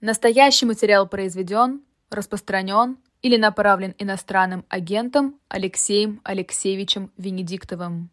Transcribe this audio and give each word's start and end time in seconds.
Настоящий 0.00 0.64
материал 0.64 1.08
произведен, 1.08 1.80
распространен 2.10 2.98
или 3.20 3.36
направлен 3.36 3.96
иностранным 3.98 4.64
агентом 4.68 5.34
Алексеем 5.48 6.20
Алексеевичем 6.22 7.10
Венедиктовым. 7.16 8.08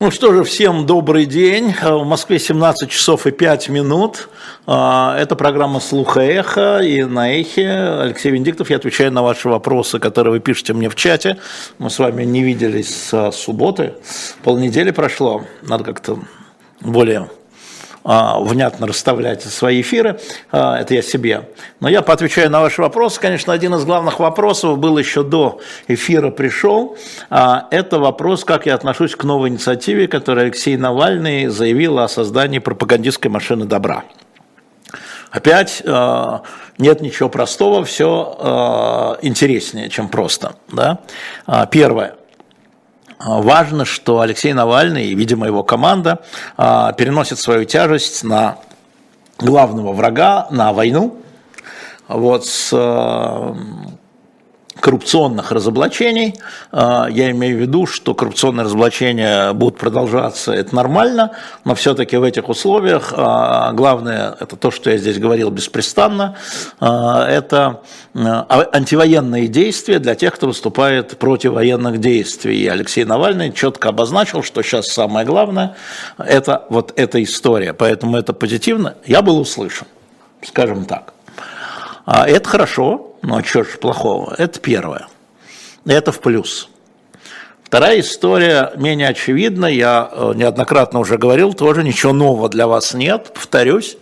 Ну 0.00 0.12
что 0.12 0.32
же, 0.32 0.44
всем 0.44 0.86
добрый 0.86 1.26
день. 1.26 1.74
В 1.82 2.04
Москве 2.04 2.38
17 2.38 2.88
часов 2.88 3.26
и 3.26 3.32
5 3.32 3.68
минут. 3.70 4.28
А, 4.64 5.18
это 5.18 5.34
программа 5.34 5.80
«Слуха 5.80 6.20
эхо» 6.20 6.78
и 6.78 7.02
на 7.02 7.32
эхе 7.32 7.68
Алексей 7.68 8.30
Венедиктов. 8.30 8.70
Я 8.70 8.76
отвечаю 8.76 9.10
на 9.10 9.22
ваши 9.24 9.48
вопросы, 9.48 9.98
которые 9.98 10.34
вы 10.34 10.38
пишете 10.38 10.72
мне 10.72 10.88
в 10.88 10.94
чате. 10.94 11.38
Мы 11.78 11.90
с 11.90 11.98
вами 11.98 12.22
не 12.22 12.44
виделись 12.44 12.94
с 12.94 13.32
субботы. 13.32 13.94
Полнедели 14.44 14.92
прошло. 14.92 15.44
Надо 15.62 15.82
как-то 15.82 16.20
более 16.80 17.28
внятно 18.04 18.86
расставлять 18.86 19.42
свои 19.42 19.80
эфиры, 19.80 20.18
а, 20.50 20.78
это 20.78 20.94
я 20.94 21.02
себе. 21.02 21.48
Но 21.80 21.88
я 21.88 22.02
поотвечаю 22.02 22.50
на 22.50 22.60
ваши 22.60 22.80
вопросы. 22.80 23.20
Конечно, 23.20 23.52
один 23.52 23.74
из 23.74 23.84
главных 23.84 24.18
вопросов 24.20 24.78
был 24.78 24.96
еще 24.98 25.22
до 25.22 25.60
эфира 25.88 26.30
пришел. 26.30 26.96
А, 27.30 27.66
это 27.70 27.98
вопрос, 27.98 28.44
как 28.44 28.66
я 28.66 28.74
отношусь 28.74 29.14
к 29.14 29.24
новой 29.24 29.50
инициативе, 29.50 30.08
которую 30.08 30.44
Алексей 30.44 30.76
Навальный 30.76 31.48
заявил 31.48 31.98
о 31.98 32.08
создании 32.08 32.58
пропагандистской 32.58 33.30
машины 33.30 33.64
добра. 33.64 34.04
Опять 35.30 35.82
нет 35.84 37.00
ничего 37.02 37.28
простого, 37.28 37.84
все 37.84 39.18
интереснее, 39.20 39.90
чем 39.90 40.08
просто. 40.08 40.54
Да? 40.72 41.00
Первое. 41.70 42.14
А, 43.18 43.42
важно, 43.42 43.84
что 43.84 44.20
Алексей 44.20 44.52
Навальный 44.52 45.06
и, 45.06 45.14
видимо, 45.14 45.46
его 45.46 45.64
команда 45.64 46.20
а, 46.56 46.92
переносят 46.92 47.38
свою 47.38 47.64
тяжесть 47.64 48.22
на 48.22 48.58
главного 49.38 49.92
врага, 49.92 50.46
на 50.50 50.72
войну. 50.72 51.16
Вот 52.06 52.46
с 52.46 52.72
коррупционных 54.80 55.52
разоблачений. 55.52 56.34
А, 56.72 57.08
я 57.10 57.30
имею 57.30 57.58
в 57.58 57.60
виду, 57.60 57.86
что 57.86 58.14
коррупционные 58.14 58.64
разоблачения 58.64 59.52
будут 59.52 59.78
продолжаться, 59.78 60.52
это 60.52 60.74
нормально, 60.74 61.32
но 61.64 61.74
все-таки 61.74 62.16
в 62.16 62.22
этих 62.22 62.48
условиях 62.48 63.12
а, 63.16 63.72
главное, 63.72 64.36
это 64.38 64.56
то, 64.56 64.70
что 64.70 64.90
я 64.90 64.98
здесь 64.98 65.18
говорил 65.18 65.50
беспрестанно, 65.50 66.36
а, 66.80 67.26
это 67.28 67.80
антивоенные 68.14 69.46
действия 69.48 69.98
для 69.98 70.14
тех, 70.14 70.34
кто 70.34 70.48
выступает 70.48 71.18
против 71.18 71.52
военных 71.52 71.98
действий. 71.98 72.62
И 72.62 72.66
Алексей 72.66 73.04
Навальный 73.04 73.52
четко 73.52 73.90
обозначил, 73.90 74.42
что 74.42 74.62
сейчас 74.62 74.88
самое 74.88 75.24
главное– 75.24 75.76
это 76.18 76.64
вот 76.68 76.92
эта 76.96 77.22
история. 77.22 77.74
Поэтому 77.74 78.16
это 78.16 78.32
позитивно. 78.32 78.96
Я 79.06 79.22
был 79.22 79.38
услышан, 79.38 79.86
скажем 80.42 80.84
так. 80.84 81.12
Это 82.06 82.48
хорошо, 82.48 83.07
ну 83.22 83.36
а 83.36 83.44
что 83.44 83.64
ж 83.64 83.78
плохого? 83.78 84.34
Это 84.38 84.60
первое. 84.60 85.08
Это 85.84 86.12
в 86.12 86.20
плюс. 86.20 86.68
Вторая 87.62 88.00
история 88.00 88.72
менее 88.76 89.08
очевидна, 89.08 89.66
я 89.66 90.08
э, 90.10 90.32
неоднократно 90.34 91.00
уже 91.00 91.18
говорил, 91.18 91.52
тоже 91.52 91.82
ничего 91.82 92.12
нового 92.12 92.48
для 92.48 92.66
вас 92.66 92.94
нет, 92.94 93.32
повторюсь, 93.34 93.98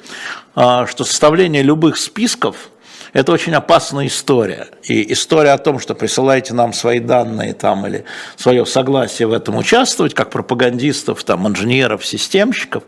а, 0.55 0.87
что 0.87 1.05
составление 1.05 1.63
любых 1.63 1.97
списков– 1.97 2.71
это 3.13 3.33
очень 3.33 3.55
опасная 3.55 4.07
история. 4.07 4.69
И 4.83 5.13
история 5.13 5.51
о 5.51 5.59
том, 5.59 5.79
что 5.79 5.95
присылаете 5.95 6.55
нам 6.55 6.73
свои 6.73 7.01
данные 7.01 7.55
там, 7.55 7.87
или 7.87 8.05
свое 8.37 8.67
согласие 8.67 9.29
в 9.29 9.33
этом 9.33 9.57
участвовать, 9.57 10.15
как 10.15 10.31
пропагандистов, 10.31 11.25
там, 11.25 11.47
инженеров, 11.47 12.05
системщиков, 12.05 12.85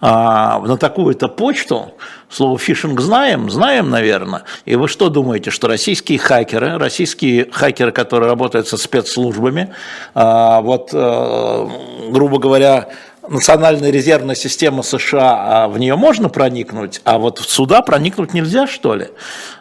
а, 0.00 0.60
на 0.60 0.76
такую-то 0.76 1.28
почту, 1.28 1.94
Слово 2.30 2.58
фишинг 2.58 3.00
знаем, 3.00 3.50
знаем, 3.50 3.90
наверное. 3.90 4.44
И 4.64 4.76
вы 4.76 4.86
что 4.86 5.08
думаете, 5.08 5.50
что 5.50 5.66
российские 5.66 6.20
хакеры, 6.20 6.78
российские 6.78 7.50
хакеры, 7.50 7.90
которые 7.90 8.28
работают 8.30 8.68
со 8.68 8.76
спецслужбами, 8.76 9.74
а, 10.14 10.60
вот, 10.60 10.90
э, 10.92 11.68
грубо 12.10 12.38
говоря, 12.38 12.88
национальная 13.30 13.90
резервная 13.90 14.34
система 14.34 14.82
США, 14.82 15.64
а 15.64 15.68
в 15.68 15.78
нее 15.78 15.94
можно 15.94 16.28
проникнуть, 16.28 17.00
а 17.04 17.18
вот 17.18 17.38
в 17.38 17.48
суда 17.48 17.80
проникнуть 17.80 18.34
нельзя, 18.34 18.66
что 18.66 18.96
ли? 18.96 19.08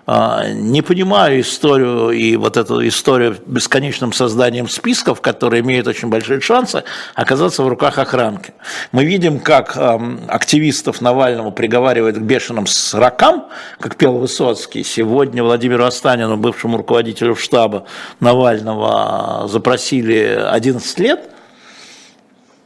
А, 0.07 0.49
не 0.51 0.81
понимаю 0.81 1.41
историю 1.41 2.09
и 2.09 2.35
вот 2.35 2.57
эту 2.57 2.85
историю 2.87 3.37
бесконечным 3.45 4.11
созданием 4.11 4.67
списков, 4.67 5.21
которые 5.21 5.61
имеют 5.61 5.85
очень 5.85 6.09
большие 6.09 6.41
шансы 6.41 6.83
оказаться 7.13 7.61
в 7.61 7.67
руках 7.67 7.99
охранки. 7.99 8.53
Мы 8.91 9.05
видим, 9.05 9.39
как 9.39 9.77
активистов 10.27 10.99
Навального 10.99 11.51
приговаривают 11.51 12.17
к 12.17 12.21
бешеным 12.21 12.65
срокам, 12.65 13.45
как 13.79 13.97
пел 13.97 14.17
Высоцкий. 14.17 14.83
Сегодня 14.83 15.43
Владимиру 15.43 15.85
Останину, 15.85 16.37
бывшему 16.37 16.77
руководителю 16.77 17.35
штаба 17.35 17.85
Навального, 18.19 19.47
запросили 19.47 20.43
11 20.51 20.99
лет– 20.99 21.29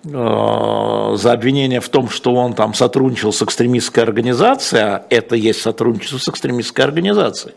за 0.04 1.32
обвинение 1.32 1.80
в 1.80 1.88
том, 1.88 2.10
что 2.10 2.36
он 2.36 2.54
там 2.54 2.74
сотрудничал 2.74 3.32
с 3.32 3.42
экстремистской 3.42 4.04
организацией, 4.04 4.82
а 4.82 5.06
это 5.10 5.36
есть 5.36 5.62
сотрудничество 5.62 6.18
с 6.18 6.28
экстремистской 6.28 6.84
организацией. 6.84 7.54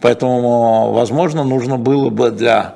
Поэтому, 0.00 0.92
возможно, 0.92 1.44
нужно 1.44 1.78
было 1.78 2.10
бы 2.10 2.30
для 2.30 2.74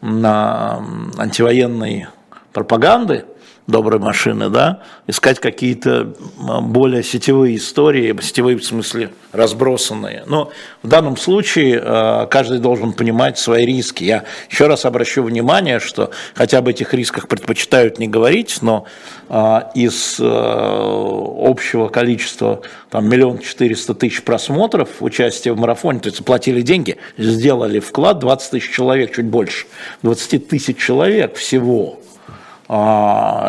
антивоенной 0.00 2.06
пропаганды 2.52 3.26
доброй 3.66 3.98
машины, 3.98 4.50
да, 4.50 4.82
искать 5.06 5.40
какие-то 5.40 6.14
более 6.60 7.02
сетевые 7.02 7.56
истории, 7.56 8.14
сетевые 8.20 8.58
в 8.58 8.64
смысле 8.64 9.10
разбросанные. 9.32 10.24
Но 10.26 10.50
в 10.82 10.88
данном 10.88 11.16
случае 11.16 11.80
э, 11.82 12.26
каждый 12.30 12.58
должен 12.58 12.92
понимать 12.92 13.38
свои 13.38 13.64
риски. 13.64 14.04
Я 14.04 14.24
еще 14.50 14.66
раз 14.66 14.84
обращу 14.84 15.22
внимание, 15.22 15.80
что 15.80 16.10
хотя 16.34 16.60
бы 16.60 16.70
этих 16.70 16.92
рисках 16.92 17.26
предпочитают 17.26 17.98
не 17.98 18.06
говорить, 18.06 18.58
но 18.60 18.84
э, 19.30 19.60
из 19.74 20.20
э, 20.20 20.24
общего 20.24 21.88
количества 21.88 22.60
там 22.90 23.08
миллион 23.08 23.38
четыреста 23.38 23.94
тысяч 23.94 24.22
просмотров 24.22 24.88
участия 25.00 25.52
в 25.52 25.58
марафоне, 25.58 26.00
то 26.00 26.08
есть 26.08 26.18
заплатили 26.18 26.60
деньги, 26.60 26.98
сделали 27.16 27.80
вклад 27.80 28.18
20 28.18 28.50
тысяч 28.50 28.70
человек, 28.70 29.14
чуть 29.14 29.26
больше, 29.26 29.66
20 30.02 30.48
тысяч 30.48 30.76
человек 30.76 31.36
всего 31.36 31.98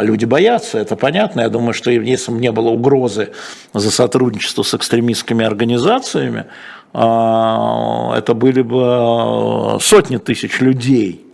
люди 0.01 0.25
боятся, 0.25 0.79
это 0.79 0.95
понятно. 0.95 1.41
Я 1.41 1.49
думаю, 1.49 1.73
что 1.73 1.91
если 1.91 2.31
бы 2.31 2.39
не 2.39 2.51
было 2.51 2.69
угрозы 2.69 3.31
за 3.73 3.91
сотрудничество 3.91 4.63
с 4.63 4.73
экстремистскими 4.73 5.45
организациями, 5.45 6.45
а, 6.93 8.17
это 8.17 8.33
были 8.33 8.61
бы 8.61 9.77
сотни 9.81 10.17
тысяч 10.17 10.59
людей. 10.61 11.25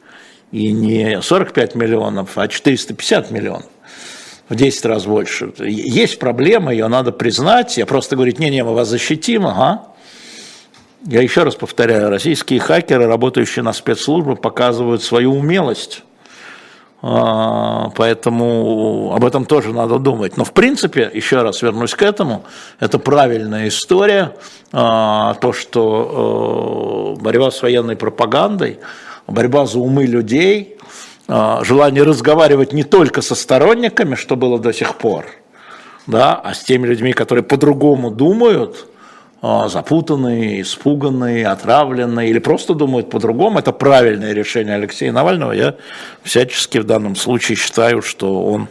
И 0.52 0.72
не 0.72 1.22
45 1.22 1.76
миллионов, 1.76 2.38
а 2.38 2.48
450 2.48 3.32
миллионов. 3.32 3.70
В 4.50 4.56
10 4.56 4.86
раз 4.86 5.06
больше. 5.06 5.54
Есть 5.60 6.20
проблема, 6.20 6.74
ее 6.74 6.88
надо 6.90 7.14
признать. 7.14 7.78
Я 7.78 7.86
просто 7.86 8.18
говорю, 8.18 8.34
не-не, 8.38 8.64
мы 8.64 8.74
вас 8.74 8.90
защитим, 8.90 9.48
ага. 9.48 9.84
Я 11.06 11.22
еще 11.22 11.44
раз 11.44 11.56
повторяю, 11.56 12.10
российские 12.10 12.60
хакеры, 12.60 13.08
работающие 13.08 13.64
на 13.64 13.72
спецслужбы, 13.72 14.36
показывают 14.36 15.02
свою 15.02 15.34
умелость 15.34 16.04
а, 16.04 16.11
поэтому 17.02 19.12
об 19.16 19.26
этом 19.26 19.46
тоже 19.46 19.74
надо 19.74 19.98
думать. 19.98 20.38
Но 20.38 20.44
в 20.44 20.54
принципе, 20.54 21.10
еще 21.12 21.42
раз 21.42 21.64
вернусь 21.64 21.96
к 21.96 22.04
этому, 22.04 22.44
это 22.80 23.00
правильная 23.00 23.70
история, 23.70 24.36
а, 24.72 25.34
то, 25.36 25.52
что 25.52 27.16
э, 27.18 27.22
борьба 27.22 27.50
с 27.50 27.64
военной 27.64 27.96
пропагандой, 27.96 28.80
борьба 29.28 29.66
за 29.66 29.80
умы 29.80 30.06
людей, 30.06 30.78
а, 31.28 31.64
желание 31.64 32.04
разговаривать 32.04 32.72
не 32.72 32.84
только 32.84 33.24
со 33.24 33.34
сторонниками, 33.34 34.14
что 34.14 34.36
было 34.36 34.60
до 34.60 34.72
сих 34.72 34.96
пор, 34.96 35.26
да, 36.06 36.36
а 36.36 36.54
с 36.54 36.60
теми 36.60 36.86
людьми, 36.86 37.14
которые 37.14 37.44
по-другому 37.44 38.12
думают– 38.12 38.86
а, 38.96 39.01
запутанные, 39.42 40.62
испуганные, 40.62 41.48
отравленные 41.48 42.30
или 42.30 42.40
просто 42.40 42.76
думают 42.76 43.10
по-другому. 43.10 43.58
Это 43.58 43.72
правильное 43.72 44.34
решение 44.34 44.76
Алексея 44.76 45.12
Навального. 45.12 45.52
Я 45.52 45.76
всячески 46.22 46.78
в 46.78 46.84
данном 46.84 47.16
случае 47.16 47.56
считаю, 47.56 48.04
что 48.04 48.44
он 48.46 48.68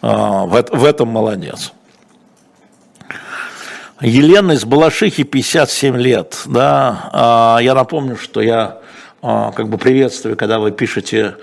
а, 0.00 0.46
в 0.46 0.84
этом 0.84 1.08
молодец. 1.08 1.72
Елена 4.00 4.52
из 4.52 4.64
Балашихи, 4.64 5.24
57 5.24 5.96
лет. 5.96 6.42
Да, 6.46 7.10
а, 7.12 7.58
я 7.60 7.74
напомню, 7.74 8.16
что 8.16 8.40
я 8.40 8.78
как 9.20 9.68
бы 9.68 9.76
приветствую, 9.76 10.36
когда 10.36 10.60
вы 10.60 10.70
пишете 10.70 11.36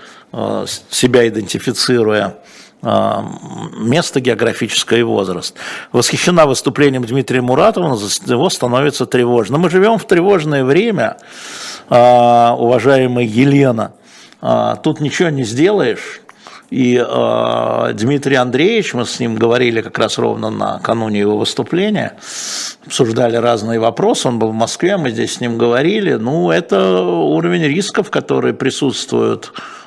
себя 0.88 1.28
идентифицируя 1.28 2.24
а, 2.24 2.34
место 2.84 4.20
географическое 4.20 5.00
и 5.00 5.02
возраст. 5.02 5.54
Восхищена 5.92 6.46
выступлением 6.46 7.04
Дмитрия 7.04 7.40
Муратова, 7.40 7.96
за 7.96 8.30
него 8.30 8.50
становится 8.50 9.06
тревожно. 9.06 9.58
Мы 9.58 9.70
живем 9.70 9.98
в 9.98 10.06
тревожное 10.06 10.64
время, 10.64 11.16
а, 11.88 12.54
уважаемая 12.58 13.24
Елена. 13.24 13.92
А, 14.40 14.76
тут 14.76 15.00
ничего 15.00 15.30
не 15.30 15.44
сделаешь. 15.44 16.20
И 16.70 16.96
э, 16.96 17.92
Дмитрий 17.94 18.34
Андреевич, 18.34 18.94
мы 18.94 19.04
с 19.04 19.20
ним 19.20 19.36
говорили 19.36 19.80
как 19.80 19.96
раз 19.98 20.18
ровно 20.18 20.50
накануне 20.50 21.20
его 21.20 21.38
выступления, 21.38 22.14
обсуждали 22.84 23.36
разные 23.36 23.78
вопросы, 23.78 24.26
он 24.26 24.40
был 24.40 24.48
в 24.48 24.54
Москве, 24.54 24.96
мы 24.96 25.10
здесь 25.10 25.34
с 25.34 25.40
ним 25.40 25.56
говорили, 25.56 26.14
ну, 26.14 26.50
это 26.50 27.00
уровень 27.00 27.62
рисков, 27.62 28.10
которые 28.10 28.54
присутствуют 28.54 29.52
а, 29.54 29.83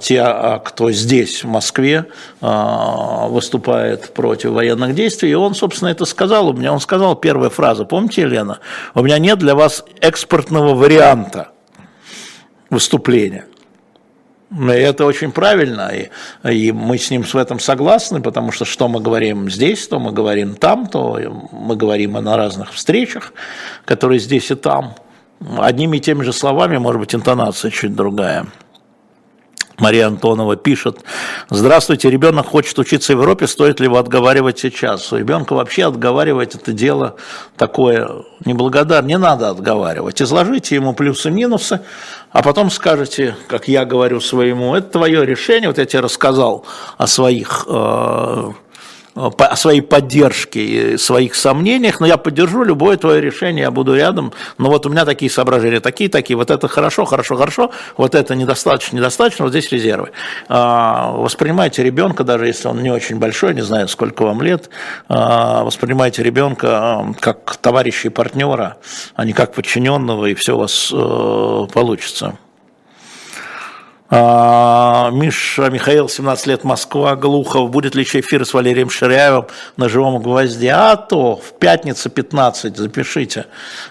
те, 0.00 0.20
а, 0.22 0.58
кто 0.58 0.90
здесь, 0.90 1.44
в 1.44 1.48
Москве, 1.48 2.06
а, 2.40 3.28
выступает 3.28 4.12
против 4.12 4.50
военных 4.50 4.94
действий. 4.94 5.30
И 5.30 5.34
он, 5.34 5.54
собственно, 5.54 5.90
это 5.90 6.04
сказал. 6.04 6.48
У 6.48 6.52
меня 6.52 6.72
он 6.72 6.80
сказал 6.80 7.14
первая 7.14 7.50
фраза, 7.50 7.84
помните, 7.84 8.22
Елена? 8.22 8.58
У 8.94 9.02
меня 9.02 9.18
нет 9.18 9.38
для 9.38 9.54
вас 9.54 9.84
экспортного 10.00 10.74
варианта 10.74 11.48
выступления. 12.70 13.44
И 14.50 14.66
это 14.66 15.06
очень 15.06 15.30
правильно, 15.30 15.90
и, 15.90 16.10
и 16.44 16.72
мы 16.72 16.98
с 16.98 17.10
ним 17.10 17.22
в 17.22 17.34
этом 17.36 17.58
согласны, 17.58 18.20
потому 18.20 18.52
что 18.52 18.66
что 18.66 18.86
мы 18.88 19.00
говорим 19.00 19.48
здесь, 19.48 19.86
то 19.88 19.98
мы 19.98 20.12
говорим 20.12 20.56
там, 20.56 20.88
то 20.88 21.18
мы 21.52 21.74
говорим 21.76 22.18
и 22.18 22.20
на 22.20 22.36
разных 22.36 22.72
встречах, 22.74 23.32
которые 23.86 24.18
здесь 24.18 24.50
и 24.50 24.54
там. 24.54 24.94
Одними 25.58 25.96
и 25.96 26.00
теми 26.00 26.22
же 26.22 26.32
словами, 26.32 26.76
может 26.76 27.00
быть, 27.00 27.14
интонация 27.14 27.70
чуть 27.70 27.94
другая. 27.94 28.46
Мария 29.78 30.06
Антонова 30.06 30.56
пишет, 30.56 31.00
здравствуйте, 31.50 32.10
ребенок 32.10 32.46
хочет 32.46 32.78
учиться 32.78 33.14
в 33.14 33.20
Европе, 33.20 33.46
стоит 33.46 33.80
ли 33.80 33.86
его 33.86 33.98
отговаривать 33.98 34.58
сейчас? 34.58 35.12
У 35.12 35.16
ребенка 35.16 35.54
вообще 35.54 35.86
отговаривать 35.86 36.54
это 36.54 36.72
дело 36.72 37.16
такое 37.56 38.08
неблагодарное, 38.44 39.08
не 39.08 39.18
надо 39.18 39.50
отговаривать. 39.50 40.20
Изложите 40.20 40.74
ему 40.74 40.94
плюсы-минусы, 40.94 41.80
а 42.30 42.42
потом 42.42 42.70
скажете, 42.70 43.36
как 43.48 43.68
я 43.68 43.84
говорю 43.84 44.20
своему, 44.20 44.74
это 44.74 44.90
твое 44.90 45.24
решение, 45.24 45.68
вот 45.68 45.78
я 45.78 45.86
тебе 45.86 46.00
рассказал 46.00 46.64
о 46.98 47.06
своих 47.06 47.64
э, 47.68 48.52
о 49.14 49.56
своей 49.56 49.82
поддержке 49.82 50.64
и 50.94 50.96
своих 50.96 51.34
сомнениях, 51.34 52.00
но 52.00 52.06
я 52.06 52.16
поддержу 52.16 52.62
любое 52.64 52.96
твое 52.96 53.20
решение, 53.20 53.62
я 53.62 53.70
буду 53.70 53.94
рядом, 53.94 54.32
но 54.58 54.70
вот 54.70 54.86
у 54.86 54.88
меня 54.88 55.04
такие 55.04 55.30
соображения, 55.30 55.80
такие, 55.80 56.08
такие, 56.08 56.36
вот 56.36 56.50
это 56.50 56.68
хорошо, 56.68 57.04
хорошо, 57.04 57.36
хорошо, 57.36 57.70
вот 57.96 58.14
это 58.14 58.34
недостаточно, 58.34 58.96
недостаточно, 58.96 59.44
вот 59.44 59.50
здесь 59.50 59.70
резервы. 59.70 60.12
А, 60.48 61.12
воспринимайте 61.12 61.82
ребенка, 61.82 62.24
даже 62.24 62.46
если 62.46 62.68
он 62.68 62.82
не 62.82 62.90
очень 62.90 63.18
большой, 63.18 63.54
не 63.54 63.62
знаю, 63.62 63.88
сколько 63.88 64.22
вам 64.22 64.40
лет, 64.42 64.70
а, 65.08 65.64
воспринимайте 65.64 66.22
ребенка 66.22 67.14
как 67.20 67.56
товарища 67.56 68.08
и 68.08 68.10
партнера, 68.10 68.78
а 69.14 69.24
не 69.24 69.32
как 69.32 69.52
подчиненного, 69.52 70.26
и 70.26 70.34
все 70.34 70.56
у 70.56 70.58
вас 70.58 70.90
э, 70.92 71.66
получится. 71.72 72.38
А, 74.14 75.08
Миша 75.10 75.70
Михаил, 75.70 76.06
17 76.06 76.46
лет, 76.46 76.64
Москва, 76.64 77.16
Глухов. 77.16 77.70
Будет 77.70 77.94
ли 77.94 78.02
еще 78.02 78.20
эфир 78.20 78.44
с 78.44 78.52
Валерием 78.52 78.90
Ширяевым 78.90 79.46
на 79.78 79.88
живом 79.88 80.20
гвозде? 80.20 80.70
А 80.70 80.96
то 80.96 81.36
в 81.36 81.58
пятницу 81.58 82.10
15, 82.10 82.76
запишите. 82.76 83.46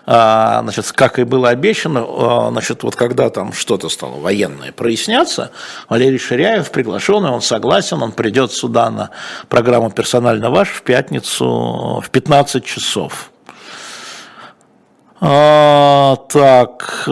А, 0.06 0.62
значит, 0.62 0.92
как 0.92 1.18
и 1.18 1.24
было 1.24 1.50
обещано, 1.50 2.06
а, 2.06 2.50
значит, 2.52 2.84
вот 2.84 2.96
когда 2.96 3.32
там 3.32 3.52
что-то 3.52 3.90
стало 3.90 4.20
военное 4.20 4.72
проясняться, 4.72 5.50
Валерий 5.90 6.20
Ширяев 6.20 6.70
приглашенный, 6.70 7.32
он 7.32 7.42
согласен, 7.42 8.04
он 8.04 8.12
придет 8.12 8.52
сюда 8.52 8.92
на 8.92 9.10
программу 9.50 9.90
«Персонально 9.90 10.52
ваш» 10.52 10.70
в 10.70 10.84
пятницу 10.84 12.00
в 12.06 12.10
15 12.12 12.64
часов. 12.64 13.32
А, 15.20 16.16
так, 16.30 17.06
э, 17.08 17.12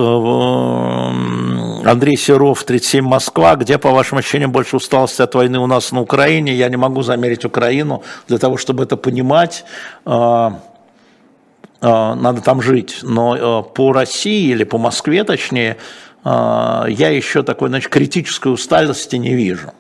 Андрей 1.85 2.17
Серов, 2.17 2.63
37 2.63 3.05
Москва. 3.05 3.55
Где, 3.55 3.77
по 3.77 3.91
вашим 3.91 4.17
ощущениям, 4.17 4.51
больше 4.51 4.77
усталости 4.77 5.21
от 5.21 5.33
войны 5.35 5.59
у 5.59 5.67
нас 5.67 5.91
на 5.91 6.01
Украине? 6.01 6.53
Я 6.53 6.69
не 6.69 6.77
могу 6.77 7.01
замерить 7.01 7.45
Украину. 7.45 8.03
Для 8.27 8.37
того, 8.37 8.57
чтобы 8.57 8.83
это 8.83 8.97
понимать, 8.97 9.65
э, 10.05 10.11
э, 10.11 11.87
надо 11.87 12.41
там 12.41 12.61
жить. 12.61 12.99
Но 13.01 13.63
по 13.63 13.93
России 13.93 14.51
или 14.51 14.63
по 14.63 14.77
Москве, 14.77 15.23
точнее, 15.23 15.77
я 16.25 17.09
еще 17.09 17.43
такой, 17.43 17.69
значит, 17.69 17.89
критической 17.89 18.51
усталости 18.51 19.15
не 19.15 19.35
вижу. 19.35 19.71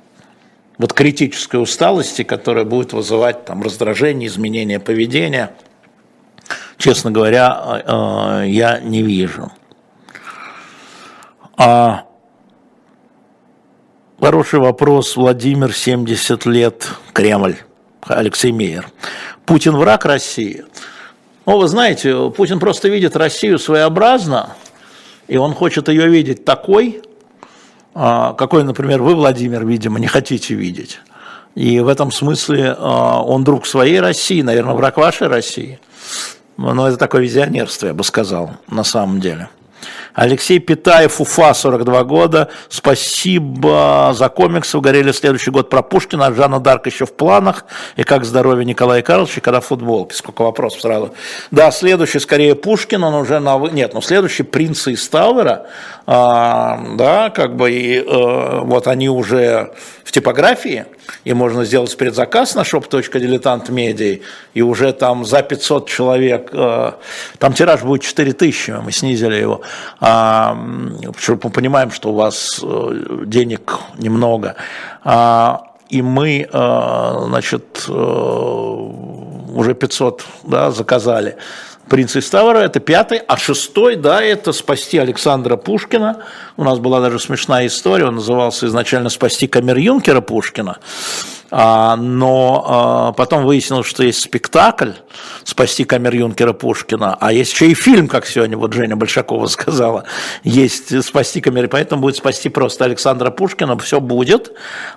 Вот 0.77 0.93
критической 0.93 1.61
усталости, 1.61 2.23
которая 2.23 2.63
будет 2.63 2.93
вызывать 2.93 3.43
там 3.43 3.61
раздражение, 3.61 4.27
изменение 4.27 4.79
поведения– 4.79 5.51
честно 6.79 7.11
говоря, 7.11 7.83
я 8.47 8.79
не 8.79 9.03
вижу. 9.03 9.51
А 11.61 12.05
хороший 14.17 14.59
вопрос, 14.59 15.17
Владимир, 15.17 15.73
70 15.73 16.45
лет, 16.45 16.87
Кремль, 17.11 17.57
Алексей 18.07 18.53
Мейер. 18.53 18.89
Путин 19.45 19.75
враг 19.75 20.05
России? 20.05 20.63
Ну, 21.45 21.57
вы 21.57 21.67
знаете, 21.67 22.31
Путин 22.31 22.61
просто 22.61 22.87
видит 22.87 23.17
Россию 23.17 23.59
своеобразно, 23.59 24.55
и 25.27 25.35
он 25.35 25.53
хочет 25.53 25.89
ее 25.89 26.07
видеть 26.07 26.45
такой, 26.45 27.01
а, 27.93 28.31
какой, 28.35 28.63
например, 28.63 29.01
вы, 29.03 29.13
Владимир, 29.15 29.65
видимо, 29.65 29.99
не 29.99 30.07
хотите 30.07 30.53
видеть. 30.53 31.01
И 31.55 31.81
в 31.81 31.89
этом 31.89 32.13
смысле 32.13 32.73
а, 32.77 33.21
он 33.21 33.43
друг 33.43 33.67
своей 33.67 33.99
России, 33.99 34.41
наверное, 34.41 34.75
враг 34.75 34.95
вашей 34.95 35.27
России. 35.27 35.81
Ну, 36.55 36.85
это 36.85 36.95
такое 36.95 37.21
визионерство, 37.21 37.87
я 37.87 37.93
бы 37.93 38.05
сказал, 38.05 38.51
на 38.69 38.85
самом 38.85 39.19
деле. 39.19 39.49
Алексей 40.13 40.59
Питаев, 40.59 41.21
Уфа, 41.21 41.53
42 41.53 42.03
года. 42.03 42.49
Спасибо 42.67 44.11
за 44.15 44.29
комиксы. 44.29 44.77
Угорели 44.77 45.11
следующий 45.11 45.51
год 45.51 45.69
про 45.69 45.81
Пушкина. 45.81 46.27
А 46.27 46.33
Жанна 46.33 46.59
Дарк 46.59 46.87
еще 46.87 47.05
в 47.05 47.13
планах. 47.13 47.65
И 47.95 48.03
как 48.03 48.25
здоровье 48.25 48.65
Николая 48.65 49.01
Карловича, 49.01 49.41
когда 49.41 49.61
футболки. 49.61 50.13
Сколько 50.13 50.43
вопросов 50.43 50.81
сразу. 50.81 51.13
Да, 51.51 51.71
следующий 51.71 52.19
скорее 52.19 52.55
Пушкин, 52.55 53.03
он 53.03 53.13
уже 53.13 53.39
на... 53.39 53.57
Нет, 53.69 53.93
ну 53.93 54.01
следующий 54.01 54.43
принцы 54.43 54.93
из 54.93 55.07
Тауэра. 55.07 55.67
А, 56.05 56.79
да, 56.95 57.29
как 57.29 57.55
бы 57.55 57.71
и 57.71 57.99
а, 57.99 58.61
вот 58.61 58.87
они 58.87 59.09
уже 59.09 59.73
в 60.03 60.11
типографии 60.11 60.85
и 61.23 61.33
можно 61.33 61.65
сделать 61.65 61.95
предзаказ 61.97 62.55
на 62.55 62.61
shop.diletant.media, 62.61 64.21
и 64.53 64.61
уже 64.61 64.93
там 64.93 65.25
за 65.25 65.41
500 65.41 65.89
человек, 65.89 66.49
э, 66.53 66.91
там 67.37 67.53
тираж 67.53 67.81
будет 67.81 68.03
4000, 68.03 68.81
мы 68.83 68.91
снизили 68.91 69.35
его, 69.35 69.61
а, 69.99 70.53
мы 70.53 71.49
понимаем, 71.49 71.91
что 71.91 72.11
у 72.11 72.15
вас 72.15 72.59
э, 72.63 73.23
денег 73.25 73.79
немного, 73.97 74.55
а, 75.03 75.63
и 75.89 76.01
мы, 76.01 76.47
э, 76.51 77.13
значит, 77.27 77.89
уже 77.89 79.73
500 79.73 80.25
да, 80.43 80.71
заказали. 80.71 81.37
«Принц 81.89 82.15
из 82.15 82.29
Тавра»– 82.29 82.57
это 82.59 82.79
пятый, 82.79 83.17
а 83.17 83.35
шестой, 83.35 83.95
да, 83.95 84.21
это 84.21 84.53
«Спасти 84.53 84.99
Александра 84.99 85.55
Пушкина». 85.55 86.23
У 86.55 86.63
нас 86.63 86.77
была 86.77 87.01
даже 87.01 87.19
смешная 87.19 87.65
история, 87.65 88.05
он 88.05 88.15
назывался 88.15 88.67
изначально 88.67 89.09
«Спасти 89.09 89.47
камер-юнкера 89.47 90.21
Пушкина», 90.21 90.77
а, 91.49 91.95
но 91.95 92.65
а, 92.67 93.11
потом 93.13 93.43
выяснилось, 93.43 93.87
что 93.87 94.03
есть 94.03 94.21
спектакль 94.21 94.91
«Спасти 95.43 95.83
камер-юнкера 95.83 96.53
Пушкина», 96.53 97.17
а 97.19 97.33
есть 97.33 97.53
еще 97.53 97.71
и 97.71 97.73
фильм, 97.73 98.07
как 98.07 98.27
сегодня 98.27 98.55
вот 98.55 98.71
Женя 98.73 98.95
Большакова 98.95 99.47
сказала, 99.47 100.03
есть 100.43 101.03
«Спасти 101.03 101.41
камер», 101.41 101.69
поэтому 101.69 102.03
будет 102.03 102.17
«Спасти 102.17 102.49
просто 102.49 102.85
Александра 102.85 103.31
Пушкина», 103.31 103.75
все 103.79 103.99
будет, 103.99 104.51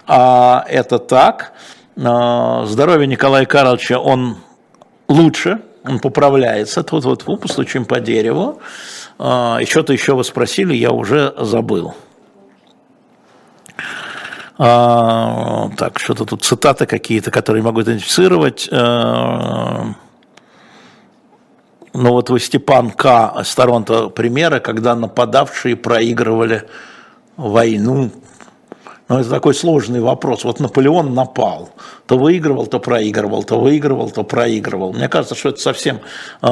а, 0.06 0.66
это 0.68 0.98
так. 0.98 1.52
Здоровье 1.96 3.06
Николая 3.06 3.44
Карловича, 3.46 3.98
он 3.98 4.38
лучше, 5.08 5.60
он 5.84 5.98
поправляется, 5.98 6.84
вот 6.90 7.04
вот 7.04 7.24
вот 7.26 7.40
постучим 7.40 7.84
по 7.84 8.00
дереву. 8.00 8.60
А, 9.18 9.58
и 9.60 9.66
что-то 9.66 9.92
еще 9.92 10.14
вы 10.14 10.24
спросили, 10.24 10.74
я 10.74 10.90
уже 10.90 11.34
забыл. 11.38 11.94
А, 14.58 15.70
так, 15.76 15.98
что-то 15.98 16.24
тут 16.24 16.44
цитаты 16.44 16.86
какие-то, 16.86 17.30
которые 17.30 17.62
могу 17.62 17.82
идентифицировать. 17.82 18.68
А, 18.70 19.94
ну 21.94 22.10
вот 22.10 22.30
вы 22.30 22.40
Степан 22.40 22.90
К. 22.90 23.42
с 23.44 23.54
Торонто 23.54 24.08
примеры, 24.08 24.60
когда 24.60 24.94
нападавшие 24.94 25.76
проигрывали 25.76 26.68
войну 27.36 28.10
но 29.12 29.20
это 29.20 29.28
такой 29.28 29.54
сложный 29.54 30.00
вопрос. 30.00 30.42
Вот 30.42 30.58
Наполеон 30.58 31.12
напал, 31.12 31.68
то 32.06 32.16
выигрывал, 32.16 32.66
то 32.66 32.78
проигрывал, 32.78 33.42
то 33.42 33.60
выигрывал, 33.60 34.10
то 34.10 34.24
проигрывал. 34.24 34.94
Мне 34.94 35.06
кажется, 35.06 35.34
что 35.34 35.50
это 35.50 35.60
совсем 35.60 36.00
э, 36.40 36.46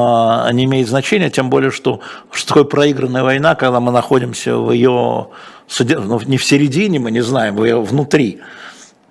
не 0.53 0.67
имеет 0.67 0.87
значения, 0.87 1.31
тем 1.31 1.49
более, 1.49 1.71
что, 1.71 2.01
что 2.31 2.49
такое 2.49 2.65
проигранная 2.65 3.23
война, 3.23 3.55
когда 3.55 3.81
мы 3.81 3.93
находимся 3.93 4.59
в 4.59 4.73
ее, 4.73 5.29
ну, 5.79 6.21
не 6.27 6.37
в 6.37 6.45
середине, 6.45 6.99
мы 6.99 7.11
не 7.11 7.23
знаем, 7.23 7.57
в 7.57 7.65
ее 7.65 7.81
внутри. 7.81 8.41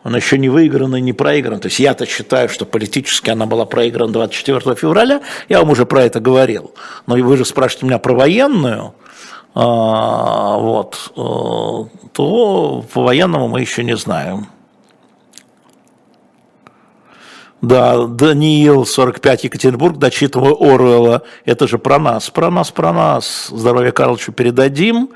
Она 0.03 0.17
еще 0.17 0.37
не 0.37 0.49
выиграна 0.49 0.97
и 0.97 1.01
не 1.01 1.13
проиграна. 1.13 1.59
То 1.59 1.69
есть 1.69 1.79
я-то 1.79 2.05
считаю, 2.05 2.49
что 2.49 2.65
политически 2.65 3.31
она 3.31 3.47
была 3.47 3.65
проиграна 3.65 4.13
24 4.13 4.75
февраля, 4.75 5.21
я 5.49 5.57
вам 5.57 5.71
уже 5.71 5.87
про 5.87 6.03
это 6.03 6.19
говорил. 6.19 6.75
Но 7.07 7.15
вы 7.15 7.35
же 7.35 7.45
спрашиваете 7.45 7.87
меня 7.87 7.97
про 7.97 8.13
военную, 8.13 8.93
а, 9.55 10.57
вот, 10.57 11.11
э, 11.15 12.07
то 12.13 12.85
по-военному 12.93 13.47
мы 13.47 13.61
еще 13.61 13.83
не 13.83 13.95
знаем. 13.95 14.47
Да, 17.61 18.07
Даниил 18.07 18.85
45, 18.85 19.43
Екатеринбург, 19.43 19.97
дочитываю 19.97 20.55
Оруэлла. 20.61 21.23
Это 21.43 21.67
же 21.67 21.77
про 21.77 21.99
нас, 21.99 22.29
про 22.29 22.49
нас, 22.49 22.71
про 22.71 22.93
нас. 22.93 23.47
Здоровье 23.49 23.91
Карловичу 23.91 24.31
передадим. 24.31 25.09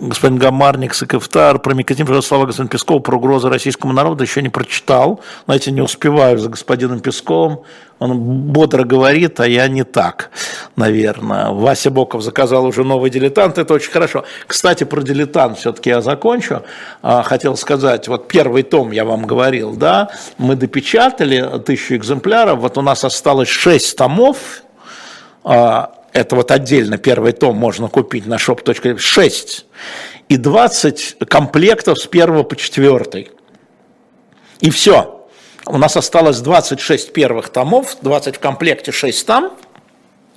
Господин 0.00 0.38
Гамарник, 0.38 0.94
Сыкофтар, 0.94 1.58
про 1.58 1.74
Микотин, 1.74 2.06
слова 2.22 2.46
господин 2.46 2.68
Песков, 2.68 3.02
про 3.02 3.16
угрозы 3.16 3.50
российскому 3.50 3.92
народу 3.92 4.24
еще 4.24 4.40
не 4.40 4.48
прочитал. 4.48 5.20
Знаете, 5.44 5.72
не 5.72 5.82
успеваю 5.82 6.38
за 6.38 6.48
господином 6.48 7.00
Песковым. 7.00 7.60
Он 7.98 8.18
бодро 8.18 8.84
говорит, 8.84 9.40
а 9.40 9.46
я 9.46 9.68
не 9.68 9.84
так, 9.84 10.30
наверное. 10.74 11.50
Вася 11.50 11.90
Боков 11.90 12.22
заказал 12.22 12.64
уже 12.64 12.82
новый 12.82 13.10
дилетант, 13.10 13.58
это 13.58 13.74
очень 13.74 13.90
хорошо. 13.90 14.24
Кстати, 14.46 14.84
про 14.84 15.02
дилетант 15.02 15.58
все-таки 15.58 15.90
я 15.90 16.00
закончу. 16.00 16.62
А, 17.02 17.22
хотел 17.22 17.58
сказать, 17.58 18.08
вот 18.08 18.26
первый 18.26 18.62
том 18.62 18.92
я 18.92 19.04
вам 19.04 19.26
говорил, 19.26 19.76
да, 19.76 20.08
мы 20.38 20.56
допечатали 20.56 21.58
тысячу 21.58 21.96
экземпляров, 21.96 22.60
вот 22.60 22.78
у 22.78 22.80
нас 22.80 23.04
осталось 23.04 23.50
шесть 23.50 23.98
томов, 23.98 24.62
а, 25.44 25.92
это 26.12 26.36
вот 26.36 26.50
отдельно 26.50 26.98
первый 26.98 27.32
том 27.32 27.56
можно 27.56 27.88
купить 27.88 28.26
на 28.26 28.34
shop.ru, 28.34 28.98
6 28.98 29.66
и 30.28 30.36
20 30.36 31.16
комплектов 31.28 31.98
с 31.98 32.06
1 32.06 32.44
по 32.44 32.56
4. 32.56 33.28
И 34.60 34.70
все. 34.70 35.26
У 35.66 35.78
нас 35.78 35.96
осталось 35.96 36.40
26 36.40 37.12
первых 37.12 37.50
томов, 37.50 37.96
20 38.02 38.36
в 38.36 38.40
комплекте, 38.40 38.92
6 38.92 39.26
там. 39.26 39.56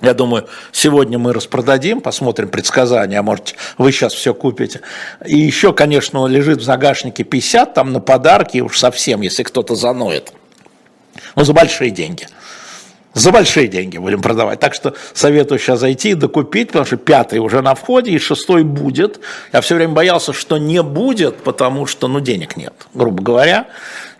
Я 0.00 0.12
думаю, 0.12 0.48
сегодня 0.70 1.18
мы 1.18 1.32
распродадим, 1.32 2.00
посмотрим 2.00 2.48
предсказания, 2.48 3.18
а 3.18 3.22
может 3.22 3.54
вы 3.78 3.90
сейчас 3.90 4.12
все 4.12 4.34
купите. 4.34 4.82
И 5.24 5.38
еще, 5.38 5.72
конечно, 5.72 6.26
лежит 6.26 6.58
в 6.58 6.64
загашнике 6.64 7.24
50 7.24 7.74
там 7.74 7.92
на 7.92 8.00
подарки, 8.00 8.58
уж 8.58 8.78
совсем, 8.78 9.22
если 9.22 9.42
кто-то 9.44 9.74
заноет. 9.74 10.32
Но 11.36 11.44
за 11.44 11.52
большие 11.52 11.90
деньги 11.90 12.26
за 13.14 13.30
большие 13.30 13.68
деньги 13.68 13.96
будем 13.96 14.20
продавать. 14.20 14.60
Так 14.60 14.74
что 14.74 14.94
советую 15.12 15.58
сейчас 15.58 15.80
зайти 15.80 16.10
и 16.10 16.14
докупить, 16.14 16.68
потому 16.68 16.84
что 16.84 16.96
пятый 16.96 17.38
уже 17.38 17.62
на 17.62 17.74
входе, 17.74 18.10
и 18.10 18.18
шестой 18.18 18.64
будет. 18.64 19.20
Я 19.52 19.60
все 19.60 19.76
время 19.76 19.94
боялся, 19.94 20.32
что 20.32 20.58
не 20.58 20.82
будет, 20.82 21.36
потому 21.38 21.86
что 21.86 22.08
ну, 22.08 22.20
денег 22.20 22.56
нет, 22.56 22.74
грубо 22.92 23.22
говоря. 23.22 23.68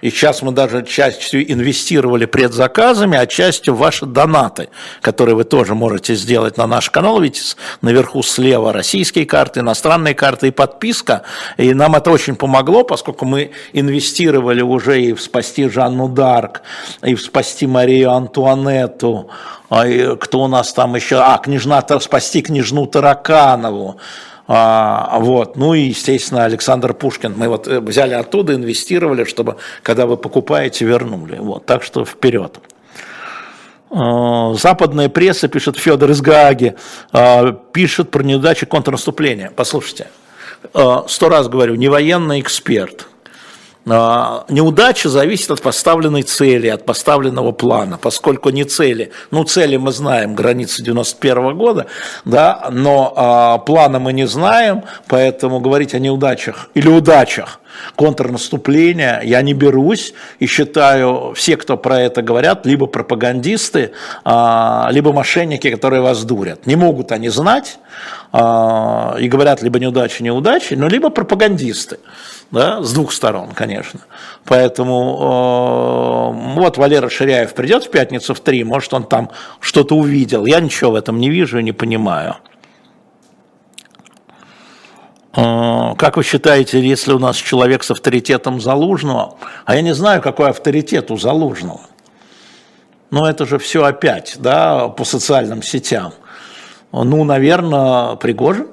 И 0.05 0.11
сейчас 0.11 0.43
мы 0.43 0.53
даже 0.53 0.85
частью 0.85 1.51
инвестировали 1.51 2.27
предзаказами, 2.27 3.17
а 3.17 3.27
частью 3.27 3.75
ваши 3.75 4.05
донаты, 4.05 4.69
которые 5.01 5.35
вы 5.35 5.45
тоже 5.45 5.75
можете 5.75 6.15
сделать 6.15 6.59
на 6.59 6.67
наш 6.67 6.91
канал. 6.91 7.23
Видите, 7.23 7.57
наверху 7.81 8.23
слева 8.23 8.75
российские 8.75 9.25
карты, 9.25 9.61
иностранные 9.61 10.15
карты 10.15 10.49
и 10.49 10.51
подписка. 10.51 11.23
И 11.57 11.73
нам 11.73 11.95
это 11.95 12.11
очень 12.11 12.37
помогло, 12.37 12.85
поскольку 12.85 13.25
мы 13.25 13.53
инвестировали 13.73 14.61
уже 14.61 15.01
и 15.01 15.15
в 15.15 15.23
спасти 15.23 15.71
Жанну 15.71 16.11
Дарк, 16.11 16.61
и 17.03 17.15
в 17.15 17.23
спасти 17.23 17.67
Марию 17.67 18.11
Антуанетту, 18.11 19.31
а 19.71 20.17
кто 20.17 20.43
у 20.43 20.49
нас 20.49 20.75
там 20.75 20.97
еще, 20.97 21.17
а, 21.17 21.39
княжна, 21.39 21.83
спасти 22.01 22.43
княжну 22.43 22.85
Тараканову, 22.85 23.99
а, 24.47 25.19
вот. 25.21 25.57
Ну 25.57 25.75
и, 25.75 25.81
естественно, 25.81 26.45
Александр 26.45 26.93
Пушкин. 26.95 27.35
Мы 27.37 27.49
вот 27.49 27.67
э, 27.67 27.81
взяли 27.81 28.15
оттуда, 28.15 28.55
инвестировали, 28.55 29.25
чтобы, 29.25 29.57
когда 29.83 30.07
вы 30.07 30.17
покупаете, 30.17 30.85
вернули. 30.85 31.39
Вот. 31.39 31.65
Так 31.67 31.83
что 31.83 32.05
вперед. 32.05 32.59
А, 33.91 34.55
западная 34.55 35.09
пресса, 35.09 35.49
пишет 35.49 35.79
Федор 35.79 36.11
из 36.11 36.21
Гааги, 36.21 36.75
а, 37.13 37.53
пишет 37.53 38.11
про 38.11 38.23
неудачи 38.23 38.67
контрнаступления. 38.67 39.51
Послушайте, 39.55 40.09
а, 40.75 41.05
сто 41.09 41.29
раз 41.29 41.49
говорю, 41.49 41.75
не 41.77 41.89
военный 41.89 42.41
эксперт– 42.41 43.09
неудача 43.87 45.09
зависит 45.09 45.51
от 45.51 45.61
поставленной 45.63 46.23
цели, 46.23 46.69
от 46.69 46.87
поставленного 46.87 47.53
плана, 47.53 47.99
поскольку 47.99 48.51
не 48.51 48.65
цели, 48.65 49.13
ну 49.31 49.45
цели 49.45 49.77
мы 49.77 49.93
знаем, 49.93 50.35
границы 50.35 50.83
91 50.83 51.57
года, 51.57 51.87
да, 52.25 52.69
но 52.71 53.13
а, 53.17 53.59
плана 53.59 53.99
мы 53.99 54.13
не 54.13 54.27
знаем, 54.27 54.85
поэтому 55.07 55.61
говорить 55.61 55.95
о 55.95 55.99
неудачах 55.99 56.71
или 56.75 56.89
удачах 56.89 57.61
контрнаступления 57.97 59.21
я 59.25 59.43
не 59.43 59.55
берусь. 59.55 60.15
И 60.39 60.47
считаю, 60.47 61.33
все, 61.35 61.57
кто 61.57 61.77
про 61.77 62.01
это 62.01 62.23
говорят, 62.23 62.67
либо 62.67 62.87
пропагандисты, 62.87 63.93
а, 64.25 64.89
либо 64.93 65.13
мошенники, 65.13 65.71
которые 65.71 66.03
вас 66.03 66.25
дурят. 66.25 66.67
Не 66.67 66.77
могут 66.77 67.13
они 67.13 67.29
знать 67.29 67.79
а, 68.33 69.17
и 69.19 69.29
говорят 69.29 69.63
либо 69.63 69.79
неудачи, 69.79 70.23
неудачи, 70.23 70.75
но 70.75 70.89
либо 70.89 71.11
пропагандисты 71.11 71.99
да, 72.51 72.83
с 72.83 72.93
двух 72.93 73.13
сторон, 73.13 73.51
конечно. 73.53 74.01
Поэтому 74.45 76.35
э, 76.55 76.55
вот 76.61 76.77
Валера 76.77 77.09
Ширяев 77.09 77.55
придет 77.55 77.85
в 77.85 77.91
пятницу 77.91 78.35
в 78.35 78.41
три, 78.41 78.65
может, 78.65 78.95
он 78.95 79.05
там 79.05 79.31
что-то 79.61 79.97
увидел. 79.97 80.47
Я 80.47 80.61
ничего 80.61 80.93
в 80.93 80.95
этом 80.95 81.19
не 81.19 81.31
вижу 81.31 81.59
и 81.59 81.63
не 81.63 81.73
понимаю. 81.73 82.37
Э, 85.37 85.95
как 85.97 86.17
вы 86.17 86.23
считаете, 86.23 86.81
если 86.81 87.13
у 87.13 87.19
нас 87.19 87.37
человек 87.37 87.83
с 87.83 87.91
авторитетом 87.91 88.61
Залужного, 88.61 89.37
а 89.65 89.75
я 89.75 89.83
не 89.83 89.95
знаю, 89.95 90.23
какой 90.23 90.51
авторитет 90.51 91.11
у 91.11 91.17
Залужного, 91.17 91.81
но 93.11 93.29
это 93.29 93.47
же 93.47 93.59
все 93.59 93.85
опять, 93.85 94.37
да, 94.39 94.89
по 94.89 95.05
социальным 95.05 95.63
сетям. 95.63 96.13
Ну, 96.93 97.25
наверное, 97.25 98.17
Пригожин 98.17 98.69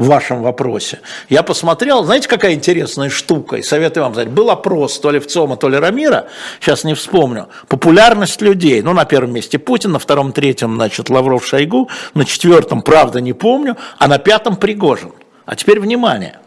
в 0.00 0.06
вашем 0.06 0.42
вопросе. 0.42 1.00
Я 1.28 1.42
посмотрел, 1.42 2.04
знаете, 2.04 2.26
какая 2.26 2.54
интересная 2.54 3.10
штука, 3.10 3.56
и 3.56 3.62
советую 3.62 4.04
вам 4.04 4.14
знать. 4.14 4.30
Был 4.30 4.48
опрос 4.48 4.98
то 4.98 5.10
ли 5.10 5.18
в 5.18 5.26
ЦОМа, 5.26 5.58
то 5.58 5.68
ли 5.68 5.76
Рамира, 5.76 6.28
сейчас 6.58 6.84
не 6.84 6.94
вспомню, 6.94 7.48
популярность 7.68 8.40
людей. 8.40 8.80
Ну, 8.80 8.94
на 8.94 9.04
первом 9.04 9.34
месте 9.34 9.58
Путин, 9.58 9.92
на 9.92 9.98
втором, 9.98 10.32
третьем, 10.32 10.76
значит, 10.76 11.10
Лавров, 11.10 11.46
Шойгу, 11.46 11.90
на 12.14 12.24
четвертом, 12.24 12.80
правда, 12.80 13.20
не 13.20 13.34
помню, 13.34 13.76
а 13.98 14.08
на 14.08 14.16
пятом 14.16 14.56
Пригожин. 14.56 15.12
А 15.44 15.54
теперь 15.54 15.78
внимание. 15.78 16.38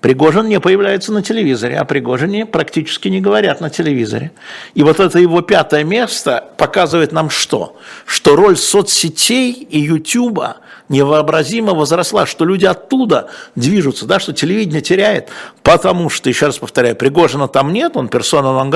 Пригожин 0.00 0.48
не 0.48 0.58
появляется 0.58 1.12
на 1.12 1.22
телевизоре, 1.22 1.76
а 1.76 1.84
Пригожине 1.84 2.46
практически 2.46 3.08
не 3.08 3.20
говорят 3.20 3.60
на 3.60 3.68
телевизоре. 3.68 4.32
И 4.72 4.82
вот 4.82 4.98
это 4.98 5.18
его 5.18 5.42
пятое 5.42 5.84
место 5.84 6.42
показывает 6.56 7.12
нам 7.12 7.28
что? 7.28 7.76
Что 8.06 8.34
роль 8.34 8.56
соцсетей 8.56 9.52
и 9.52 9.78
Ютуба 9.78 10.56
невообразимо 10.92 11.74
возросла, 11.74 12.26
что 12.26 12.44
люди 12.44 12.64
оттуда 12.66 13.28
движутся, 13.56 14.06
да, 14.06 14.20
что 14.20 14.32
телевидение 14.32 14.82
теряет, 14.82 15.30
потому 15.64 16.08
что, 16.08 16.28
еще 16.28 16.46
раз 16.46 16.58
повторяю, 16.58 16.94
Пригожина 16.94 17.48
там 17.48 17.72
нет, 17.72 17.96
он 17.96 18.08
персона 18.08 18.52
нон 18.52 18.72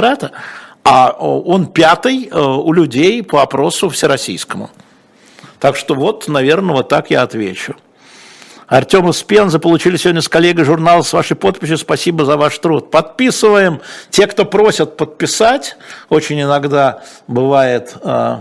а 0.82 1.11
он 1.11 1.66
пятый 1.66 2.28
э, 2.30 2.40
у 2.40 2.73
людей 2.73 3.23
по 3.23 3.42
опросу 3.42 3.88
всероссийскому. 3.88 4.70
Так 5.58 5.76
что 5.76 5.94
вот, 5.94 6.28
наверное, 6.28 6.76
вот 6.76 6.88
так 6.88 7.11
я 7.11 7.23
отвечу. 7.23 7.75
Артем 8.68 9.08
из 9.11 9.23
Пензы 9.23 9.58
получили 9.58 9.96
сегодня 9.96 10.20
с 10.20 10.28
коллегой 10.28 10.64
журнал 10.64 11.04
с 11.04 11.12
вашей 11.12 11.37
подписью. 11.37 11.78
Спасибо 11.78 12.25
за 12.25 12.37
ваш 12.37 12.58
труд. 12.58 12.90
Подписываем. 12.90 13.80
Те, 14.11 14.26
кто 14.26 14.44
просят 14.44 14.96
подписать, 14.96 15.76
очень 16.08 16.40
иногда 16.40 17.02
бывает 17.28 17.96
э, 18.02 18.38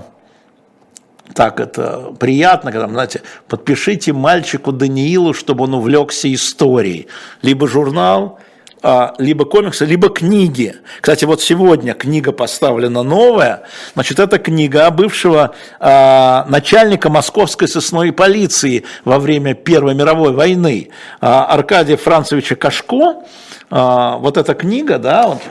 так 1.36 1.60
это 1.60 2.14
приятно, 2.18 2.72
когда, 2.72 2.88
знаете, 2.88 3.22
подпишите 3.50 4.14
мальчику 4.14 4.72
Даниилу, 4.72 5.34
чтобы 5.34 5.66
он 5.66 5.74
увлекся 5.74 6.34
историей. 6.34 7.08
Либо 7.42 7.68
журнал, 7.68 8.40
а, 8.82 9.14
либо 9.18 9.44
комиксы, 9.44 9.84
либо 9.84 10.10
книги. 10.10 10.76
Кстати, 11.02 11.26
вот 11.26 11.42
сегодня 11.42 11.94
книга 11.94 12.32
поставлена 12.32 13.04
новая. 13.04 13.64
Значит, 13.96 14.20
это 14.20 14.38
книга 14.38 14.90
бывшего 14.92 15.54
а, 15.80 16.46
начальника 16.48 17.10
московской 17.10 17.68
сосной 17.68 18.14
полиции 18.14 18.86
во 19.04 19.20
время 19.20 19.56
Первой 19.56 19.94
мировой 19.94 20.32
войны 20.32 20.90
а, 21.20 21.46
Аркадия 21.48 21.98
Францевича 21.98 22.56
Кашко. 22.56 23.24
Вот 23.72 24.38
эта 24.38 24.54
книга, 24.54 25.00
да, 25.00 25.28
вот, 25.28 25.42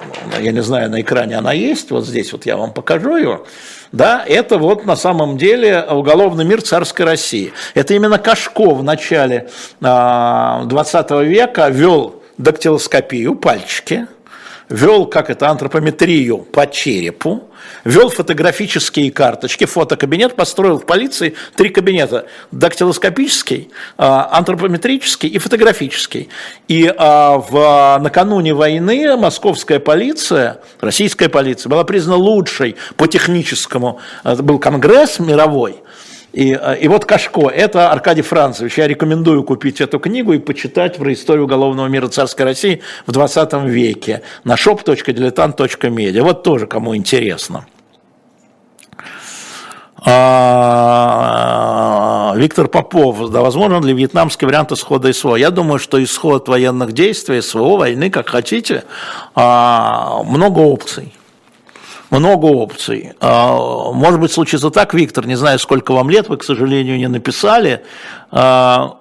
я 0.41 0.53
не 0.53 0.63
знаю, 0.63 0.89
на 0.89 1.01
экране 1.01 1.37
она 1.37 1.53
есть, 1.53 1.91
вот 1.91 2.07
здесь 2.07 2.33
вот 2.33 2.47
я 2.47 2.57
вам 2.57 2.73
покажу 2.73 3.17
ее 3.17 3.43
да, 3.95 4.25
это 4.27 4.59
вот 4.59 4.87
на 4.87 4.97
самом 4.97 5.39
деле 5.39 5.85
уголовный 5.89 6.45
мир 6.45 6.61
царской 6.63 7.05
России. 7.05 7.53
Это 7.75 7.95
именно 7.95 8.19
Кашко 8.19 8.75
в 8.75 8.83
начале 8.83 9.49
20 9.81 9.87
а, 11.11 11.23
века 11.23 11.69
вел 11.69 12.21
дактилоскопию, 12.37 13.37
пальчики, 13.37 14.09
вел, 14.69 15.07
как 15.07 15.31
это, 15.31 15.49
антропометрию 15.49 16.39
по 16.39 16.67
черепу, 16.67 17.51
вел 17.85 18.09
фотографические 18.11 19.11
карточки, 19.11 19.65
фотокабинет, 19.65 20.37
построил 20.37 20.79
в 20.79 20.87
полиции 20.87 21.35
три 21.57 21.69
кабинета, 21.71 22.27
дактилоскопический, 22.51 23.71
а, 23.97 24.29
антропометрический 24.33 25.29
и 25.29 25.39
фотографический. 25.39 26.29
И 26.69 26.93
а, 26.97 27.39
в, 27.39 27.99
накануне 28.03 28.55
войны 28.55 29.17
московская 29.17 29.79
полиция, 29.79 30.61
российская 30.81 31.29
полиция 31.29 31.71
была 31.71 31.85
признана 31.85 32.17
лучшей 32.17 32.77
по 32.97 33.07
техническому, 33.07 34.01
был 34.25 34.59
конгресс 34.59 35.19
мировой, 35.19 35.83
И, 36.35 36.53
э, 36.53 36.79
и 36.81 36.89
вот 36.89 37.05
Кашко, 37.05 37.49
это 37.49 37.93
Аркадий 37.93 38.23
Францевич. 38.23 38.77
Я 38.79 38.89
рекомендую 38.89 39.45
купить 39.45 39.81
эту 39.81 40.01
книгу 40.01 40.33
и 40.33 40.39
почитать 40.41 40.97
про 40.97 41.13
историю 41.13 41.45
уголовного 41.45 41.87
мира 41.87 42.09
царской 42.09 42.45
России 42.45 42.83
в 43.07 43.13
20 43.13 43.53
веке 43.65 44.23
на 44.43 44.55
shop.diletant.media. 44.55 46.23
Вот 46.23 46.43
тоже 46.43 46.67
кому 46.67 46.97
интересно. 46.97 47.67
А, 50.07 50.75
Виктор 52.37 52.67
Попов, 52.67 53.31
да, 53.31 53.41
возможно 53.41 53.81
ли 53.87 53.95
вьетнамский 53.95 54.47
вариант 54.49 54.73
исхода 54.73 55.13
СВО? 55.13 55.37
Я 55.37 55.51
думаю, 55.51 55.79
что 55.79 56.03
исход 56.03 56.49
военных 56.49 56.91
действий, 56.93 57.41
СВО, 57.43 57.77
войны, 57.77 58.11
как 58.11 58.29
хотите, 58.29 58.83
а, 59.37 60.25
много 60.25 60.59
опций 60.59 61.15
много 62.15 62.47
опций. 62.47 63.13
А, 63.21 63.93
может 63.93 64.21
быть, 64.21 64.33
случится 64.33 64.71
так, 64.71 64.95
Виктор, 64.95 65.27
не 65.27 65.35
знаю, 65.35 65.59
сколько 65.59 65.93
вам 65.93 66.11
лет, 66.11 66.29
вы, 66.29 66.37
к 66.37 66.45
сожалению, 66.45 66.97
не 66.97 67.09
написали. 67.09 67.83
А, 68.31 68.99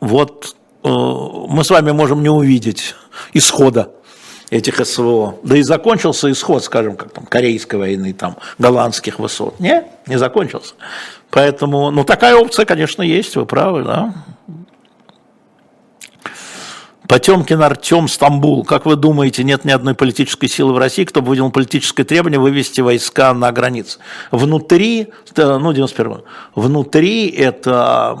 вот 0.00 0.56
э, 0.82 0.88
мы 0.88 1.62
с 1.64 1.70
вами 1.70 1.92
можем 1.92 2.22
не 2.22 2.28
увидеть 2.28 2.94
исхода 3.32 3.90
этих 4.50 4.84
СВО. 4.84 5.36
Да 5.42 5.56
и 5.56 5.62
закончился 5.62 6.30
исход, 6.30 6.62
скажем, 6.64 6.96
как 6.96 7.12
там 7.12 7.26
Корейской 7.26 7.76
войны, 7.76 8.12
там 8.12 8.36
голландских 8.58 9.18
высот. 9.18 9.58
Не, 9.60 9.84
не 10.06 10.18
закончился. 10.18 10.74
Поэтому, 11.30 11.90
ну 11.90 12.04
такая 12.04 12.36
опция, 12.36 12.64
конечно, 12.64 13.02
есть, 13.02 13.36
вы 13.36 13.46
правы, 13.46 13.82
да. 13.82 14.14
Потемкин 17.08 17.62
Артем, 17.62 18.08
Стамбул. 18.08 18.64
Как 18.64 18.86
вы 18.86 18.96
думаете, 18.96 19.44
нет 19.44 19.64
ни 19.64 19.70
одной 19.70 19.94
политической 19.94 20.48
силы 20.48 20.72
в 20.72 20.78
России, 20.78 21.04
кто 21.04 21.20
бы 21.20 21.28
выделил 21.28 21.50
политическое 21.50 22.04
требование 22.04 22.40
вывести 22.40 22.80
войска 22.80 23.34
на 23.34 23.52
границы? 23.52 23.98
Внутри, 24.30 25.12
ну, 25.36 25.72
91 25.72 26.22
внутри 26.54 27.28
это, 27.28 28.18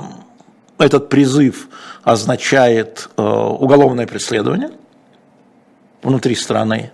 этот 0.78 1.08
призыв 1.08 1.68
означает 2.02 3.08
э, 3.16 3.22
уголовное 3.22 4.06
преследование 4.06 4.70
внутри 6.02 6.34
страны, 6.34 6.92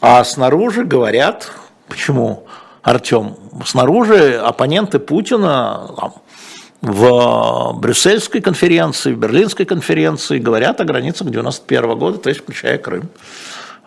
а 0.00 0.24
снаружи 0.24 0.84
говорят, 0.84 1.52
почему, 1.86 2.44
Артем, 2.82 3.36
снаружи 3.64 4.34
оппоненты 4.34 4.98
Путина, 4.98 5.90
там, 5.96 6.14
в 6.80 7.72
Брюссельской 7.74 8.40
конференции, 8.40 9.12
в 9.12 9.18
Берлинской 9.18 9.66
конференции 9.66 10.38
говорят 10.38 10.80
о 10.80 10.84
границах 10.84 11.28
91 11.30 11.98
года, 11.98 12.18
то 12.18 12.28
есть 12.28 12.42
включая 12.42 12.78
Крым. 12.78 13.08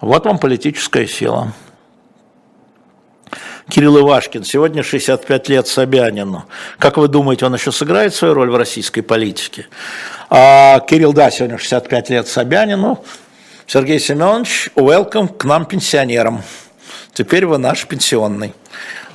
Вот 0.01 0.25
вам 0.25 0.39
политическая 0.39 1.07
сила. 1.07 1.53
Кирилл 3.69 3.99
Ивашкин, 3.99 4.43
сегодня 4.43 4.83
65 4.83 5.47
лет 5.47 5.67
Собянину. 5.67 6.45
Как 6.77 6.97
вы 6.97 7.07
думаете, 7.07 7.45
он 7.45 7.53
еще 7.53 7.71
сыграет 7.71 8.13
свою 8.13 8.33
роль 8.33 8.49
в 8.49 8.55
российской 8.57 9.01
политике? 9.01 9.67
А, 10.29 10.79
Кирилл, 10.81 11.13
да, 11.13 11.31
сегодня 11.31 11.57
65 11.57 12.09
лет 12.09 12.27
Собянину. 12.27 13.03
Сергей 13.67 13.99
Семенович, 13.99 14.71
welcome 14.75 15.33
к 15.33 15.45
нам, 15.45 15.65
пенсионерам. 15.65 16.41
Теперь 17.13 17.45
вы 17.45 17.57
наш 17.57 17.85
пенсионный. 17.87 18.53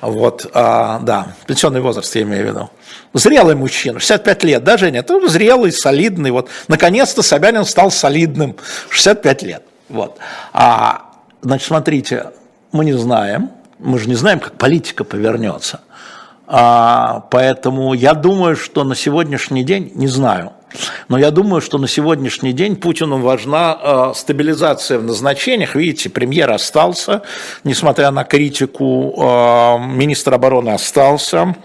Вот, 0.01 0.51
а, 0.53 1.01
да, 1.01 1.35
пенсионный 1.47 1.81
возраст 1.81 2.15
я 2.15 2.23
имею 2.23 2.45
в 2.45 2.49
виду. 2.49 2.71
Зрелый 3.15 3.55
мужчина, 3.55 3.99
65 3.99 4.45
лет, 4.45 4.65
да, 4.65 4.77
Женя? 4.77 5.01
Это 5.01 5.29
зрелый, 5.29 5.73
солидный. 5.73 6.31
Вот, 6.31 6.49
наконец-то 6.69 7.23
Собянин 7.23 7.65
стал 7.65 7.91
солидным, 7.91 8.57
65 8.91 9.43
лет. 9.43 9.63
Вот. 9.89 10.19
А, 10.53 11.13
значит, 11.43 11.67
смотрите, 11.67 12.33
мы 12.73 12.85
не 12.85 12.93
знаем, 12.93 13.51
мы 13.79 13.99
же 13.99 14.09
не 14.09 14.15
знаем, 14.15 14.41
как 14.41 14.55
политика 14.55 15.05
повернется. 15.05 15.81
А, 16.47 17.27
поэтому 17.31 17.93
я 17.95 18.15
думаю, 18.15 18.57
что 18.57 18.85
на 18.85 18.95
сегодняшний 18.95 19.65
день, 19.65 19.91
не 19.95 20.07
знаю, 20.07 20.53
но 21.09 21.19
я 21.19 21.31
думаю, 21.31 21.61
что 21.61 21.79
на 21.79 21.89
сегодняшний 21.89 22.53
день 22.53 22.77
Путину 22.77 23.19
важна 23.19 23.79
э, 23.81 24.13
стабилизация 24.15 24.99
в 24.99 25.05
назначениях. 25.05 25.75
Видите, 25.75 26.11
премьер 26.11 26.51
остался, 26.51 27.23
несмотря 27.65 28.11
на 28.11 28.25
критику, 28.25 29.15
э, 29.17 29.79
министр 29.87 30.35
обороны 30.35 30.71
остался, 30.71 31.57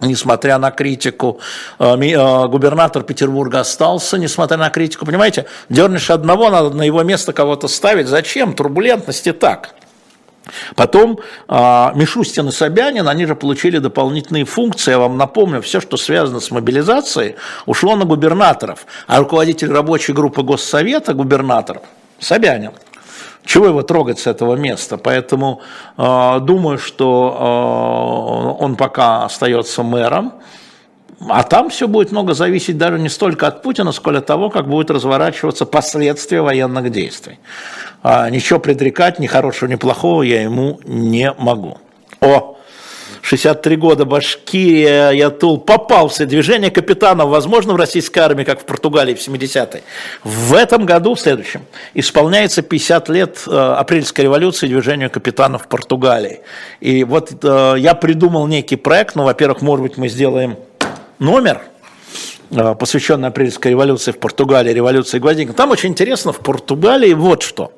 несмотря 0.00 0.58
на 0.58 0.70
критику, 0.70 1.40
губернатор 1.78 3.02
Петербурга 3.02 3.60
остался, 3.60 4.16
несмотря 4.16 4.56
на 4.56 4.70
критику. 4.70 5.04
Понимаете, 5.04 5.44
дернешь 5.68 6.10
одного, 6.10 6.48
надо 6.48 6.70
на 6.70 6.82
его 6.82 7.02
место 7.02 7.34
кого-то 7.34 7.68
ставить. 7.68 8.06
Зачем? 8.06 8.54
Турбулентности 8.54 9.32
так. 9.32 9.74
Потом 10.74 11.20
а, 11.48 11.92
Мишустин 11.94 12.48
и 12.48 12.52
Собянин, 12.52 13.08
они 13.08 13.26
же 13.26 13.34
получили 13.34 13.78
дополнительные 13.78 14.44
функции. 14.44 14.90
Я 14.90 14.98
вам 14.98 15.16
напомню, 15.16 15.62
все, 15.62 15.80
что 15.80 15.96
связано 15.96 16.40
с 16.40 16.50
мобилизацией, 16.50 17.36
ушло 17.66 17.96
на 17.96 18.04
губернаторов. 18.04 18.86
А 19.06 19.18
руководитель 19.18 19.70
рабочей 19.72 20.12
группы 20.12 20.42
Госсовета, 20.42 21.14
губернатор, 21.14 21.82
Собянин. 22.18 22.72
Чего 23.44 23.66
его 23.66 23.82
трогать 23.82 24.18
с 24.18 24.26
этого 24.26 24.54
места? 24.54 24.96
Поэтому 24.98 25.62
э, 25.96 26.38
думаю, 26.42 26.78
что 26.78 28.56
э, 28.58 28.62
он 28.62 28.76
пока 28.76 29.24
остается 29.24 29.82
мэром. 29.82 30.34
А 31.28 31.42
там 31.42 31.68
все 31.68 31.86
будет 31.86 32.12
много 32.12 32.32
зависеть 32.32 32.78
даже 32.78 32.98
не 32.98 33.10
столько 33.10 33.46
от 33.46 33.62
Путина, 33.62 33.92
сколько 33.92 34.20
от 34.20 34.26
того, 34.26 34.48
как 34.48 34.68
будут 34.68 34.90
разворачиваться 34.90 35.66
последствия 35.66 36.40
военных 36.40 36.90
действий. 36.90 37.38
А, 38.02 38.30
ничего 38.30 38.58
предрекать, 38.58 39.18
ни 39.18 39.26
хорошего, 39.26 39.68
ни 39.68 39.74
плохого 39.74 40.22
я 40.22 40.42
ему 40.42 40.80
не 40.84 41.32
могу. 41.38 41.76
О, 42.20 42.56
63 43.20 43.76
года, 43.76 44.06
Башкирия, 44.06 45.10
Ятул, 45.10 45.58
попал 45.58 46.08
в 46.08 46.12
все 46.12 46.24
движения 46.24 46.70
капитанов, 46.70 47.28
возможно, 47.28 47.74
в 47.74 47.76
российской 47.76 48.20
армии, 48.20 48.44
как 48.44 48.60
в 48.60 48.64
Португалии 48.64 49.14
в 49.14 49.18
70-е. 49.18 49.82
В 50.24 50.54
этом 50.54 50.86
году, 50.86 51.14
в 51.14 51.20
следующем, 51.20 51.62
исполняется 51.92 52.62
50 52.62 53.08
лет 53.10 53.42
э, 53.46 53.50
апрельской 53.50 54.24
революции 54.24 54.66
движению 54.66 55.10
капитанов 55.10 55.64
в 55.64 55.68
Португалии. 55.68 56.40
И 56.80 57.04
вот 57.04 57.32
э, 57.42 57.74
я 57.78 57.94
придумал 57.94 58.46
некий 58.46 58.76
проект, 58.76 59.16
ну, 59.16 59.24
во-первых, 59.24 59.60
может 59.60 59.82
быть, 59.82 59.96
мы 59.98 60.08
сделаем 60.08 60.56
номер, 61.20 61.62
э, 62.50 62.74
посвященный 62.74 63.28
апрельской 63.28 63.70
революции 63.70 64.10
в 64.10 64.18
Португалии, 64.18 64.72
революции 64.72 65.20
Гвоздика. 65.20 65.52
Там 65.52 65.70
очень 65.70 65.90
интересно 65.90 66.32
в 66.32 66.40
Португалии 66.40 67.12
вот 67.12 67.42
что. 67.42 67.72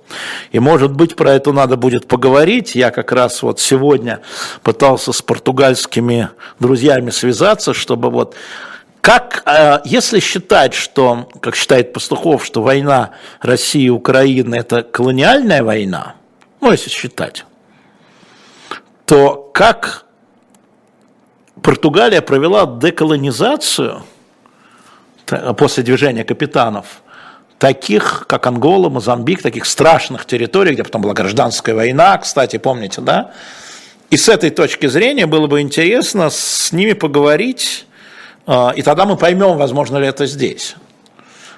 И 0.52 0.58
может 0.58 0.92
быть 0.92 1.16
про 1.16 1.32
это 1.34 1.52
надо 1.52 1.76
будет 1.76 2.08
поговорить. 2.08 2.74
Я 2.74 2.90
как 2.90 3.12
раз 3.12 3.42
вот 3.42 3.60
сегодня 3.60 4.20
пытался 4.62 5.12
с 5.12 5.20
португальскими 5.20 6.30
друзьями 6.58 7.10
связаться, 7.10 7.74
чтобы 7.74 8.10
вот 8.10 8.34
как, 9.02 9.42
э, 9.46 9.80
если 9.84 10.20
считать, 10.20 10.74
что, 10.74 11.28
как 11.40 11.56
считает 11.56 11.92
Пастухов, 11.92 12.44
что 12.44 12.62
война 12.62 13.10
России 13.40 13.86
и 13.86 13.90
Украины– 13.90 14.54
это 14.56 14.84
колониальная 14.84 15.64
война, 15.64 16.14
ну, 16.60 16.70
если 16.70 16.88
считать, 16.88 17.44
то 19.04 19.50
как 19.52 20.06
Португалия 21.62 22.20
провела 22.22 22.66
деколонизацию 22.66 24.02
после 25.56 25.82
движения 25.82 26.24
капитанов 26.24 27.02
таких, 27.58 28.24
как 28.26 28.44
Ангола, 28.48 28.88
Мозамбик, 28.88 29.40
таких 29.40 29.66
страшных 29.66 30.26
территорий, 30.26 30.72
где 30.72 30.82
потом 30.82 31.02
была 31.02 31.14
гражданская 31.14 31.76
война, 31.76 32.18
кстати, 32.18 32.58
помните, 32.58 33.00
да? 33.00 33.30
И 34.10 34.16
с 34.16 34.28
этой 34.28 34.50
точки 34.50 34.86
зрения 34.88 35.26
было 35.26 35.46
бы 35.46 35.60
интересно 35.60 36.28
с 36.28 36.72
ними 36.72 36.92
поговорить, 36.92 37.86
а, 38.46 38.72
и 38.74 38.82
тогда 38.82 39.06
мы 39.06 39.16
поймем, 39.16 39.56
возможно 39.56 39.98
ли 39.98 40.08
это 40.08 40.26
здесь. 40.26 40.74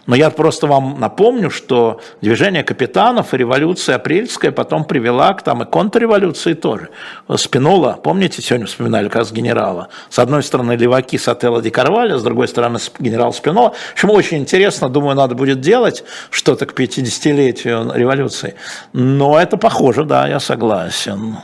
Но 0.07 0.15
я 0.15 0.31
просто 0.31 0.67
вам 0.67 1.01
напомню, 1.01 1.51
что 1.51 2.01
движение 2.21 2.63
капитанов 2.63 3.33
и 3.33 3.37
революция 3.37 3.97
апрельская 3.97 4.53
потом 4.53 4.85
привела 4.85 5.33
к 5.35 5.43
там 5.43 5.63
и 5.63 5.67
контрреволюции 5.67 6.55
тоже. 6.55 6.91
Спинола, 7.37 7.99
помните, 8.03 8.43
сегодня 8.43 8.67
вспоминали 8.67 9.09
как 9.09 9.17
раз 9.17 9.33
генерала. 9.33 9.89
С 10.11 10.19
одной 10.19 10.43
стороны 10.43 10.73
леваки 10.73 11.17
Сателла 11.17 11.63
Ди 11.63 11.71
Карваля, 11.71 12.19
с 12.19 12.23
другой 12.23 12.49
стороны 12.49 12.79
генерал 12.99 13.33
Спинола. 13.33 13.73
Общем, 13.93 14.11
очень 14.11 14.39
интересно, 14.39 14.89
думаю, 14.89 15.17
надо 15.17 15.35
будет 15.35 15.61
делать 15.61 16.05
что-то 16.31 16.67
к 16.67 16.79
50-летию 16.79 17.93
революции. 17.95 18.55
Но 18.93 19.41
это 19.41 19.57
похоже, 19.57 20.05
да, 20.05 20.29
я 20.29 20.41
согласен. 20.41 21.37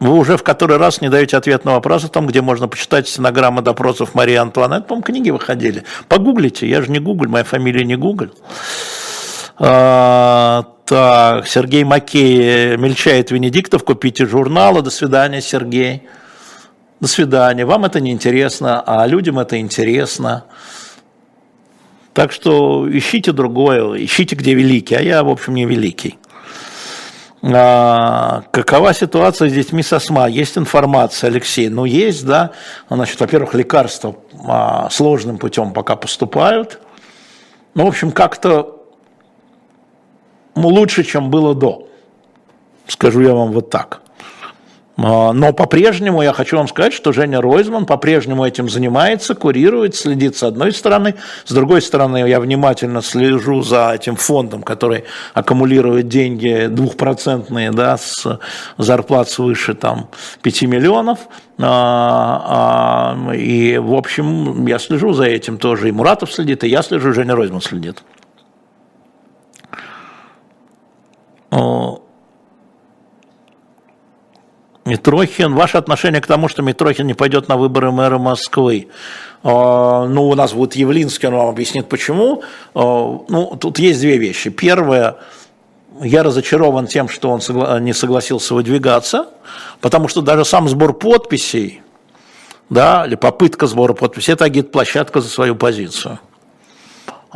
Вы 0.00 0.14
уже 0.14 0.36
в 0.36 0.42
который 0.42 0.76
раз 0.76 1.00
не 1.00 1.08
даете 1.08 1.36
ответ 1.36 1.64
на 1.64 1.72
вопрос 1.72 2.04
о 2.04 2.08
том, 2.08 2.26
где 2.26 2.42
можно 2.42 2.68
почитать 2.68 3.08
стенограммы 3.08 3.62
допросов 3.62 4.14
Марии 4.14 4.34
Антуанетт. 4.34 4.86
По-моему, 4.86 5.04
книги 5.04 5.30
выходили. 5.30 5.84
Погуглите, 6.08 6.68
я 6.68 6.82
же 6.82 6.90
не 6.90 6.98
Гугль, 6.98 7.28
моя 7.28 7.44
фамилия 7.44 7.84
не 7.84 7.96
Гугль. 7.96 8.30
А, 9.56 10.64
так, 10.84 11.46
Сергей 11.46 11.84
Макей 11.84 12.76
мельчает 12.76 13.30
Венедиктов, 13.30 13.84
купите 13.84 14.26
журналы. 14.26 14.82
До 14.82 14.90
свидания, 14.90 15.40
Сергей. 15.40 16.02
До 17.00 17.08
свидания. 17.08 17.64
Вам 17.64 17.84
это 17.84 18.00
не 18.00 18.10
интересно, 18.10 18.82
а 18.84 19.06
людям 19.06 19.38
это 19.38 19.58
интересно. 19.58 20.44
Так 22.12 22.30
что 22.30 22.88
ищите 22.90 23.32
другое, 23.32 24.04
ищите, 24.04 24.36
где 24.36 24.54
великий, 24.54 24.94
а 24.94 25.00
я, 25.00 25.24
в 25.24 25.28
общем, 25.28 25.54
не 25.54 25.66
великий. 25.66 26.18
А, 27.52 28.44
какова 28.52 28.94
ситуация 28.94 29.50
с 29.50 29.52
детьми 29.52 29.82
с 29.82 29.92
астма? 29.92 30.28
Есть 30.28 30.56
информация, 30.56 31.28
Алексей? 31.28 31.68
Ну, 31.68 31.84
есть, 31.84 32.24
да. 32.24 32.52
Значит, 32.88 33.20
во-первых, 33.20 33.54
лекарства 33.54 34.16
а, 34.46 34.88
сложным 34.90 35.36
путем 35.38 35.72
пока 35.72 35.96
поступают. 35.96 36.80
Ну, 37.74 37.84
в 37.84 37.88
общем, 37.88 38.12
как-то 38.12 38.74
ну, 40.54 40.68
лучше, 40.68 41.04
чем 41.04 41.30
было 41.30 41.54
до. 41.54 41.88
Скажу 42.86 43.20
я 43.20 43.34
вам 43.34 43.52
вот 43.52 43.70
так. 43.70 44.00
А, 44.96 45.32
но 45.32 45.52
по-прежнему 45.52 46.22
я 46.22 46.32
хочу 46.32 46.56
вам 46.56 46.68
сказать, 46.68 46.92
что 46.92 47.12
Женя 47.12 47.40
Ройзман 47.40 47.86
по-прежнему 47.86 48.46
этим 48.46 48.68
занимается, 48.68 49.34
курирует, 49.34 49.96
следит 49.96 50.36
с 50.36 50.42
одной 50.42 50.72
стороны. 50.72 51.16
С 51.44 51.52
другой 51.52 51.82
стороны, 51.82 52.28
я 52.28 52.40
внимательно 52.40 53.02
слежу 53.02 53.62
за 53.62 53.92
этим 53.94 54.16
фондом, 54.16 54.62
который 54.62 55.04
аккумулирует 55.32 56.08
деньги 56.08 56.66
двухпроцентные, 56.70 57.72
да, 57.72 57.96
с 57.96 58.38
зарплат 58.78 59.28
свыше 59.28 59.74
там, 59.74 60.08
5 60.42 60.62
миллионов. 60.62 61.20
А, 61.58 63.16
а, 63.26 63.34
и, 63.34 63.78
в 63.78 63.94
общем, 63.94 64.66
я 64.66 64.78
слежу 64.78 65.12
за 65.12 65.24
этим 65.24 65.58
тоже. 65.58 65.88
И 65.88 65.92
Муратов 65.92 66.32
следит, 66.32 66.62
и 66.64 66.68
я 66.68 66.82
слежу, 66.82 67.12
Женя 67.12 67.34
Ройзман 67.34 67.60
следит. 67.60 68.02
Митрохин, 74.84 75.54
ваше 75.54 75.78
отношение 75.78 76.20
к 76.20 76.26
тому, 76.26 76.48
что 76.48 76.62
Митрохин 76.62 77.06
не 77.06 77.14
пойдет 77.14 77.48
на 77.48 77.56
выборы 77.56 77.90
мэра 77.90 78.18
Москвы? 78.18 78.88
А, 79.42 80.06
ну, 80.06 80.28
у 80.28 80.34
нас 80.34 80.52
будет 80.52 80.76
Явлинский, 80.76 81.26
он 81.26 81.34
вам 81.34 81.48
объяснит 81.48 81.88
почему. 81.88 82.42
А, 82.74 82.80
ну, 83.28 83.56
тут 83.60 83.78
есть 83.78 84.00
две 84.00 84.18
вещи. 84.18 84.50
Первое, 84.50 85.16
я 86.00 86.22
разочарован 86.22 86.86
тем, 86.86 87.08
что 87.08 87.30
он 87.30 87.40
не 87.84 87.92
согласился 87.92 88.54
выдвигаться, 88.54 89.28
потому 89.80 90.08
что 90.08 90.20
даже 90.20 90.44
сам 90.44 90.68
сбор 90.68 90.92
подписей, 90.92 91.82
да, 92.68 93.06
или 93.06 93.14
попытка 93.14 93.66
сбора 93.66 93.94
подписей, 93.94 94.34
это 94.34 94.44
агит-площадка 94.44 95.20
за 95.20 95.28
свою 95.28 95.56
позицию. 95.56 96.18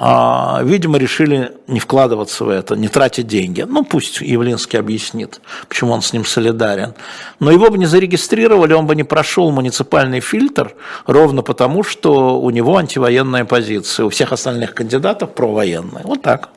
А, 0.00 0.60
видимо, 0.62 0.96
решили 0.96 1.56
не 1.66 1.80
вкладываться 1.80 2.44
в 2.44 2.50
это, 2.50 2.76
не 2.76 2.86
тратить 2.86 3.26
деньги. 3.26 3.62
Ну, 3.62 3.82
пусть 3.82 4.20
Явлинский 4.20 4.76
объяснит, 4.76 5.40
почему 5.68 5.90
он 5.90 6.02
с 6.02 6.12
ним 6.12 6.24
солидарен. 6.24 6.94
Но 7.40 7.50
его 7.50 7.68
бы 7.68 7.78
не 7.78 7.86
зарегистрировали, 7.86 8.74
он 8.74 8.86
бы 8.86 8.94
не 8.94 9.02
прошел 9.02 9.50
муниципальный 9.50 10.20
фильтр, 10.20 10.76
ровно 11.06 11.42
потому, 11.42 11.82
что 11.82 12.40
у 12.40 12.48
него 12.50 12.76
антивоенная 12.76 13.44
позиция, 13.44 14.06
у 14.06 14.10
всех 14.10 14.32
остальных 14.32 14.72
кандидатов 14.72 15.34
провоенная. 15.34 16.04
Вот 16.04 16.22
так 16.22 16.50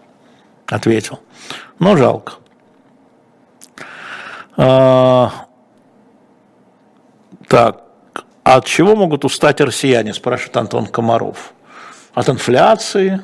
ответил. 0.67 1.19
Но 1.79 1.97
жалко. 1.97 2.33
А, 4.55 5.31
так, 7.47 7.85
от 8.43 8.65
чего 8.65 8.95
могут 8.95 9.25
устать 9.25 9.61
россияне, 9.61 10.13
спрашивает 10.13 10.57
Антон 10.57 10.85
Комаров 10.85 11.53
от 12.13 12.29
инфляции, 12.29 13.23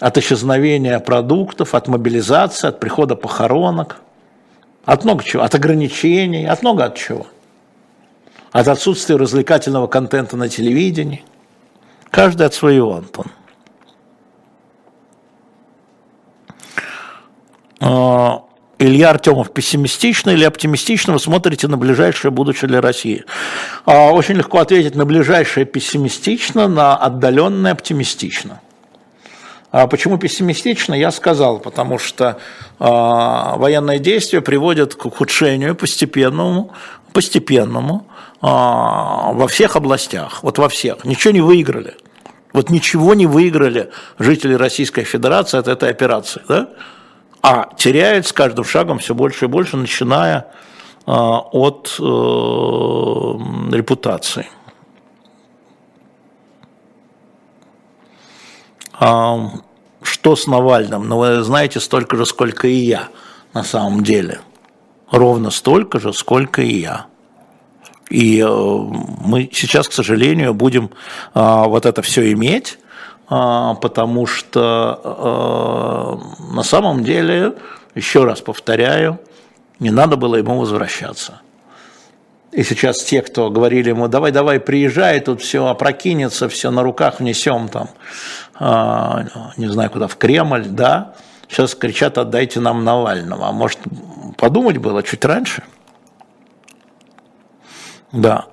от 0.00 0.18
исчезновения 0.18 0.98
продуктов, 0.98 1.74
от 1.74 1.88
мобилизации, 1.88 2.68
от 2.68 2.80
прихода 2.80 3.14
похоронок, 3.16 4.00
от 4.84 5.04
много 5.04 5.24
чего, 5.24 5.42
от 5.42 5.54
ограничений, 5.54 6.46
от 6.46 6.62
много 6.62 6.84
от 6.84 6.96
чего. 6.96 7.26
От 8.52 8.68
отсутствия 8.68 9.16
развлекательного 9.16 9.86
контента 9.86 10.36
на 10.36 10.48
телевидении. 10.48 11.24
Каждый 12.10 12.46
от 12.46 12.54
своего, 12.54 12.94
Антон. 12.94 13.26
А, 17.80 18.44
Илья 18.78 19.10
Артемов, 19.10 19.52
пессимистично 19.52 20.30
или 20.30 20.44
оптимистично 20.44 21.12
вы 21.12 21.18
смотрите 21.18 21.68
на 21.68 21.76
ближайшее 21.76 22.30
будущее 22.30 22.68
для 22.68 22.80
России? 22.80 23.24
А, 23.84 24.12
очень 24.12 24.34
легко 24.36 24.58
ответить 24.58 24.94
на 24.94 25.04
ближайшее 25.04 25.66
пессимистично, 25.66 26.68
на 26.68 26.96
отдаленное 26.96 27.72
оптимистично. 27.72 28.60
А 29.74 29.88
почему 29.88 30.18
пессимистично, 30.18 30.94
я 30.94 31.10
сказал, 31.10 31.58
потому 31.58 31.98
что 31.98 32.38
а, 32.78 33.56
военные 33.56 33.98
действия 33.98 34.40
приводят 34.40 34.94
к 34.94 35.04
ухудшению 35.04 35.74
постепенному, 35.74 36.70
постепенному 37.12 38.06
во 38.40 39.46
всех 39.48 39.74
областях, 39.74 40.44
вот 40.44 40.58
во 40.58 40.68
всех. 40.68 41.04
Ничего 41.04 41.32
не 41.32 41.40
выиграли. 41.40 41.96
Вот 42.52 42.70
ничего 42.70 43.14
не 43.14 43.26
выиграли 43.26 43.90
жители 44.20 44.54
Российской 44.54 45.02
Федерации 45.02 45.58
от 45.58 45.66
этой 45.66 45.90
операции. 45.90 46.42
Да? 46.48 46.68
а 47.42 47.68
теряет 47.76 48.28
с 48.28 48.32
каждым 48.32 48.64
шагом 48.64 49.00
все 49.00 49.12
больше 49.12 49.46
и 49.46 49.48
больше, 49.48 49.76
начиная 49.76 50.46
а, 51.04 51.40
от 51.40 51.96
э, 51.98 52.02
репутации. 53.76 54.46
Что 58.98 60.36
с 60.36 60.46
Навальным? 60.46 61.08
Ну, 61.08 61.18
вы 61.18 61.42
знаете 61.42 61.80
столько 61.80 62.16
же, 62.16 62.26
сколько 62.26 62.68
и 62.68 62.74
я 62.74 63.08
на 63.52 63.64
самом 63.64 64.02
деле. 64.02 64.40
Ровно 65.10 65.50
столько 65.50 66.00
же, 66.00 66.12
сколько 66.12 66.62
и 66.62 66.80
я. 66.80 67.06
И 68.10 68.40
э, 68.40 68.46
мы 68.46 69.48
сейчас, 69.52 69.88
к 69.88 69.92
сожалению, 69.92 70.54
будем 70.54 70.90
э, 71.34 71.62
вот 71.66 71.86
это 71.86 72.02
все 72.02 72.32
иметь, 72.32 72.78
а, 73.26 73.74
потому 73.74 74.26
что 74.26 76.20
э, 76.40 76.52
на 76.52 76.62
самом 76.62 77.02
деле, 77.04 77.54
еще 77.94 78.24
раз 78.24 78.40
повторяю, 78.42 79.18
не 79.78 79.90
надо 79.90 80.16
было 80.16 80.36
ему 80.36 80.58
возвращаться. 80.58 81.40
И 82.52 82.62
сейчас 82.62 83.02
те, 83.02 83.22
кто 83.22 83.50
говорили 83.50 83.88
ему, 83.88 84.08
давай, 84.08 84.30
давай, 84.30 84.60
приезжай, 84.60 85.20
тут 85.20 85.40
все 85.40 85.66
опрокинется, 85.66 86.48
все 86.48 86.70
на 86.70 86.82
руках 86.82 87.18
внесем 87.18 87.68
там, 87.68 87.88
а, 87.88 88.43
не 88.60 89.66
знаю 89.66 89.90
куда, 89.90 90.06
в 90.06 90.16
Кремль, 90.16 90.66
да, 90.66 91.14
сейчас 91.48 91.74
кричат, 91.74 92.18
отдайте 92.18 92.60
нам 92.60 92.84
Навального. 92.84 93.48
А 93.48 93.52
может, 93.52 93.78
подумать 94.36 94.78
было 94.78 95.02
чуть 95.02 95.24
раньше? 95.24 95.62
Да. 98.12 98.46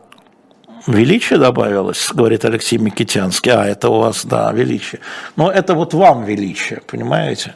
Величие 0.88 1.38
добавилось, 1.38 2.10
говорит 2.12 2.44
Алексей 2.44 2.78
Микитянский. 2.78 3.52
А, 3.52 3.66
это 3.66 3.90
у 3.90 4.00
вас, 4.00 4.26
да, 4.26 4.52
величие. 4.52 5.02
Но 5.36 5.52
это 5.52 5.76
вот 5.76 5.94
вам 5.94 6.24
величие, 6.24 6.82
понимаете? 6.82 7.56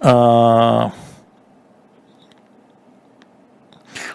А... 0.00 0.90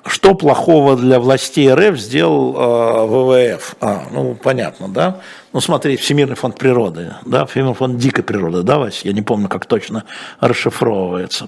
Что 0.05 0.33
плохого 0.33 0.97
для 0.97 1.19
властей 1.19 1.71
РФ 1.73 1.97
сделал 1.97 2.55
э, 2.55 3.55
ВВФ? 3.55 3.75
А, 3.79 4.03
ну, 4.11 4.35
понятно, 4.35 4.89
да? 4.89 5.21
Ну, 5.53 5.61
смотри, 5.61 5.97
Всемирный 5.97 6.35
фонд 6.35 6.57
природы, 6.57 7.13
да, 7.25 7.45
Всемирный 7.45 7.75
фонд 7.75 7.97
дикой 7.97 8.23
природы, 8.23 8.63
да, 8.63 8.79
Вась? 8.79 9.01
Я 9.03 9.13
не 9.13 9.21
помню, 9.21 9.47
как 9.47 9.67
точно 9.67 10.03
расшифровывается. 10.39 11.47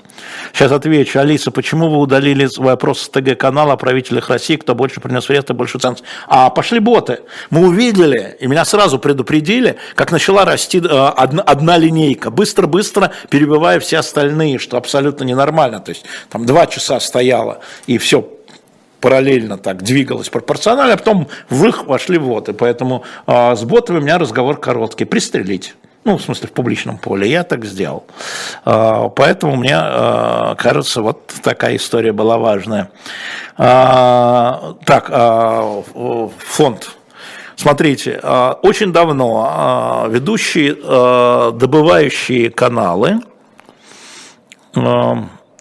Сейчас 0.53 0.71
отвечу. 0.71 1.19
Алиса, 1.19 1.49
почему 1.49 1.89
вы 1.89 1.97
удалили 1.97 2.47
вопрос 2.57 3.01
с 3.01 3.09
ТГ-канала 3.09 3.73
о 3.73 3.77
правителях 3.77 4.29
России, 4.29 4.57
кто 4.57 4.75
больше 4.75 5.01
принес 5.01 5.27
вред 5.27 5.49
и 5.49 5.53
больше 5.53 5.79
ценностей? 5.79 6.05
А, 6.27 6.51
пошли 6.51 6.77
боты. 6.77 7.21
Мы 7.49 7.67
увидели, 7.67 8.37
и 8.39 8.45
меня 8.45 8.63
сразу 8.63 8.99
предупредили, 8.99 9.77
как 9.95 10.11
начала 10.11 10.45
расти 10.45 10.77
э, 10.77 10.87
одна, 10.87 11.41
одна 11.41 11.77
линейка, 11.79 12.29
быстро-быстро 12.29 13.11
перебивая 13.29 13.79
все 13.79 13.97
остальные, 13.97 14.59
что 14.59 14.77
абсолютно 14.77 15.23
ненормально. 15.23 15.79
То 15.79 15.89
есть 15.89 16.05
там 16.29 16.45
два 16.45 16.67
часа 16.67 16.99
стояло, 16.99 17.61
и 17.87 17.97
все 17.97 18.34
параллельно 19.05 19.59
так 19.59 19.83
двигалась 19.83 20.29
пропорционально, 20.29 20.95
а 20.95 20.97
потом 20.97 21.27
в 21.51 21.63
их 21.67 21.85
вошли 21.85 22.17
боты. 22.17 22.53
Поэтому 22.53 23.03
э, 23.27 23.55
с 23.55 23.63
ботами 23.63 23.99
у 23.99 24.01
меня 24.01 24.17
разговор 24.17 24.59
короткий. 24.59 25.05
Пристрелить. 25.05 25.75
Ну, 26.05 26.17
в 26.17 26.23
смысле, 26.23 26.47
в 26.47 26.51
публичном 26.53 26.97
поле. 26.97 27.29
Я 27.29 27.43
так 27.43 27.65
сделал. 27.65 28.07
Э, 28.65 29.07
поэтому 29.15 29.57
мне 29.57 29.77
э, 29.79 30.55
кажется, 30.57 31.03
вот 31.03 31.31
такая 31.43 31.75
история 31.75 32.13
была 32.13 32.39
важная. 32.39 32.89
Так, 33.57 35.11
фонд. 36.39 36.89
Смотрите, 37.55 38.19
очень 38.63 38.91
давно 38.91 40.07
ведущие 40.09 40.73
добывающие 41.53 42.49
каналы 42.49 43.21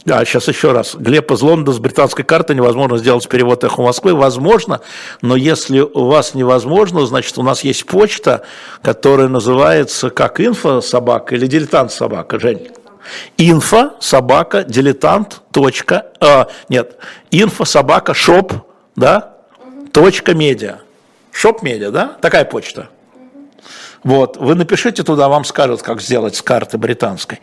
да, 0.04 0.22
сейчас 0.24 0.48
еще 0.48 0.72
раз. 0.72 0.94
Глеб 0.94 1.30
из 1.32 1.40
Лондона 1.40 1.74
с 1.74 1.78
британской 1.78 2.24
карты 2.24 2.54
невозможно 2.54 2.98
сделать 2.98 3.26
перевод 3.26 3.64
эхо 3.64 3.80
Москвы. 3.80 4.14
Возможно, 4.14 4.80
но 5.22 5.34
если 5.34 5.80
у 5.80 6.04
вас 6.06 6.34
невозможно, 6.34 7.06
значит, 7.06 7.38
у 7.38 7.42
нас 7.42 7.64
есть 7.64 7.86
почта, 7.86 8.42
которая 8.82 9.28
называется 9.28 10.10
как 10.10 10.40
info 10.40 10.83
собака 10.82 11.34
или 11.34 11.46
дилетант 11.46 11.90
собака, 11.90 12.38
Жень? 12.38 12.70
Info 13.38 13.92
собака 14.00 14.62
дилетант 14.64 15.40
точка, 15.52 16.06
э, 16.20 16.46
нет, 16.68 16.96
info 17.30 17.64
собака 17.64 18.12
shop, 18.12 18.52
да, 18.96 19.36
точка 19.92 20.34
media. 20.35 20.80
Shop 21.33 21.62
media, 21.62 21.90
да? 21.90 22.16
Такая 22.20 22.44
почта. 22.44 22.88
Вот, 24.04 24.36
вы 24.36 24.54
напишите 24.54 25.02
туда, 25.02 25.28
вам 25.28 25.44
скажут, 25.44 25.82
как 25.82 26.02
сделать 26.02 26.36
с 26.36 26.42
карты 26.42 26.76
британской. 26.76 27.40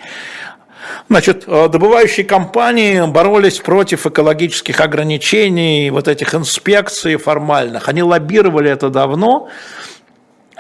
Значит, 1.09 1.43
э, 1.47 1.69
добывающие 1.69 2.25
компании 2.25 3.09
боролись 3.09 3.59
против 3.59 4.05
экологических 4.05 4.79
ограничений, 4.79 5.89
вот 5.91 6.07
этих 6.07 6.35
инспекций 6.35 7.17
формальных. 7.17 7.89
Они 7.89 8.03
лоббировали 8.03 8.69
это 8.69 8.89
давно, 8.89 9.49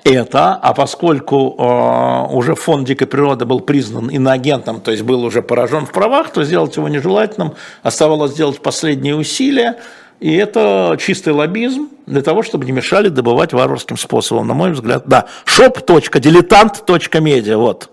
это, 0.03 0.55
а 0.55 0.73
поскольку 0.73 1.55
э, 1.57 2.25
уже 2.33 2.55
фонд 2.55 2.87
дикой 2.87 3.05
природы 3.07 3.45
был 3.45 3.59
признан 3.59 4.09
иноагентом, 4.09 4.81
то 4.81 4.89
есть 4.91 5.03
был 5.03 5.23
уже 5.23 5.43
поражен 5.43 5.85
в 5.85 5.91
правах, 5.91 6.31
то 6.31 6.43
сделать 6.43 6.75
его 6.75 6.89
нежелательным, 6.89 7.53
оставалось 7.83 8.31
сделать 8.31 8.59
последние 8.61 9.15
усилия, 9.15 9.77
и 10.19 10.35
это 10.35 10.97
чистый 10.99 11.33
лоббизм 11.33 11.89
для 12.05 12.21
того, 12.21 12.43
чтобы 12.43 12.65
не 12.65 12.71
мешали 12.71 13.09
добывать 13.09 13.53
варварским 13.53 13.97
способом, 13.97 14.47
на 14.47 14.53
мой 14.53 14.71
взгляд. 14.71 15.03
Да, 15.05 15.25
shop.diletant.media, 15.45 17.57
вот, 17.57 17.89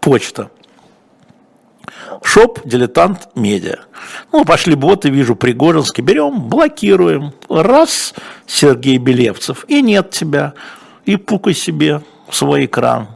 почта. 0.00 0.50
Шоп, 2.22 2.60
дилетант, 2.64 3.34
медиа. 3.34 3.78
Ну, 4.32 4.44
пошли 4.44 4.74
боты, 4.74 5.10
вижу 5.10 5.34
Пригожинский, 5.34 6.02
берем, 6.02 6.48
блокируем. 6.48 7.32
Раз, 7.48 8.14
Сергей 8.46 8.98
Белевцев, 8.98 9.64
и 9.68 9.82
нет 9.82 10.10
тебя 10.10 10.54
и 11.06 11.16
пукай 11.16 11.54
себе 11.54 12.02
в 12.28 12.36
свой 12.36 12.66
экран. 12.66 13.08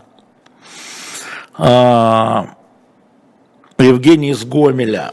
А, 1.57 2.57
Евгений 3.79 4.31
из 4.31 4.45
Гомеля. 4.45 5.13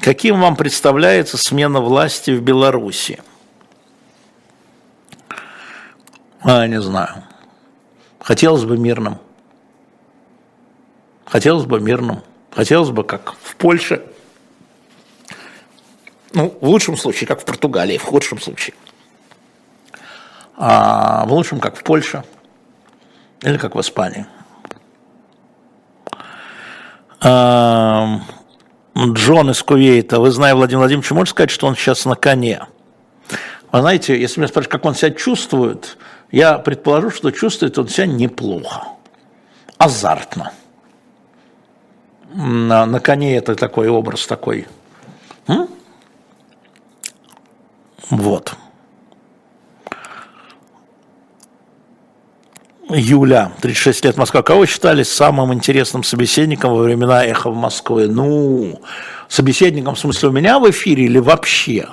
Каким 0.00 0.40
вам 0.40 0.56
представляется 0.56 1.38
смена 1.38 1.80
власти 1.80 2.30
в 2.30 2.42
Беларуси? 2.42 3.22
А, 6.42 6.66
не 6.66 6.80
знаю. 6.80 7.24
Хотелось 8.18 8.64
бы 8.64 8.76
мирным. 8.76 9.18
Хотелось 11.26 11.66
бы 11.66 11.80
мирным. 11.80 12.22
Хотелось 12.50 12.90
бы, 12.90 13.04
как 13.04 13.34
в 13.42 13.56
Польше. 13.56 14.02
Ну, 16.32 16.56
в 16.60 16.68
лучшем 16.68 16.96
случае, 16.96 17.26
как 17.26 17.40
в 17.40 17.44
Португалии, 17.44 17.98
в 17.98 18.04
худшем 18.04 18.40
случае– 18.40 18.74
а 20.62 21.24
в 21.24 21.32
лучшем, 21.32 21.58
как 21.58 21.74
в 21.74 21.82
Польше 21.82 22.22
или 23.40 23.56
как 23.56 23.74
в 23.74 23.80
Испании. 23.80 24.26
А, 27.22 28.20
Джон 28.94 29.50
из 29.50 29.62
Кувейта. 29.62 30.20
Вы, 30.20 30.30
зная 30.30 30.54
Владимир 30.54 30.80
Владимирович, 30.80 31.10
можете 31.12 31.30
сказать, 31.30 31.50
что 31.50 31.66
он 31.66 31.76
сейчас 31.76 32.04
на 32.04 32.14
коне? 32.14 32.66
Вы 33.72 33.80
знаете, 33.80 34.20
если 34.20 34.40
меня 34.40 34.48
спрашивают, 34.48 34.72
как 34.72 34.84
он 34.84 34.94
себя 34.94 35.12
чувствует, 35.12 35.96
я 36.30 36.58
предположу, 36.58 37.10
что 37.10 37.30
чувствует 37.30 37.78
он 37.78 37.88
себя 37.88 38.06
неплохо, 38.06 38.84
азартно. 39.78 40.52
На, 42.32 42.86
на 42.86 43.00
коне 43.00 43.36
это 43.36 43.54
такой 43.56 43.88
образ 43.88 44.26
такой. 44.26 44.66
М? 45.48 45.68
Вот. 48.10 48.54
Юля, 52.88 53.52
36 53.60 54.04
лет, 54.04 54.16
Москва. 54.16 54.42
Кого 54.42 54.66
считали 54.66 55.02
самым 55.02 55.54
интересным 55.54 56.02
собеседником 56.02 56.72
во 56.72 56.82
времена 56.82 57.24
«Эхо 57.24 57.50
в 57.50 57.56
Москве»? 57.56 58.08
Ну, 58.08 58.80
собеседником, 59.28 59.94
в 59.94 59.98
смысле, 59.98 60.30
у 60.30 60.32
меня 60.32 60.58
в 60.58 60.68
эфире 60.70 61.04
или 61.04 61.18
вообще? 61.18 61.88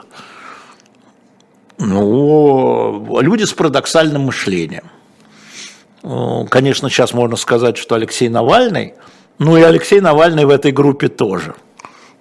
Ну, 1.78 3.22
люди 3.22 3.44
с 3.44 3.54
парадоксальным 3.54 4.24
мышлением. 4.24 4.90
Конечно, 6.50 6.90
сейчас 6.90 7.14
можно 7.14 7.36
сказать, 7.36 7.78
что 7.78 7.94
Алексей 7.94 8.30
Навальный, 8.30 8.96
ну 9.40 9.58
и 9.58 9.62
Алексей 9.62 10.02
Навальный 10.02 10.46
в 10.46 10.50
этой 10.50 10.72
группе 10.72 11.08
тоже 11.08 11.56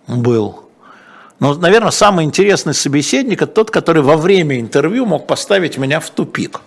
был. 0.06 0.66
Но, 1.38 1.52
наверное, 1.54 1.90
самый 1.90 2.24
интересный 2.24 2.72
собеседник– 2.72 3.42
это 3.42 3.52
тот, 3.52 3.70
который 3.70 4.00
во 4.02 4.16
время 4.16 4.58
интервью 4.58 5.04
мог 5.04 5.26
поставить 5.26 5.76
меня 5.76 6.00
в 6.00 6.08
тупик. 6.08 6.62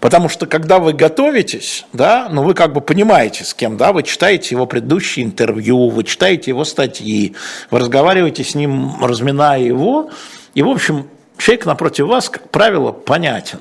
Потому 0.00 0.28
что, 0.28 0.44
когда 0.46 0.78
вы 0.78 0.92
готовитесь, 0.92 1.86
да, 1.94 2.28
ну, 2.30 2.42
вы 2.42 2.52
как 2.52 2.74
бы 2.74 2.82
понимаете, 2.82 3.44
с 3.44 3.54
кем, 3.54 3.78
да, 3.78 3.94
вы 3.94 4.02
читаете 4.02 4.54
его 4.54 4.66
предыдущие 4.66 5.24
интервью, 5.24 5.88
вы 5.88 6.04
читаете 6.04 6.50
его 6.50 6.64
статьи, 6.64 7.34
вы 7.70 7.78
разговариваете 7.78 8.44
с 8.44 8.54
ним, 8.54 9.02
разминая 9.02 9.60
его, 9.60 10.10
и, 10.52 10.62
в 10.62 10.68
общем, 10.68 11.08
человек 11.38 11.64
напротив 11.64 12.06
вас, 12.06 12.28
как 12.28 12.50
правило, 12.50 12.92
понятен. 12.92 13.60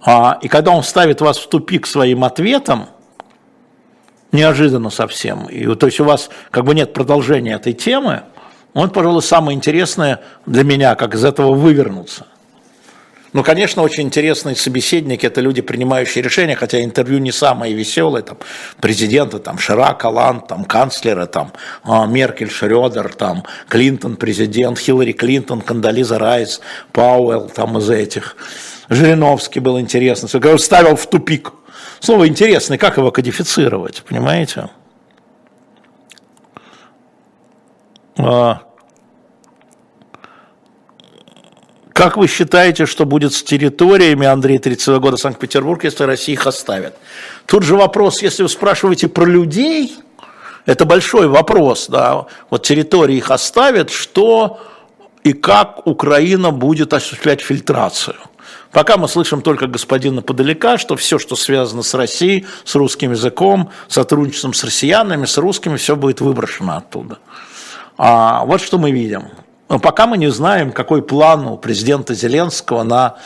А, 0.00 0.38
и 0.40 0.48
когда 0.48 0.70
он 0.70 0.84
ставит 0.84 1.20
вас 1.20 1.36
в 1.36 1.48
тупик 1.48 1.86
своим 1.86 2.24
ответом, 2.24 2.86
неожиданно 4.32 4.90
совсем, 4.90 5.46
и, 5.46 5.74
то 5.74 5.86
есть 5.86 6.00
у 6.00 6.04
вас 6.04 6.30
как 6.50 6.64
бы 6.64 6.74
нет 6.74 6.92
продолжения 6.92 7.54
этой 7.54 7.72
темы– 7.72 8.22
вот, 8.74 8.92
пожалуй, 8.92 9.22
самое 9.22 9.56
интересное 9.56 10.20
для 10.46 10.62
меня, 10.62 10.94
как 10.94 11.14
из 11.14 11.24
этого 11.24 11.52
вывернуться. 11.54 12.26
Ну, 13.32 13.42
конечно, 13.42 13.82
очень 13.82 14.04
интересные 14.04 14.56
собеседники– 14.56 15.26
это 15.26 15.40
люди, 15.40 15.60
принимающие 15.62 16.22
решения, 16.22 16.54
хотя 16.54 16.82
интервью 16.82 17.18
не 17.18 17.32
самое 17.32 17.74
веселое, 17.74 18.22
там, 18.22 18.38
президента, 18.80 19.38
там, 19.38 19.58
Ширак, 19.58 20.04
Алан, 20.04 20.40
там, 20.40 20.64
канцлера, 20.64 21.26
там, 21.26 21.52
а, 21.82 22.06
Меркель, 22.06 22.50
Шрёдер, 22.50 23.12
там, 23.14 23.44
Клинтон, 23.68 24.16
президент, 24.16 24.78
Хиллари 24.78 25.12
Клинтон, 25.12 25.60
Кандализа 25.60 26.18
Райс, 26.18 26.60
Пауэлл, 26.92 27.50
там, 27.50 27.78
из 27.78 27.90
этих. 27.90 28.36
Жириновский 28.88 29.60
был 29.60 29.78
интересный, 29.78 30.28
ставил 30.58 30.96
в 30.96 31.06
тупик. 31.10 31.52
Слово 32.00 32.28
«интересный», 32.28 32.78
как 32.78 32.96
его 32.96 33.10
кодифицировать, 33.10 34.02
понимаете? 34.08 34.70
А, 38.16 38.62
как 41.92 42.16
вы 42.16 42.28
считаете, 42.28 42.86
что 42.86 43.06
будет 43.06 43.32
с 43.32 43.42
территориями, 43.42 44.26
Андрей, 44.26 44.58
30 44.58 45.00
года, 45.00 45.16
Санкт-Петербург, 45.16 45.82
если 45.82 46.04
Россия 46.04 46.34
их 46.34 46.46
оставит? 46.46 46.94
Тут 47.46 47.64
же 47.64 47.74
вопрос, 47.74 48.22
если 48.22 48.44
вы 48.44 48.48
спрашиваете 48.48 49.08
про 49.08 49.24
людей, 49.24 49.96
это 50.64 50.84
большой 50.84 51.26
вопрос, 51.26 51.88
да, 51.88 52.26
вот 52.50 52.62
территории 52.62 53.16
их 53.16 53.30
оставят, 53.32 53.90
что 53.90 54.60
и 55.24 55.32
как 55.32 55.86
Украина 55.86 56.52
будет 56.52 56.92
осуществлять 56.92 57.40
фильтрацию. 57.40 58.16
Пока 58.72 58.96
мы 58.96 59.08
слышим 59.08 59.40
только 59.40 59.66
господина 59.66 60.22
Подалека, 60.22 60.78
что 60.78 60.96
все, 60.96 61.18
что 61.18 61.36
связано 61.36 61.82
с 61.82 61.94
Россией, 61.94 62.46
с 62.64 62.74
русским 62.74 63.12
языком, 63.12 63.70
сотрудничеством 63.88 64.52
с 64.52 64.62
россиянами, 64.62 65.24
с 65.24 65.38
русскими, 65.38 65.76
все 65.76 65.96
будет 65.96 66.20
выброшено 66.20 66.76
оттуда. 66.76 67.18
А 67.96 68.44
вот 68.44 68.60
что 68.60 68.78
мы 68.78 68.90
видим. 68.90 69.24
Но 69.68 69.78
пока 69.78 70.06
мы 70.06 70.18
не 70.18 70.30
знаем, 70.30 70.72
какой 70.72 71.02
план 71.02 71.46
у 71.46 71.56
президента 71.56 72.14
Зеленского 72.14 72.82
на, 72.82 73.16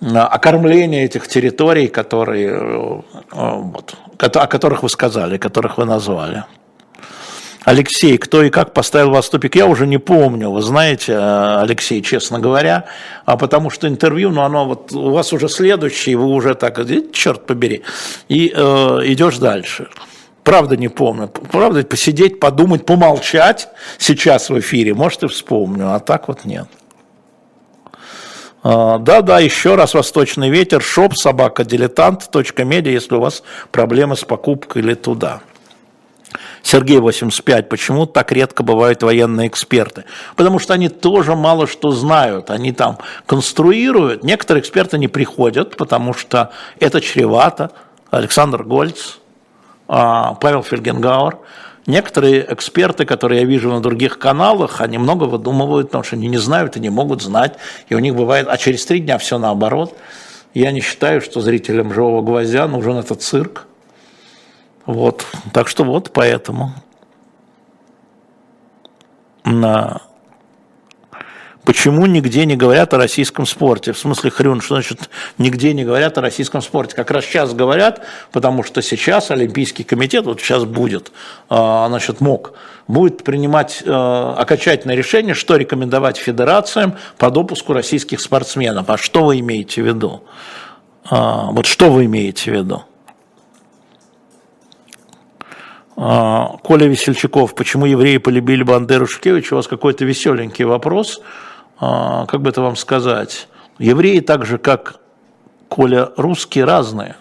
на 0.00 0.26
окормление 0.26 1.04
этих 1.04 1.28
территорий, 1.28 1.88
которые, 1.88 2.48
э, 2.48 3.00
вот, 3.32 3.94
о 4.18 4.46
которых 4.46 4.82
вы 4.82 4.88
сказали, 4.88 5.38
которых 5.38 5.78
вы 5.78 5.84
назвали. 5.84 6.44
Алексей, 7.68 8.16
кто 8.16 8.42
и 8.42 8.48
как 8.48 8.72
поставил 8.72 9.10
вас 9.10 9.26
в 9.26 9.30
тупик, 9.30 9.54
я 9.54 9.66
уже 9.66 9.86
не 9.86 9.98
помню, 9.98 10.50
вы 10.50 10.62
знаете, 10.62 11.12
э, 11.12 11.60
Алексей, 11.60 12.00
честно 12.00 12.38
говоря, 12.38 12.86
а 13.26 13.36
потому 13.36 13.68
что 13.68 13.86
интервью, 13.86 14.30
ну 14.30 14.40
оно 14.40 14.64
вот 14.64 14.92
у 14.92 15.10
вас 15.10 15.34
уже 15.34 15.50
следующее, 15.50 16.16
вы 16.16 16.28
уже 16.28 16.54
так, 16.54 16.80
черт 17.12 17.44
побери, 17.44 17.82
и 18.26 18.50
э, 18.56 19.00
идешь 19.04 19.36
дальше. 19.36 19.88
Правда 20.44 20.78
не 20.78 20.88
помню. 20.88 21.28
Правда, 21.28 21.82
посидеть, 21.82 22.40
подумать, 22.40 22.86
помолчать 22.86 23.68
сейчас 23.98 24.48
в 24.48 24.58
эфире, 24.58 24.94
может, 24.94 25.24
и 25.24 25.28
вспомню, 25.28 25.92
а 25.92 26.00
так 26.00 26.28
вот 26.28 26.46
нет. 26.46 26.68
А, 28.62 28.96
да-да, 28.96 29.40
еще 29.40 29.74
раз 29.74 29.92
«Восточный 29.92 30.48
ветер», 30.48 30.80
шоп, 30.80 31.14
собака, 31.14 31.64
дилетант, 31.64 32.30
точка 32.30 32.64
медиа, 32.64 32.92
если 32.92 33.16
у 33.16 33.20
вас 33.20 33.42
проблемы 33.72 34.16
с 34.16 34.24
покупкой 34.24 34.80
или 34.80 34.94
туда. 34.94 35.42
Сергей 36.62 36.98
85. 36.98 37.68
Почему 37.68 38.06
так 38.06 38.32
редко 38.32 38.62
бывают 38.62 39.02
военные 39.02 39.48
эксперты? 39.48 40.04
Потому 40.36 40.58
что 40.58 40.74
они 40.74 40.88
тоже 40.88 41.34
мало 41.34 41.66
что 41.66 41.90
знают. 41.92 42.50
Они 42.50 42.72
там 42.72 42.98
конструируют. 43.26 44.24
Некоторые 44.24 44.62
эксперты 44.62 44.98
не 44.98 45.08
приходят, 45.08 45.76
потому 45.76 46.14
что 46.14 46.50
это 46.80 47.00
чревато. 47.00 47.70
Александр 48.10 48.64
Гольц, 48.64 49.18
а, 49.86 50.34
Павел 50.34 50.62
Фельгенгауэр. 50.62 51.38
Некоторые 51.86 52.44
эксперты, 52.52 53.06
которые 53.06 53.40
я 53.40 53.46
вижу 53.46 53.70
на 53.70 53.80
других 53.80 54.18
каналах, 54.18 54.82
они 54.82 54.98
много 54.98 55.24
выдумывают, 55.24 55.86
потому 55.86 56.04
что 56.04 56.16
они 56.16 56.28
не 56.28 56.36
знают 56.36 56.76
и 56.76 56.80
не 56.80 56.90
могут 56.90 57.22
знать. 57.22 57.54
И 57.88 57.94
у 57.94 57.98
них 57.98 58.14
бывает, 58.14 58.46
а 58.50 58.58
через 58.58 58.84
три 58.84 59.00
дня 59.00 59.16
все 59.16 59.38
наоборот. 59.38 59.96
Я 60.52 60.70
не 60.72 60.80
считаю, 60.80 61.22
что 61.22 61.40
зрителям 61.40 61.94
«Живого 61.94 62.20
гвоздя» 62.20 62.68
нужен 62.68 62.98
этот 62.98 63.22
цирк. 63.22 63.67
Вот. 64.88 65.26
Так 65.52 65.68
что 65.68 65.84
вот 65.84 66.12
поэтому. 66.14 66.72
На... 69.44 70.00
Почему 71.66 72.06
нигде 72.06 72.46
не 72.46 72.56
говорят 72.56 72.94
о 72.94 72.96
российском 72.96 73.44
спорте? 73.44 73.92
В 73.92 73.98
смысле, 73.98 74.30
Хрюн, 74.30 74.62
что 74.62 74.76
значит 74.76 75.10
нигде 75.36 75.74
не 75.74 75.84
говорят 75.84 76.16
о 76.16 76.22
российском 76.22 76.62
спорте? 76.62 76.96
Как 76.96 77.10
раз 77.10 77.26
сейчас 77.26 77.52
говорят, 77.52 78.02
потому 78.32 78.62
что 78.62 78.80
сейчас 78.80 79.30
Олимпийский 79.30 79.84
комитет, 79.84 80.24
вот 80.24 80.40
сейчас 80.40 80.64
будет, 80.64 81.12
а, 81.50 81.86
значит, 81.88 82.22
мог, 82.22 82.54
будет 82.86 83.24
принимать 83.24 83.82
а, 83.84 84.36
окончательное 84.38 84.96
решение, 84.96 85.34
что 85.34 85.56
рекомендовать 85.56 86.16
федерациям 86.16 86.96
по 87.18 87.30
допуску 87.30 87.74
российских 87.74 88.22
спортсменов. 88.22 88.88
А 88.88 88.96
что 88.96 89.24
вы 89.26 89.40
имеете 89.40 89.82
в 89.82 89.86
виду? 89.86 90.24
А, 91.04 91.50
вот 91.50 91.66
что 91.66 91.90
вы 91.90 92.06
имеете 92.06 92.52
в 92.52 92.54
виду? 92.54 92.84
Коля 95.98 96.86
Весельчаков, 96.86 97.56
почему 97.56 97.84
евреи 97.84 98.18
полюбили 98.18 98.62
Бандеру 98.62 99.08
Шкевича? 99.08 99.54
У 99.54 99.56
вас 99.56 99.66
какой-то 99.66 100.04
веселенький 100.04 100.64
вопрос. 100.64 101.20
А, 101.80 102.24
как 102.26 102.40
бы 102.40 102.50
это 102.50 102.62
вам 102.62 102.76
сказать, 102.76 103.48
евреи 103.80 104.20
так 104.20 104.46
же, 104.46 104.58
как 104.58 105.00
Коля, 105.68 106.10
русские 106.16 106.66
разные. 106.66 107.16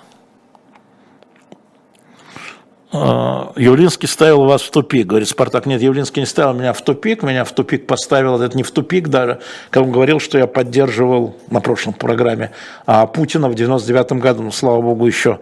А, 3.04 3.54
Явлинский 3.56 4.08
ставил 4.08 4.46
вас 4.46 4.62
в 4.62 4.72
тупик, 4.72 5.08
говорит 5.08 5.28
Спартак. 5.28 5.66
Нет, 5.66 5.82
Явлинский 5.82 6.22
не 6.22 6.26
ставил 6.26 6.54
меня 6.54 6.74
в 6.74 6.82
тупик, 6.82 7.24
меня 7.24 7.44
в 7.44 7.52
тупик 7.52 7.88
поставил, 7.88 8.42
это 8.42 8.56
не 8.56 8.64
в 8.64 8.72
тупик 8.72 9.10
даже, 9.10 9.40
когда 9.70 9.86
он 9.86 9.92
говорил, 9.92 10.20
что 10.20 10.38
я 10.38 10.48
поддерживал 10.48 11.36
на 11.50 11.60
прошлом 11.60 11.94
программе 11.94 12.52
а, 12.86 13.06
Путина 13.08 13.50
в 13.50 13.56
99 13.56 14.14
году, 14.14 14.44
ну, 14.44 14.52
слава 14.52 14.82
богу, 14.82 15.06
еще 15.06 15.40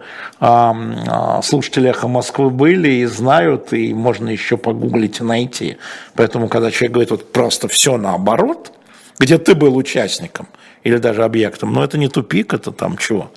слушатели 1.42 1.90
«Эхо 1.90 2.08
Москвы» 2.08 2.50
были 2.50 2.88
и 2.88 3.04
знают, 3.06 3.72
и 3.72 3.94
можно 3.94 4.28
еще 4.28 4.56
погуглить 4.56 5.20
и 5.20 5.24
найти. 5.24 5.78
Поэтому, 6.14 6.48
когда 6.48 6.70
человек 6.70 6.92
говорит 6.92 7.10
вот 7.10 7.32
просто 7.32 7.68
все 7.68 7.96
наоборот– 7.96 8.72
где 9.18 9.38
ты 9.38 9.54
был 9.54 9.76
участником 9.76 10.48
или 10.82 10.98
даже 10.98 11.24
объектом. 11.24 11.72
Но 11.72 11.82
это 11.82 11.98
не 11.98 12.08
тупик, 12.08 12.54
это 12.54 12.70
там 12.70 12.96
чего. 12.96 13.30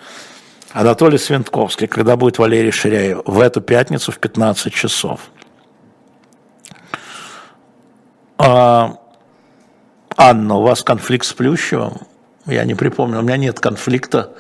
Анатолий 0.72 1.18
Свинтковский, 1.18 1.88
когда 1.88 2.16
будет 2.16 2.38
Валерий 2.38 2.72
Ширяев? 2.72 3.22
В 3.26 3.40
эту 3.40 3.60
пятницу 3.62 4.12
в 4.12 4.20
15 4.20 4.72
часов. 4.72 5.32
А, 8.38 8.98
Анна, 10.16 10.56
у 10.56 10.62
вас 10.62 10.84
конфликт 10.84 11.26
с 11.26 11.34
Плющевым? 11.34 12.02
Я 12.46 12.66
не 12.66 12.76
припомню, 12.76 13.20
у 13.20 13.22
меня 13.22 13.38
нет 13.38 13.60
конфликта 13.60 14.34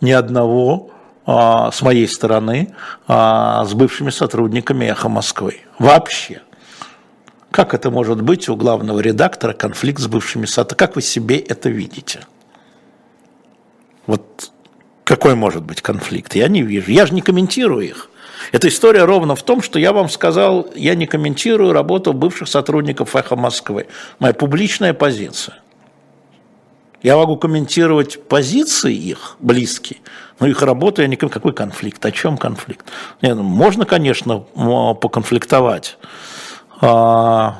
ни 0.00 0.12
одного 0.12 0.90
а, 1.24 1.70
с 1.70 1.82
моей 1.82 2.08
стороны 2.08 2.74
а, 3.08 3.64
с 3.64 3.72
бывшими 3.72 4.10
сотрудниками 4.10 4.84
«Эхо 4.84 5.08
Москвы». 5.08 5.60
Вообще. 5.78 6.42
Как 7.50 7.74
это 7.74 7.90
может 7.90 8.22
быть 8.22 8.48
у 8.48 8.56
главного 8.56 9.00
редактора 9.00 9.54
конфликт 9.54 10.00
с 10.00 10.06
бывшими 10.06 10.46
сата? 10.46 10.74
Как 10.74 10.94
вы 10.94 11.02
себе 11.02 11.38
это 11.38 11.68
видите? 11.68 12.20
Вот 14.06 14.52
какой 15.10 15.34
может 15.34 15.64
быть 15.64 15.82
конфликт? 15.82 16.36
Я 16.36 16.46
не 16.46 16.62
вижу. 16.62 16.92
Я 16.92 17.04
же 17.04 17.14
не 17.14 17.20
комментирую 17.20 17.84
их. 17.84 18.10
Эта 18.52 18.68
история 18.68 19.02
ровно 19.02 19.34
в 19.34 19.42
том, 19.42 19.60
что 19.60 19.80
я 19.80 19.92
вам 19.92 20.08
сказал, 20.08 20.70
я 20.76 20.94
не 20.94 21.08
комментирую 21.08 21.72
работу 21.72 22.12
бывших 22.12 22.46
сотрудников 22.46 23.16
«Эхо 23.16 23.34
Москвы». 23.34 23.88
Моя 24.20 24.34
публичная 24.34 24.94
позиция. 24.94 25.58
Я 27.02 27.16
могу 27.16 27.36
комментировать 27.36 28.22
позиции 28.28 28.94
их, 28.94 29.34
близкие, 29.40 29.98
но 30.38 30.46
их 30.46 30.62
работу 30.62 31.02
я 31.02 31.08
не... 31.08 31.16
Какой 31.16 31.54
конфликт? 31.54 32.06
О 32.06 32.12
чем 32.12 32.38
конфликт? 32.38 32.86
Нет, 33.20 33.34
ну, 33.36 33.42
можно, 33.42 33.86
конечно, 33.86 34.38
поконфликтовать 34.38 35.98
а, 36.80 37.56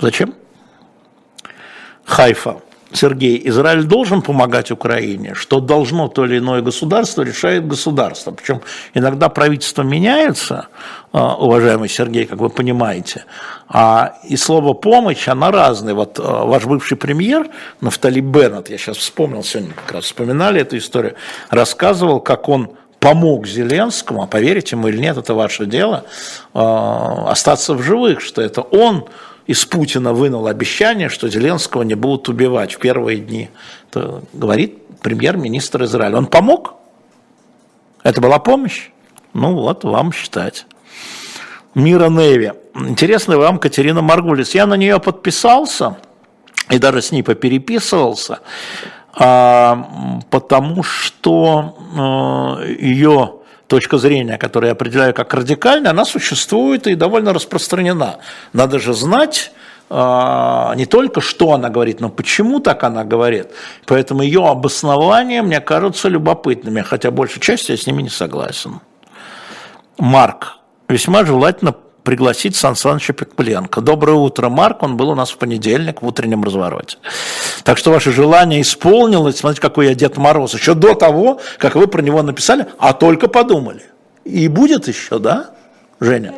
зачем? 0.00 0.34
Хайфа. 2.06 2.63
Сергей, 2.94 3.40
Израиль 3.48 3.84
должен 3.84 4.22
помогать 4.22 4.70
Украине, 4.70 5.34
что 5.34 5.60
должно 5.60 6.08
то 6.08 6.24
или 6.24 6.38
иное 6.38 6.62
государство, 6.62 7.22
решает 7.22 7.66
государство. 7.66 8.30
Причем 8.30 8.60
иногда 8.94 9.28
правительство 9.28 9.82
меняется, 9.82 10.68
а, 11.12 11.34
уважаемый 11.34 11.88
Сергей, 11.88 12.24
как 12.24 12.38
вы 12.38 12.50
понимаете, 12.50 13.24
а 13.68 14.14
и 14.24 14.36
слово 14.36 14.74
«помощь», 14.74 15.26
она 15.26 15.50
разная. 15.50 15.94
Вот 15.94 16.20
а, 16.22 16.44
ваш 16.44 16.66
бывший 16.66 16.96
премьер 16.96 17.48
Нафтали 17.80 18.20
Беннет, 18.20 18.70
я 18.70 18.78
сейчас 18.78 18.98
вспомнил, 18.98 19.42
сегодня 19.42 19.74
как 19.74 19.92
раз 19.96 20.04
вспоминали 20.04 20.60
эту 20.60 20.78
историю, 20.78 21.14
рассказывал, 21.50 22.20
как 22.20 22.48
он 22.48 22.70
помог 23.00 23.46
Зеленскому, 23.46 24.22
а 24.22 24.26
поверите 24.26 24.76
ему 24.76 24.88
или 24.88 24.98
нет, 24.98 25.18
это 25.18 25.34
ваше 25.34 25.66
дело, 25.66 26.04
а, 26.54 27.30
остаться 27.30 27.74
в 27.74 27.82
живых, 27.82 28.20
что 28.20 28.40
это 28.40 28.60
он 28.60 29.08
из 29.46 29.64
Путина 29.64 30.12
вынул 30.12 30.46
обещание, 30.46 31.08
что 31.08 31.28
Зеленского 31.28 31.82
не 31.82 31.94
будут 31.94 32.28
убивать 32.28 32.74
в 32.74 32.78
первые 32.78 33.18
дни. 33.18 33.50
Это 33.90 34.22
говорит 34.32 34.78
премьер-министр 35.02 35.84
Израиля. 35.84 36.16
Он 36.16 36.26
помог? 36.26 36.74
Это 38.02 38.20
была 38.20 38.38
помощь? 38.38 38.90
Ну 39.34 39.54
вот, 39.54 39.84
вам 39.84 40.12
считать. 40.12 40.66
Мира 41.74 42.08
Неви. 42.08 42.52
Интересно 42.74 43.36
вам 43.36 43.58
Катерина 43.58 44.00
Маргулис. 44.00 44.54
Я 44.54 44.66
на 44.66 44.74
нее 44.74 44.98
подписался 45.00 45.96
и 46.70 46.78
даже 46.78 47.02
с 47.02 47.12
ней 47.12 47.22
попереписывался. 47.22 48.40
А, 49.12 50.20
потому 50.30 50.82
что 50.82 51.76
э, 52.60 52.74
ее 52.78 53.34
точка 53.66 53.98
зрения, 53.98 54.38
которую 54.38 54.68
я 54.68 54.72
определяю 54.72 55.14
как 55.14 55.32
радикальная, 55.34 55.90
она 55.90 56.04
существует 56.04 56.86
и 56.86 56.94
довольно 56.94 57.32
распространена. 57.32 58.18
Надо 58.52 58.78
же 58.78 58.94
знать 58.94 59.52
а, 59.90 60.74
не 60.76 60.86
только 60.86 61.20
что 61.20 61.52
она 61.52 61.68
говорит, 61.68 62.00
но 62.00 62.08
почему 62.08 62.60
так 62.60 62.84
она 62.84 63.04
говорит. 63.04 63.48
Поэтому 63.86 64.22
ее 64.22 64.46
обоснования 64.46 65.42
мне 65.42 65.60
кажутся 65.60 66.08
любопытными, 66.08 66.80
хотя 66.82 67.10
большей 67.10 67.40
части 67.40 67.72
я 67.72 67.76
с 67.76 67.86
ними 67.86 68.02
не 68.02 68.08
согласен. 68.08 68.80
Марк, 69.98 70.58
весьма 70.88 71.24
желательно 71.24 71.74
пригласить 72.04 72.54
Сан 72.54 72.76
Саныча 72.76 73.12
Пекпленко. 73.14 73.80
Доброе 73.80 74.12
утро, 74.12 74.48
Марк. 74.48 74.82
Он 74.82 74.96
был 74.96 75.10
у 75.10 75.14
нас 75.14 75.30
в 75.30 75.38
понедельник 75.38 76.02
в 76.02 76.06
утреннем 76.06 76.44
развороте. 76.44 76.98
Так 77.64 77.78
что 77.78 77.90
ваше 77.90 78.12
желание 78.12 78.60
исполнилось. 78.60 79.38
Смотрите, 79.38 79.62
какой 79.62 79.88
я 79.88 79.94
Дед 79.94 80.18
Мороз. 80.18 80.54
Еще 80.54 80.74
до 80.74 80.94
того, 80.94 81.40
как 81.58 81.74
вы 81.74 81.88
про 81.88 82.02
него 82.02 82.22
написали, 82.22 82.66
а 82.78 82.92
только 82.92 83.26
подумали. 83.26 83.82
И 84.24 84.46
будет 84.48 84.86
еще, 84.86 85.18
да, 85.18 85.50
Женя? 85.98 86.34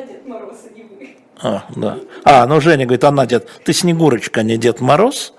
А, 1.42 1.64
да. 1.74 1.98
А, 2.24 2.46
ну 2.46 2.60
Женя 2.60 2.86
говорит, 2.86 3.04
она 3.04 3.26
дед, 3.26 3.46
ты 3.64 3.74
Снегурочка, 3.74 4.40
а 4.40 4.42
не 4.42 4.56
Дед 4.56 4.80
Мороз. 4.80 5.34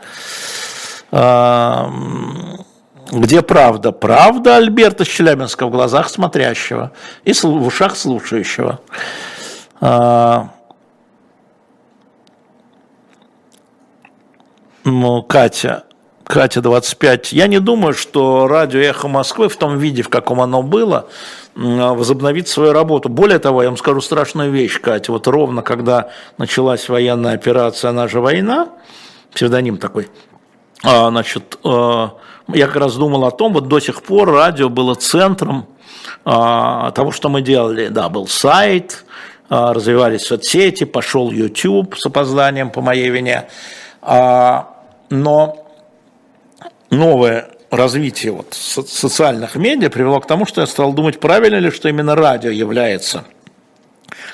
А, 1.11 1.91
где 3.11 3.41
правда? 3.41 3.91
Правда 3.91 4.57
Альберта 4.57 5.05
Челябинска 5.05 5.65
в 5.65 5.71
глазах 5.71 6.09
смотрящего 6.09 6.91
и 7.23 7.33
в 7.33 7.65
ушах 7.65 7.95
слушающего. 7.95 8.79
А, 9.79 10.49
ну, 14.83 15.21
Катя, 15.23 15.83
Катя 16.23 16.61
25. 16.61 17.33
Я 17.33 17.47
не 17.47 17.59
думаю, 17.59 17.93
что 17.93 18.47
радио 18.47 18.79
«Эхо 18.79 19.07
Москвы» 19.07 19.49
в 19.49 19.57
том 19.57 19.77
виде, 19.77 20.01
в 20.01 20.09
каком 20.09 20.41
оно 20.41 20.63
было, 20.63 21.07
возобновит 21.55 22.47
свою 22.47 22.73
работу. 22.73 23.09
Более 23.09 23.39
того, 23.39 23.63
я 23.63 23.69
вам 23.69 23.77
скажу 23.77 24.01
страшную 24.01 24.51
вещь, 24.51 24.79
Катя. 24.79 25.11
Вот 25.11 25.27
ровно 25.27 25.61
когда 25.61 26.09
началась 26.37 26.89
военная 26.89 27.33
операция 27.33 27.91
«Наша 27.91 28.19
война», 28.19 28.69
псевдоним 29.33 29.77
такой, 29.77 30.09
а, 30.83 31.09
значит, 31.09 31.59
а, 31.63 32.13
я 32.47 32.67
как 32.67 32.77
раз 32.77 32.95
думал 32.95 33.25
о 33.25 33.31
том, 33.31 33.53
вот 33.53 33.67
до 33.67 33.79
сих 33.79 34.01
пор 34.01 34.31
радио 34.31 34.69
было 34.69 34.95
центром 34.95 35.67
того, 36.23 37.11
что 37.11 37.29
мы 37.29 37.41
делали. 37.41 37.87
Да, 37.87 38.09
был 38.09 38.27
сайт, 38.27 39.05
а, 39.05 39.36
развивались 39.49 40.23
соцсети, 40.23 40.83
пошел 40.83 41.31
YouTube 41.31 41.97
с 41.97 42.05
опозданием 42.05 42.69
по 42.69 42.81
моей 42.81 43.09
вине. 43.09 43.47
А, 44.01 44.75
но 45.09 45.67
новое 46.89 47.49
развитие 47.69 48.31
вот 48.31 48.53
социальных 48.53 49.55
медиа 49.55 49.89
привело 49.89 50.19
к 50.19 50.27
тому, 50.27 50.45
что 50.45 50.61
я 50.61 50.67
стал 50.67 50.93
думать, 50.93 51.19
правильно 51.19 51.57
ли, 51.57 51.71
что 51.71 51.89
именно 51.89 52.15
радио 52.15 52.49
является 52.49 53.25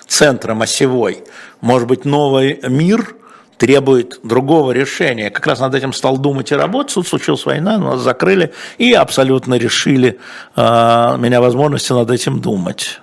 центром 0.08 0.62
осевой. 0.62 1.23
Может 1.62 1.88
быть, 1.88 2.06
новый 2.06 2.60
мир 2.67 3.15
требует 3.58 4.19
другого 4.23 4.71
решения. 4.71 5.30
Как 5.30 5.47
раз 5.47 5.60
над 5.60 5.73
этим 5.73 5.93
стал 5.93 6.17
думать 6.17 6.52
и 6.52 6.56
работать. 6.56 6.93
Тут 6.95 7.08
случилась 7.08 7.45
война, 7.45 7.78
нас 7.78 8.02
закрыли 8.02 8.54
и 8.78 8.93
абсолютно 8.93 9.56
решили 9.56 10.19
э, 10.55 10.61
меня 11.18 11.39
возможности 11.39 11.93
над 11.93 12.11
этим 12.11 12.41
думать. 12.41 12.99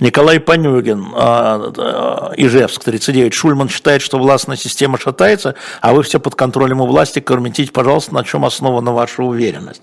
Николай 0.00 0.40
Панюгин, 0.40 1.12
а, 1.14 2.32
Ижевск, 2.36 2.84
39. 2.84 3.34
Шульман 3.34 3.68
считает, 3.68 4.02
что 4.02 4.18
властная 4.18 4.56
система 4.56 4.98
шатается, 4.98 5.54
а 5.80 5.92
вы 5.92 6.02
все 6.02 6.18
под 6.20 6.34
контролем 6.34 6.80
у 6.80 6.86
власти. 6.86 7.20
Комментите, 7.20 7.72
пожалуйста, 7.72 8.14
на 8.14 8.24
чем 8.24 8.44
основана 8.44 8.92
ваша 8.92 9.22
уверенность. 9.22 9.82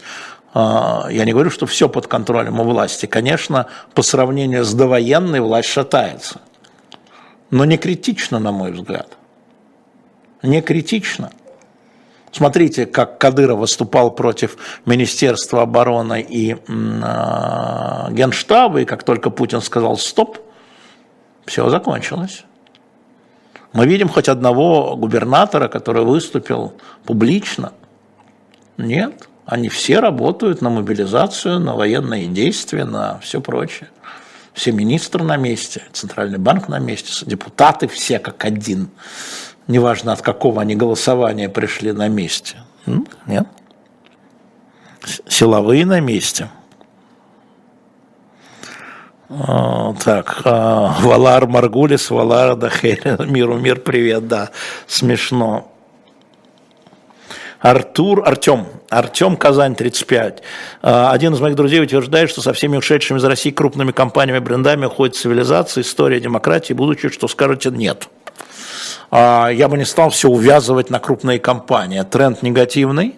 А, 0.54 1.08
я 1.10 1.26
не 1.26 1.34
говорю, 1.34 1.50
что 1.50 1.66
все 1.66 1.88
под 1.88 2.08
контролем 2.08 2.60
у 2.60 2.64
власти. 2.64 3.06
Конечно, 3.06 3.68
по 3.94 4.02
сравнению 4.02 4.66
с 4.66 4.74
довоенной 4.74 5.40
власть 5.40 5.70
шатается. 5.70 6.42
Но 7.52 7.66
не 7.66 7.78
критично, 7.78 8.40
на 8.40 8.52
мой 8.52 8.72
взгляд. 8.72 9.18
не 10.44 10.62
критично. 10.62 11.32
Смотрите, 12.32 12.86
как 12.86 13.18
Кадыров 13.18 13.60
выступал 13.60 14.12
против 14.12 14.58
Министерства 14.86 15.64
обороны 15.64 16.22
и 16.22 16.54
э, 16.54 16.58
Генштаба, 18.12 18.82
и 18.82 18.86
как 18.86 19.04
только 19.04 19.30
Путин 19.30 19.62
сказал 19.62 19.98
«стоп», 19.98 20.38
все 21.46 21.70
закончилось. 21.70 22.44
Мы 23.74 23.88
видим 23.88 24.10
хоть 24.10 24.30
одного 24.30 24.96
губернатора, 24.96 25.68
который 25.68 26.04
выступил 26.04 26.74
публично. 27.06 27.74
Нет, 28.78 29.28
они 29.46 29.70
все 29.70 30.00
работают 30.00 30.62
на 30.62 30.70
мобилизацию, 30.70 31.60
на 31.60 31.76
военные 31.76 32.28
действия, 32.28 32.86
на 32.86 33.20
все 33.20 33.42
прочее. 33.42 33.90
Все 34.54 34.72
министры 34.72 35.24
на 35.24 35.38
месте, 35.38 35.84
Центральный 35.92 36.38
банк 36.38 36.68
на 36.68 36.80
месте, 36.80 37.26
депутаты 37.26 37.88
все 37.88 38.20
как 38.20 38.46
один 38.46 38.90
неважно 39.70 40.12
от 40.12 40.22
какого 40.22 40.62
они 40.62 40.76
голосования 40.76 41.48
пришли 41.48 41.94
на 41.94 42.10
месте. 42.10 42.58
Нет. 43.26 43.48
Силовые 45.28 45.86
на 45.86 46.02
месте. 46.02 46.50
А, 49.30 49.94
так, 50.04 50.42
а, 50.44 50.98
Валар 51.02 51.48
Маргулис, 51.48 52.10
Валар 52.10 52.56
Дахер, 52.56 53.26
миру 53.30 53.58
мир, 53.58 53.80
привет, 53.80 54.28
да, 54.28 54.50
смешно. 54.88 55.72
Артур, 57.60 58.24
Артем, 58.26 58.66
Артем 58.90 59.38
Казань, 59.38 59.76
35. 59.76 60.42
А, 60.82 61.12
один 61.12 61.36
из 61.36 61.40
моих 61.42 61.56
друзей 61.56 61.84
утверждает, 61.84 62.32
что 62.32 62.42
со 62.42 62.54
всеми 62.54 62.76
ушедшими 62.76 63.20
из 63.20 63.24
России 63.24 63.52
крупными 63.52 63.92
компаниями, 63.92 64.40
брендами 64.40 64.86
уходит 64.86 65.16
цивилизация, 65.16 65.84
история 65.84 66.20
демократии, 66.20 66.74
будучи, 66.74 67.10
что 67.10 67.28
скажете 67.28 67.70
нет. 67.70 68.10
А, 69.12 69.50
я 69.50 69.68
бы 69.68 69.78
не 69.78 69.86
стал 69.86 70.10
все 70.10 70.30
увязывать 70.30 70.90
на 70.90 71.00
крупные 71.00 71.40
компании. 71.40 72.02
Тренд 72.04 72.42
негативный. 72.42 73.16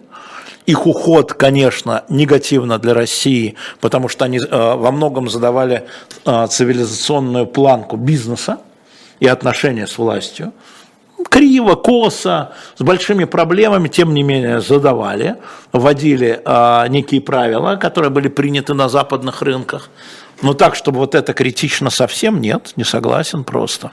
Их 0.64 0.86
уход, 0.86 1.32
конечно, 1.34 2.04
негативно 2.08 2.78
для 2.78 2.94
России, 2.94 3.56
потому 3.80 4.08
что 4.08 4.24
они 4.24 4.40
а, 4.48 4.76
во 4.76 4.92
многом 4.92 5.28
задавали 5.28 5.86
а, 6.24 6.46
цивилизационную 6.46 7.46
планку 7.46 7.96
бизнеса 7.96 8.58
и 9.18 9.26
отношения 9.26 9.86
с 9.86 9.98
властью. 9.98 10.52
Криво, 11.28 11.76
косо, 11.76 12.52
с 12.76 12.82
большими 12.82 13.24
проблемами, 13.24 13.88
тем 13.88 14.12
не 14.12 14.22
менее, 14.22 14.60
задавали, 14.60 15.36
вводили 15.72 16.42
некие 16.88 17.20
правила, 17.20 17.76
которые 17.76 18.10
были 18.10 18.26
приняты 18.26 18.74
на 18.74 18.88
западных 18.88 19.40
рынках. 19.40 19.88
Но 20.42 20.52
так, 20.52 20.74
чтобы 20.74 20.98
вот 20.98 21.14
это 21.14 21.32
критично 21.32 21.90
совсем 21.90 22.40
нет, 22.40 22.72
не 22.74 22.82
согласен 22.82 23.44
просто. 23.44 23.92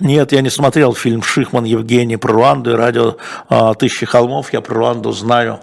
Нет, 0.00 0.32
я 0.32 0.40
не 0.40 0.48
смотрел 0.48 0.94
фильм 0.94 1.22
Шихман 1.22 1.64
Евгений 1.64 2.16
про 2.16 2.32
Руанду 2.32 2.72
и 2.72 2.74
радио 2.74 3.16
а, 3.50 3.74
«Тысячи 3.74 4.06
холмов». 4.06 4.50
Я 4.52 4.62
про 4.62 4.74
Руанду 4.74 5.12
знаю, 5.12 5.60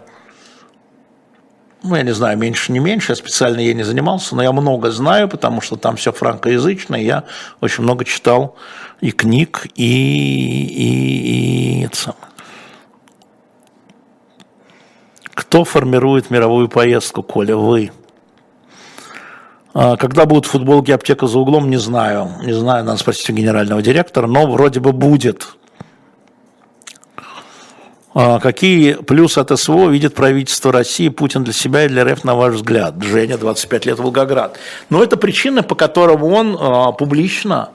ну, 1.81 1.95
я 1.95 2.03
не 2.03 2.13
знаю, 2.13 2.37
меньше, 2.37 2.71
не 2.71 2.77
меньше, 2.77 3.13
я 3.13 3.15
специально 3.15 3.59
ей 3.59 3.73
не 3.73 3.81
занимался, 3.81 4.35
но 4.35 4.43
я 4.43 4.51
много 4.51 4.91
знаю, 4.91 5.27
потому 5.27 5.61
что 5.61 5.75
там 5.75 5.95
все 5.95 6.11
франкоязычное, 6.11 7.01
я 7.01 7.23
очень 7.61 7.83
много 7.83 8.05
читал 8.05 8.55
и 9.01 9.11
книг, 9.11 9.65
и, 9.73 9.83
и, 10.65 11.81
и 11.81 11.85
это 11.85 12.15
Кто 15.33 15.63
формирует 15.63 16.29
мировую 16.29 16.67
поездку, 16.67 17.23
Коля, 17.23 17.55
вы? 17.55 17.91
А, 19.73 19.95
когда 19.97 20.25
будут 20.25 20.45
футболки 20.45 20.91
аптека 20.91 21.27
за 21.27 21.39
углом, 21.39 21.69
не 21.69 21.77
знаю. 21.77 22.31
Не 22.43 22.53
знаю, 22.53 22.83
надо 22.85 22.97
спросить 22.97 23.29
у 23.29 23.33
генерального 23.33 23.81
директора, 23.81 24.27
но 24.27 24.49
вроде 24.49 24.79
бы 24.79 24.91
будет. 24.91 25.47
А, 28.13 28.39
какие 28.39 28.93
плюсы 28.93 29.39
от 29.39 29.57
СВО 29.57 29.89
видит 29.89 30.15
правительство 30.15 30.71
России, 30.71 31.09
Путин 31.09 31.43
для 31.43 31.53
себя 31.53 31.85
и 31.85 31.89
для 31.89 32.03
РФ, 32.05 32.23
на 32.23 32.35
ваш 32.35 32.55
взгляд? 32.55 32.95
Женя, 33.03 33.37
25 33.37 33.85
лет, 33.85 33.99
Волгоград. 33.99 34.57
Но 34.89 35.03
это 35.03 35.17
причина, 35.17 35.63
по 35.63 35.75
которым 35.75 36.23
он 36.23 36.57
а, 36.59 36.91
публично 36.91 37.69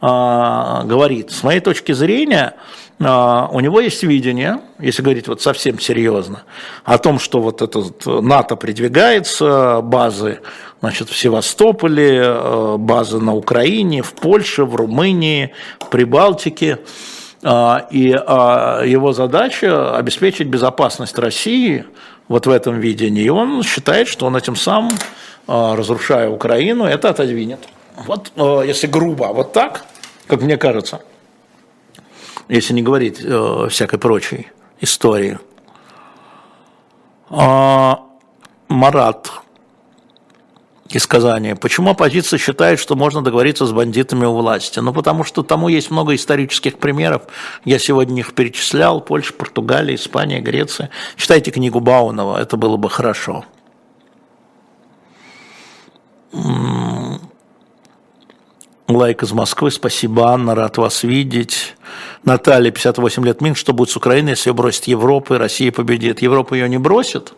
говорит. 0.00 1.32
С 1.32 1.42
моей 1.42 1.58
точки 1.58 1.90
зрения, 1.90 2.54
у 3.00 3.58
него 3.58 3.80
есть 3.80 4.04
видение, 4.04 4.60
если 4.78 5.02
говорить 5.02 5.26
вот 5.26 5.42
совсем 5.42 5.80
серьезно, 5.80 6.44
о 6.84 6.98
том, 6.98 7.18
что 7.18 7.40
вот 7.40 7.62
этот 7.62 8.06
НАТО 8.06 8.54
придвигается, 8.54 9.80
базы 9.82 10.38
значит, 10.80 11.08
в 11.08 11.16
Севастополе, 11.16 12.20
э, 12.22 12.76
базы 12.78 13.18
на 13.18 13.34
Украине, 13.34 14.02
в 14.02 14.12
Польше, 14.14 14.64
в 14.64 14.74
Румынии, 14.76 15.52
в 15.80 15.88
Прибалтике. 15.88 16.78
А, 17.42 17.86
и 17.90 18.12
а, 18.12 18.82
его 18.84 19.12
задача 19.12 19.96
обеспечить 19.96 20.48
безопасность 20.48 21.16
России 21.18 21.84
вот 22.26 22.46
в 22.46 22.50
этом 22.50 22.80
видении. 22.80 23.22
И 23.22 23.28
он 23.28 23.62
считает, 23.62 24.08
что 24.08 24.26
он 24.26 24.36
этим 24.36 24.56
самым, 24.56 24.90
а, 25.46 25.76
разрушая 25.76 26.28
Украину, 26.30 26.84
это 26.84 27.10
отодвинет. 27.10 27.60
Вот 28.06 28.32
э, 28.36 28.62
если 28.66 28.86
грубо, 28.86 29.24
вот 29.32 29.52
так, 29.52 29.84
как 30.28 30.40
мне 30.42 30.56
кажется, 30.56 31.00
если 32.48 32.72
не 32.72 32.82
говорить 32.82 33.18
э, 33.20 33.66
всякой 33.70 33.98
прочей 33.98 34.48
истории. 34.80 35.38
Марат 38.68 39.30
из 40.90 41.06
Казани. 41.06 41.54
Почему 41.54 41.90
оппозиция 41.90 42.38
считает, 42.38 42.78
что 42.78 42.96
можно 42.96 43.22
договориться 43.22 43.66
с 43.66 43.72
бандитами 43.72 44.24
у 44.24 44.32
власти? 44.32 44.78
Ну, 44.78 44.92
потому 44.92 45.24
что 45.24 45.42
тому 45.42 45.68
есть 45.68 45.90
много 45.90 46.14
исторических 46.14 46.78
примеров. 46.78 47.22
Я 47.64 47.78
сегодня 47.78 48.20
их 48.20 48.34
перечислял. 48.34 49.00
Польша, 49.00 49.32
Португалия, 49.32 49.94
Испания, 49.94 50.40
Греция. 50.40 50.90
Читайте 51.16 51.50
книгу 51.50 51.80
Баунова, 51.80 52.38
это 52.38 52.56
было 52.56 52.76
бы 52.76 52.88
хорошо. 52.88 53.44
Лайк 58.88 59.22
из 59.22 59.32
Москвы, 59.32 59.70
спасибо, 59.70 60.30
Анна, 60.30 60.54
рад 60.54 60.78
вас 60.78 61.02
видеть. 61.02 61.76
Наталья, 62.24 62.70
58 62.70 63.24
лет, 63.24 63.40
Мин, 63.42 63.54
что 63.54 63.74
будет 63.74 63.90
с 63.90 63.96
Украиной, 63.96 64.30
если 64.30 64.48
ее 64.48 64.54
бросит 64.54 64.84
Европа, 64.84 65.34
и 65.34 65.38
Россия 65.38 65.70
победит? 65.70 66.22
Европа 66.22 66.54
ее 66.54 66.70
не 66.70 66.78
бросит. 66.78 67.34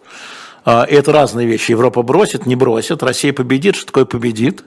А, 0.65 0.85
это 0.85 1.13
разные 1.13 1.47
вещи. 1.47 1.73
Европа 1.73 2.03
бросит, 2.03 2.47
не 2.47 2.55
бросит, 2.55 3.03
Россия 3.03 3.33
победит, 3.33 3.77
что 3.77 3.87
такое 3.87 4.05
победит, 4.05 4.65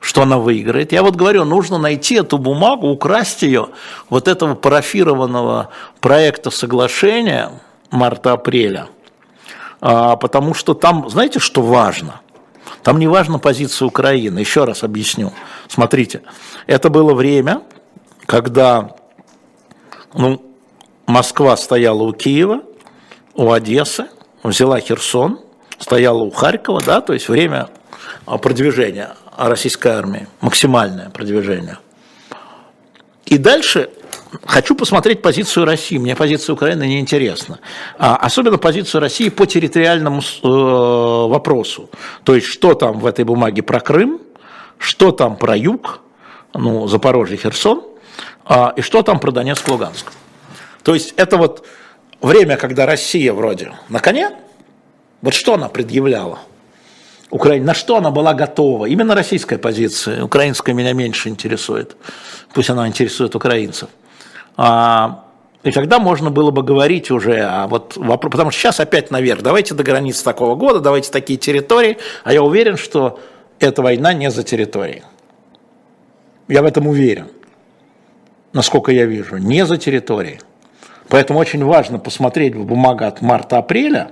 что 0.00 0.22
она 0.22 0.38
выиграет. 0.38 0.92
Я 0.92 1.02
вот 1.02 1.16
говорю, 1.16 1.44
нужно 1.44 1.78
найти 1.78 2.16
эту 2.16 2.38
бумагу, 2.38 2.88
украсть 2.88 3.42
ее, 3.42 3.68
вот 4.10 4.28
этого 4.28 4.54
парафированного 4.54 5.70
проекта 6.00 6.50
соглашения 6.50 7.50
марта-апреля, 7.90 8.88
а, 9.80 10.16
потому 10.16 10.54
что 10.54 10.74
там, 10.74 11.08
знаете, 11.08 11.38
что 11.38 11.62
важно? 11.62 12.20
Там 12.82 12.98
не 12.98 13.06
важна 13.06 13.38
позиция 13.38 13.86
Украины. 13.86 14.38
Еще 14.38 14.64
раз 14.64 14.82
объясню. 14.82 15.32
Смотрите, 15.68 16.22
это 16.66 16.90
было 16.90 17.14
время, 17.14 17.62
когда 18.26 18.94
ну, 20.14 20.42
Москва 21.06 21.56
стояла 21.56 22.02
у 22.02 22.12
Киева, 22.12 22.62
у 23.34 23.50
Одессы, 23.50 24.08
взяла 24.42 24.80
Херсон, 24.80 25.40
стояла 25.78 26.22
у 26.22 26.30
Харькова, 26.30 26.80
да, 26.84 27.00
то 27.00 27.12
есть 27.12 27.28
время 27.28 27.68
а, 28.26 28.38
продвижения 28.38 29.14
российской 29.36 29.88
армии, 29.88 30.26
максимальное 30.40 31.10
продвижение. 31.10 31.78
И 33.26 33.38
дальше 33.38 33.90
хочу 34.46 34.74
посмотреть 34.74 35.22
позицию 35.22 35.66
России. 35.66 35.98
Мне 35.98 36.16
позиция 36.16 36.54
Украины 36.54 36.86
не 36.86 36.98
интересна. 36.98 37.60
А, 37.98 38.16
особенно 38.16 38.58
позицию 38.58 39.00
России 39.00 39.28
по 39.28 39.46
территориальному 39.46 40.20
э, 40.20 40.46
вопросу. 41.28 41.90
То 42.24 42.34
есть, 42.34 42.46
что 42.46 42.74
там 42.74 43.00
в 43.00 43.06
этой 43.06 43.24
бумаге 43.24 43.62
про 43.62 43.80
Крым, 43.80 44.20
что 44.78 45.12
там 45.12 45.36
про 45.36 45.56
юг, 45.56 46.00
ну, 46.54 46.88
Запорожье, 46.88 47.36
Херсон, 47.36 47.82
а, 48.44 48.72
и 48.76 48.80
что 48.80 49.02
там 49.02 49.20
про 49.20 49.30
Донецк, 49.30 49.68
Луганск. 49.68 50.10
То 50.82 50.94
есть, 50.94 51.12
это 51.16 51.36
вот 51.36 51.66
время, 52.20 52.56
когда 52.56 52.86
Россия 52.86 53.32
вроде 53.32 53.72
на 53.88 54.00
коне, 54.00 54.30
вот 55.22 55.34
что 55.34 55.54
она 55.54 55.68
предъявляла? 55.68 56.40
Украине, 57.30 57.64
на 57.64 57.74
что 57.74 57.96
она 57.96 58.10
была 58.10 58.34
готова? 58.34 58.86
Именно 58.86 59.14
российская 59.14 59.58
позиция. 59.58 60.24
Украинская 60.24 60.74
меня 60.74 60.92
меньше 60.92 61.28
интересует. 61.28 61.96
Пусть 62.54 62.70
она 62.70 62.88
интересует 62.88 63.34
украинцев. 63.34 63.90
А, 64.56 65.24
и 65.62 65.70
тогда 65.70 65.98
можно 65.98 66.30
было 66.30 66.50
бы 66.50 66.62
говорить 66.62 67.10
уже, 67.10 67.40
а 67.40 67.66
вот 67.66 67.96
вопрос, 67.96 68.32
потому 68.32 68.50
что 68.50 68.60
сейчас 68.60 68.80
опять 68.80 69.10
наверх, 69.10 69.42
давайте 69.42 69.74
до 69.74 69.82
границ 69.82 70.22
такого 70.22 70.54
года, 70.54 70.80
давайте 70.80 71.10
такие 71.10 71.38
территории, 71.38 71.98
а 72.24 72.32
я 72.32 72.42
уверен, 72.42 72.76
что 72.76 73.20
эта 73.58 73.82
война 73.82 74.12
не 74.14 74.30
за 74.30 74.44
территорией. 74.44 75.02
Я 76.46 76.62
в 76.62 76.64
этом 76.64 76.86
уверен, 76.86 77.28
насколько 78.52 78.92
я 78.92 79.04
вижу, 79.04 79.36
не 79.36 79.66
за 79.66 79.76
территорией. 79.76 80.40
Поэтому 81.08 81.38
очень 81.38 81.64
важно 81.64 81.98
посмотреть 81.98 82.54
в 82.54 82.64
бумагу 82.64 83.04
от 83.04 83.22
марта-апреля, 83.22 84.10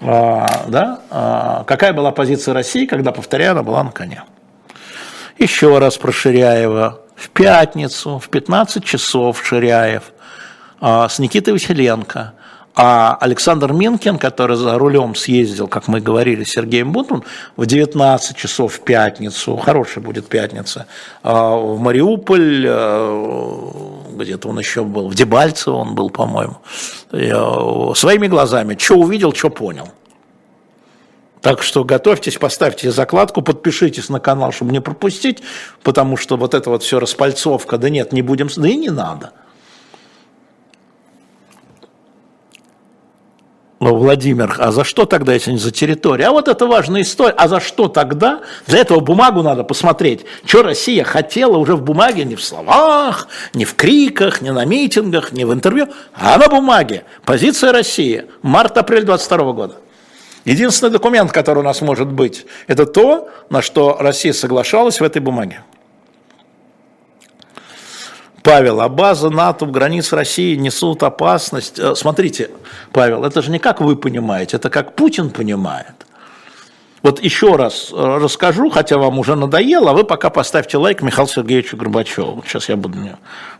а, 0.00 0.64
да, 0.66 1.00
а, 1.10 1.64
какая 1.64 1.92
была 1.92 2.10
позиция 2.10 2.54
России, 2.54 2.86
когда, 2.86 3.12
повторяю, 3.12 3.52
она 3.52 3.62
была 3.62 3.84
на 3.84 3.92
коне. 3.92 4.24
Еще 5.38 5.78
раз 5.78 5.96
про 5.96 6.12
Ширяева. 6.12 7.00
в 7.14 7.30
пятницу 7.30 8.18
в 8.18 8.28
15 8.28 8.84
часов 8.84 9.44
Ширяев 9.46 10.12
а, 10.80 11.08
с 11.08 11.18
Никитой 11.18 11.52
Василенко– 11.52 12.34
а 12.74 13.18
Александр 13.20 13.72
Минкин, 13.72 14.18
который 14.18 14.56
за 14.56 14.78
рулем 14.78 15.14
съездил, 15.14 15.68
как 15.68 15.88
мы 15.88 16.00
говорили, 16.00 16.42
с 16.44 16.50
Сергеем 16.50 16.92
Бутман, 16.92 17.22
в 17.56 17.66
19 17.66 18.36
часов 18.36 18.74
в 18.74 18.80
пятницу, 18.80 19.56
хорошая 19.56 20.02
будет 20.02 20.26
пятница, 20.26 20.86
а, 21.22 21.54
в 21.56 21.78
Мариуполь, 21.78 22.66
а, 22.66 24.08
где-то 24.16 24.48
он 24.48 24.58
еще 24.58 24.84
был, 24.84 25.08
в 25.08 25.14
Дебальцево 25.14 25.76
он 25.76 25.94
был, 25.94 26.08
по-моему, 26.08 26.58
а, 27.12 27.92
своими 27.94 28.26
глазами, 28.26 28.76
что 28.78 28.96
увидел, 28.96 29.34
что 29.34 29.50
понял. 29.50 29.88
Так 31.42 31.62
что 31.62 31.84
готовьтесь, 31.84 32.38
поставьте 32.38 32.90
закладку, 32.90 33.42
подпишитесь 33.42 34.08
на 34.08 34.20
канал, 34.20 34.52
чтобы 34.52 34.72
не 34.72 34.80
пропустить, 34.80 35.42
потому 35.82 36.16
что 36.16 36.36
вот 36.36 36.54
это 36.54 36.70
вот 36.70 36.84
все 36.84 37.00
распальцовка, 37.00 37.78
да 37.78 37.90
нет, 37.90 38.12
не 38.12 38.22
будем, 38.22 38.48
да 38.56 38.68
и 38.68 38.76
не 38.76 38.90
надо– 38.90 39.32
Владимир, 43.90 44.54
а 44.58 44.70
за 44.70 44.84
что 44.84 45.06
тогда, 45.06 45.34
если 45.34 45.50
не 45.50 45.58
за 45.58 45.72
территорию? 45.72 46.28
А 46.28 46.30
вот 46.30 46.46
это 46.46 46.66
важная 46.66 47.02
история. 47.02 47.34
А 47.36 47.48
за 47.48 47.58
что 47.58 47.88
тогда? 47.88 48.42
Для 48.68 48.78
этого 48.78 49.00
бумагу 49.00 49.42
надо 49.42 49.64
посмотреть, 49.64 50.24
что 50.44 50.62
Россия 50.62 51.02
хотела 51.02 51.56
уже 51.56 51.74
в 51.74 51.82
бумаге, 51.82 52.24
не 52.24 52.36
в 52.36 52.44
словах, 52.44 53.26
не 53.54 53.64
в 53.64 53.74
криках, 53.74 54.40
не 54.40 54.52
на 54.52 54.64
митингах, 54.64 55.32
не 55.32 55.44
в 55.44 55.52
интервью, 55.52 55.88
а 56.14 56.38
на 56.38 56.48
бумаге. 56.48 57.04
Позиция 57.24 57.72
России. 57.72 58.26
Март-апрель 58.42 59.02
22 59.02 59.52
года. 59.52 59.74
Единственный 60.44 60.90
документ, 60.90 61.32
который 61.32 61.58
у 61.58 61.62
нас 61.62 61.80
может 61.80 62.08
быть, 62.08 62.46
это 62.68 62.86
то, 62.86 63.30
на 63.50 63.62
что 63.62 63.96
Россия 63.98 64.32
соглашалась 64.32 65.00
в 65.00 65.04
этой 65.04 65.20
бумаге. 65.20 65.62
Павел, 68.42 68.80
а 68.80 68.88
база 68.88 69.30
НАТО 69.30 69.66
в 69.66 69.70
границ 69.70 70.12
России 70.12 70.56
несут 70.56 71.02
опасность. 71.02 71.78
Э, 71.78 71.94
смотрите, 71.94 72.50
Павел, 72.92 73.24
это 73.24 73.42
же 73.42 73.50
не 73.50 73.58
как 73.58 73.80
вы 73.80 73.96
понимаете, 73.96 74.56
это 74.56 74.70
как 74.70 74.96
Путин 74.96 75.30
понимает. 75.30 75.94
Вот 77.02 77.22
еще 77.22 77.56
раз 77.56 77.90
э, 77.92 77.96
расскажу, 77.96 78.70
хотя 78.70 78.98
вам 78.98 79.18
уже 79.18 79.36
надоело, 79.36 79.90
а 79.90 79.94
вы 79.94 80.04
пока 80.04 80.30
поставьте 80.30 80.76
лайк 80.76 81.02
Михаилу 81.02 81.28
Сергеевичу 81.28 81.76
Горбачеву. 81.76 82.42
Сейчас 82.46 82.68
я 82.68 82.76
буду... 82.76 82.98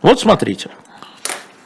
Вот 0.01 0.19
смотрите. 0.19 0.69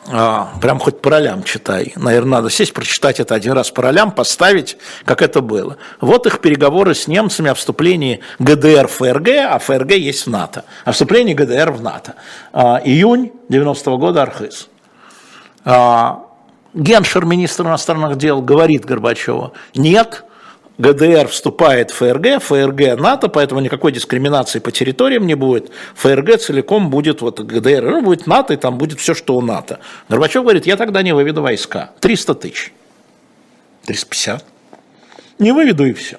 А, 0.09 0.53
прям 0.61 0.79
хоть 0.79 1.01
по 1.01 1.09
ролям 1.09 1.43
читай. 1.43 1.91
Наверное, 1.95 2.37
надо 2.37 2.49
сесть, 2.49 2.73
прочитать 2.73 3.19
это 3.19 3.35
один 3.35 3.53
раз 3.53 3.71
по 3.71 3.81
ролям, 3.81 4.11
поставить, 4.11 4.77
как 5.03 5.21
это 5.21 5.41
было. 5.41 5.77
Вот 5.99 6.25
их 6.25 6.39
переговоры 6.39 6.95
с 6.95 7.07
немцами 7.07 7.49
о 7.49 7.53
вступлении 7.53 8.21
ГДР 8.39 8.87
в 8.87 8.91
ФРГ, 8.91 9.29
а 9.49 9.59
ФРГ 9.59 9.91
есть 9.91 10.25
в 10.25 10.29
НАТО. 10.29 10.63
О 10.85 10.93
вступлении 10.93 11.33
ГДР 11.33 11.71
в 11.71 11.81
НАТО. 11.81 12.15
А, 12.53 12.81
июнь 12.83 13.31
90 13.49 13.91
-го 13.91 13.97
года 13.97 14.21
Архыз. 14.21 14.69
А, 15.65 16.23
Геншер, 16.73 17.25
министр 17.25 17.65
иностранных 17.65 18.17
дел, 18.17 18.41
говорит 18.41 18.85
Горбачеву, 18.85 19.53
нет, 19.75 20.23
ГДР 20.77 21.27
вступает 21.27 21.89
в 21.91 21.95
ФРГ, 21.95 22.41
ФРГ 22.41 22.99
НАТО, 22.99 23.29
поэтому 23.29 23.61
никакой 23.61 23.91
дискриминации 23.91 24.59
по 24.59 24.71
территориям 24.71 25.25
не 25.25 25.33
будет. 25.33 25.71
ФРГ 25.95 26.37
целиком 26.39 26.89
будет 26.89 27.21
вот 27.21 27.39
ГДР, 27.39 27.81
ну, 27.83 28.01
будет 28.03 28.27
НАТО, 28.27 28.53
и 28.53 28.57
там 28.57 28.77
будет 28.77 28.99
все, 28.99 29.13
что 29.13 29.35
у 29.35 29.41
НАТО. 29.41 29.79
Горбачев 30.07 30.43
говорит, 30.43 30.67
я 30.67 30.77
тогда 30.77 31.01
не 31.01 31.13
выведу 31.13 31.41
войска. 31.41 31.91
300 31.99 32.35
тысяч. 32.35 32.73
350. 33.85 34.45
Не 35.39 35.51
выведу 35.51 35.85
и 35.85 35.93
все. 35.93 36.17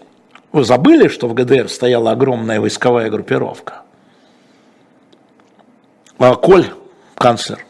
Вы 0.50 0.64
забыли, 0.64 1.08
что 1.08 1.28
в 1.28 1.34
ГДР 1.34 1.68
стояла 1.68 2.10
огромная 2.12 2.60
войсковая 2.60 3.10
группировка? 3.10 3.82
А 6.18 6.34
Коль, 6.34 6.66
канцлер, 7.14 7.64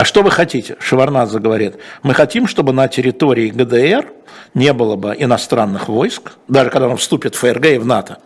а 0.00 0.04
что 0.06 0.22
вы 0.22 0.30
хотите? 0.30 0.78
Шеварнадзе 0.80 1.40
говорит, 1.40 1.76
мы 2.02 2.14
хотим, 2.14 2.46
чтобы 2.46 2.72
на 2.72 2.88
территории 2.88 3.50
ГДР 3.50 4.10
не 4.54 4.72
было 4.72 4.96
бы 4.96 5.14
иностранных 5.14 5.88
войск, 5.90 6.32
даже 6.48 6.70
когда 6.70 6.88
он 6.88 6.96
вступит 6.96 7.34
в 7.34 7.38
ФРГ 7.40 7.66
и 7.66 7.76
в 7.76 7.84
НАТО, 7.84 8.16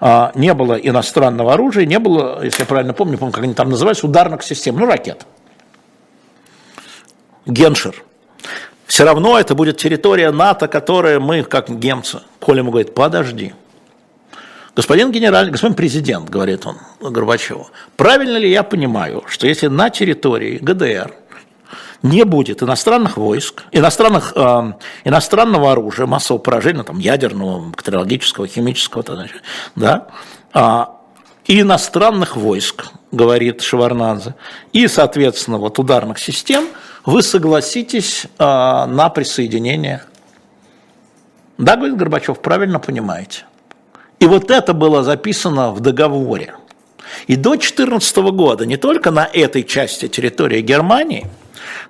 а, 0.00 0.32
не 0.34 0.54
было 0.54 0.76
иностранного 0.76 1.52
оружия, 1.52 1.84
не 1.84 1.98
было, 1.98 2.42
если 2.42 2.62
я 2.62 2.66
правильно 2.66 2.94
помню, 2.94 3.18
помню, 3.18 3.34
как 3.34 3.44
они 3.44 3.52
там 3.52 3.68
называются, 3.68 4.06
ударных 4.06 4.42
систем, 4.42 4.78
ну, 4.78 4.86
ракет. 4.86 5.26
Геншер. 7.44 8.02
Все 8.86 9.04
равно 9.04 9.38
это 9.38 9.54
будет 9.54 9.76
территория 9.76 10.30
НАТО, 10.30 10.68
которая 10.68 11.20
мы, 11.20 11.42
как 11.42 11.68
немцы. 11.68 12.20
Коля 12.38 12.60
ему 12.60 12.70
говорит, 12.70 12.94
подожди. 12.94 13.52
Господин 14.80 15.12
генеральный, 15.12 15.52
господин 15.52 15.76
президент, 15.76 16.30
говорит 16.30 16.64
он 16.64 16.78
Горбачеву, 17.02 17.68
правильно 17.98 18.38
ли 18.38 18.50
я 18.50 18.62
понимаю, 18.62 19.24
что 19.26 19.46
если 19.46 19.66
на 19.66 19.90
территории 19.90 20.56
ГДР 20.56 21.12
не 22.02 22.24
будет 22.24 22.62
иностранных 22.62 23.18
войск, 23.18 23.64
иностранных, 23.72 24.32
э, 24.34 24.72
иностранного 25.04 25.72
оружия, 25.72 26.06
массового 26.06 26.40
поражения, 26.40 26.82
там, 26.82 26.98
ядерного, 26.98 27.68
бактериологического, 27.68 28.46
химического, 28.46 29.04
да, 29.76 30.06
э, 30.54 30.84
и 31.44 31.60
иностранных 31.60 32.38
войск, 32.38 32.86
говорит 33.12 33.60
Шеварнадзе, 33.60 34.34
и, 34.72 34.88
соответственно, 34.88 35.58
вот 35.58 35.78
ударных 35.78 36.18
систем, 36.18 36.66
вы 37.04 37.22
согласитесь 37.22 38.24
э, 38.24 38.44
на 38.46 39.10
присоединение. 39.10 40.04
Да, 41.58 41.76
говорит 41.76 41.98
Горбачев, 41.98 42.40
правильно 42.40 42.80
понимаете. 42.80 43.44
И 44.20 44.26
вот 44.26 44.50
это 44.50 44.74
было 44.74 45.02
записано 45.02 45.72
в 45.72 45.80
договоре. 45.80 46.54
И 47.26 47.36
до 47.36 47.50
2014 47.50 48.16
года 48.32 48.66
не 48.66 48.76
только 48.76 49.10
на 49.10 49.24
этой 49.24 49.64
части 49.64 50.08
территории 50.08 50.60
Германии, 50.60 51.26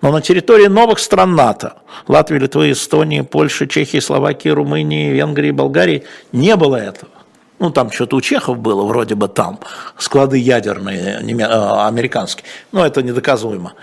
но 0.00 0.12
на 0.12 0.22
территории 0.22 0.66
новых 0.66 1.00
стран 1.00 1.34
НАТО, 1.34 1.74
Латвии, 2.08 2.38
Литвы, 2.38 2.72
Эстонии, 2.72 3.20
Польши, 3.20 3.66
Чехии, 3.66 3.98
Словакии, 3.98 4.48
Румынии, 4.48 5.12
Венгрии, 5.12 5.50
Болгарии, 5.50 6.04
не 6.32 6.56
было 6.56 6.76
этого. 6.76 7.10
Ну, 7.58 7.70
там 7.70 7.90
что-то 7.90 8.16
у 8.16 8.20
чехов 8.22 8.58
было, 8.58 8.84
вроде 8.84 9.14
бы 9.16 9.28
там, 9.28 9.60
склады 9.98 10.38
ядерные, 10.38 11.20
э, 11.20 11.86
американские, 11.86 12.44
но 12.72 12.86
это 12.86 13.02
недоказуемо. 13.02 13.74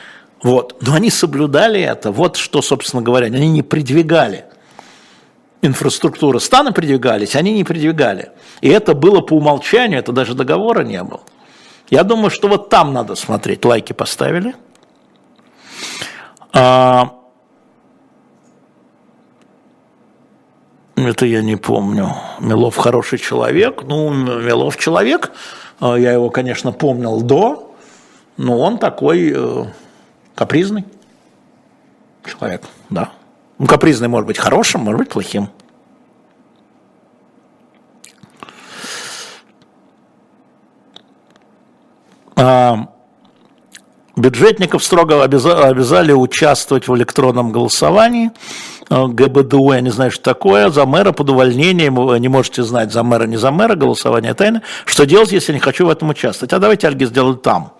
Вот. 0.41 0.77
Но 0.81 0.95
они 0.95 1.11
соблюдали 1.11 1.81
это, 1.81 2.11
вот 2.11 2.37
что, 2.37 2.61
собственно 2.61 3.03
говоря, 3.03 3.27
они 3.27 3.49
не 3.49 3.61
придвигали 3.61 4.45
инфраструктуру 5.61 6.39
станы 6.39 6.71
придвигались, 6.71 7.35
они 7.35 7.53
не 7.53 7.63
придвигали. 7.63 8.31
И 8.61 8.69
это 8.69 8.93
было 8.93 9.21
по 9.21 9.33
умолчанию, 9.33 9.99
это 9.99 10.11
даже 10.11 10.33
договора 10.33 10.83
не 10.83 11.03
было. 11.03 11.21
Я 11.89 12.03
думаю, 12.03 12.29
что 12.29 12.47
вот 12.47 12.69
там 12.69 12.93
надо 12.93 13.15
смотреть. 13.15 13.63
Лайки 13.63 13.93
поставили. 13.93 14.55
А, 16.53 17.13
это 20.95 21.25
я 21.25 21.41
не 21.41 21.55
помню. 21.55 22.13
Милов 22.39 22.75
хороший 22.75 23.19
человек. 23.19 23.83
Ну, 23.83 24.11
Милов 24.11 24.77
человек. 24.77 25.31
А, 25.79 25.95
я 25.95 26.11
его, 26.11 26.29
конечно, 26.29 26.71
помнил 26.73 27.21
до, 27.21 27.73
но 28.35 28.59
он 28.59 28.79
такой 28.79 29.31
э, 29.33 29.65
капризный 30.35 30.85
человек, 32.25 32.63
да. 32.89 33.11
Ну, 33.59 33.65
капризный 33.65 34.07
может 34.07 34.27
быть 34.27 34.37
хорошим, 34.37 34.81
может 34.81 34.99
быть 34.99 35.09
плохим. 35.09 35.49
А, 42.35 42.89
бюджетников 44.15 44.83
строго 44.83 45.23
обязали 45.23 46.11
участвовать 46.11 46.87
в 46.87 46.95
электронном 46.95 47.51
голосовании. 47.51 48.29
А, 48.91 49.07
ГБДУ, 49.07 49.73
я 49.73 49.81
не 49.81 49.89
знаю, 49.89 50.11
что 50.11 50.23
такое, 50.23 50.69
за 50.69 50.85
мэра 50.85 51.11
под 51.11 51.31
увольнением, 51.31 51.95
вы 51.95 52.19
не 52.19 52.27
можете 52.27 52.61
знать, 52.61 52.93
за 52.93 53.01
мэра, 53.01 53.23
не 53.23 53.37
за 53.37 53.51
мэра, 53.51 53.73
голосование 53.73 54.35
тайно. 54.35 54.61
Что 54.85 55.07
делать, 55.07 55.31
если 55.31 55.53
не 55.53 55.59
хочу 55.59 55.87
в 55.87 55.89
этом 55.89 56.09
участвовать? 56.09 56.53
А 56.53 56.59
давайте, 56.59 56.87
Альги, 56.87 57.05
сделаю 57.05 57.37
там. 57.37 57.73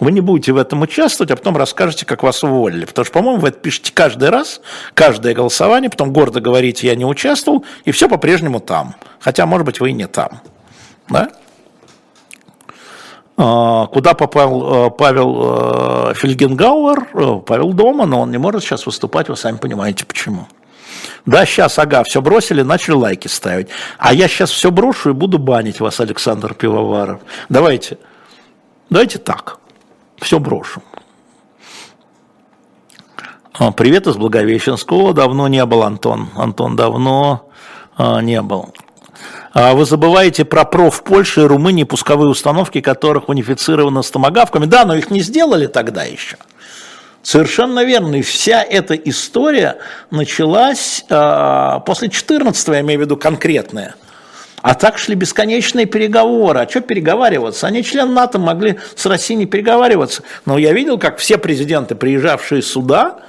Вы 0.00 0.12
не 0.12 0.22
будете 0.22 0.52
в 0.52 0.56
этом 0.56 0.80
участвовать, 0.80 1.30
а 1.30 1.36
потом 1.36 1.58
расскажете, 1.58 2.06
как 2.06 2.22
вас 2.22 2.42
уволили. 2.42 2.86
Потому 2.86 3.04
что, 3.04 3.12
по-моему, 3.12 3.40
вы 3.40 3.48
это 3.48 3.58
пишете 3.58 3.92
каждый 3.92 4.30
раз, 4.30 4.62
каждое 4.94 5.34
голосование, 5.34 5.90
потом 5.90 6.10
гордо 6.12 6.40
говорите, 6.40 6.86
я 6.86 6.94
не 6.94 7.04
участвовал, 7.04 7.64
и 7.84 7.90
все 7.92 8.08
по-прежнему 8.08 8.60
там. 8.60 8.96
Хотя, 9.20 9.44
может 9.44 9.66
быть, 9.66 9.78
вы 9.78 9.90
и 9.90 9.92
не 9.92 10.06
там. 10.06 10.40
Да? 11.10 11.28
А, 13.36 13.86
куда 13.86 14.14
попал 14.14 14.86
э, 14.86 14.90
Павел 14.90 16.10
э, 16.10 16.14
Фельгенгауэр? 16.14 17.08
Э, 17.12 17.40
Павел 17.46 17.74
дома, 17.74 18.06
но 18.06 18.22
он 18.22 18.30
не 18.30 18.38
может 18.38 18.62
сейчас 18.62 18.86
выступать, 18.86 19.28
вы 19.28 19.36
сами 19.36 19.58
понимаете 19.58 20.06
почему. 20.06 20.46
Да, 21.26 21.44
сейчас, 21.44 21.78
ага, 21.78 22.04
все 22.04 22.22
бросили, 22.22 22.62
начали 22.62 22.94
лайки 22.94 23.28
ставить. 23.28 23.68
А 23.98 24.14
я 24.14 24.28
сейчас 24.28 24.50
все 24.50 24.70
брошу 24.70 25.10
и 25.10 25.12
буду 25.12 25.38
банить 25.38 25.80
вас, 25.80 26.00
Александр 26.00 26.54
Пивоваров. 26.54 27.20
Давайте, 27.48 27.98
давайте 28.88 29.18
так 29.18 29.59
все 30.20 30.38
брошу. 30.38 30.82
А, 33.58 33.72
привет 33.72 34.06
из 34.06 34.16
Благовещенского. 34.16 35.12
Давно 35.12 35.48
не 35.48 35.64
был, 35.66 35.82
Антон. 35.82 36.30
Антон, 36.36 36.76
давно 36.76 37.50
а, 37.96 38.20
не 38.20 38.40
был. 38.42 38.72
А 39.52 39.74
вы 39.74 39.84
забываете 39.84 40.44
про 40.44 40.64
проф 40.64 41.02
Польши 41.02 41.42
и 41.42 41.44
Румынии 41.44 41.84
пусковые 41.84 42.30
установки, 42.30 42.80
которых 42.80 43.28
унифицированы 43.28 44.02
с 44.02 44.10
томогавками. 44.10 44.66
Да, 44.66 44.84
но 44.84 44.94
их 44.94 45.10
не 45.10 45.20
сделали 45.20 45.66
тогда 45.66 46.04
еще. 46.04 46.36
Совершенно 47.22 47.84
верно. 47.84 48.16
И 48.16 48.22
вся 48.22 48.62
эта 48.62 48.94
история 48.94 49.78
началась 50.10 51.04
э, 51.08 51.80
после 51.84 52.08
14 52.08 52.68
я 52.68 52.80
имею 52.80 53.00
в 53.00 53.02
виду 53.02 53.16
конкретная. 53.16 53.96
А 54.62 54.74
так 54.74 54.98
шли 54.98 55.14
бесконечные 55.14 55.86
переговоры. 55.86 56.60
А 56.60 56.68
что 56.68 56.80
переговариваться? 56.80 57.66
Они 57.66 57.82
члены 57.82 58.12
НАТО 58.12 58.38
могли 58.38 58.78
с 58.94 59.06
Россией 59.06 59.38
не 59.38 59.46
переговариваться. 59.46 60.22
Но 60.44 60.58
я 60.58 60.72
видел, 60.72 60.98
как 60.98 61.18
все 61.18 61.38
президенты, 61.38 61.94
приезжавшие 61.94 62.62
сюда, 62.62 63.20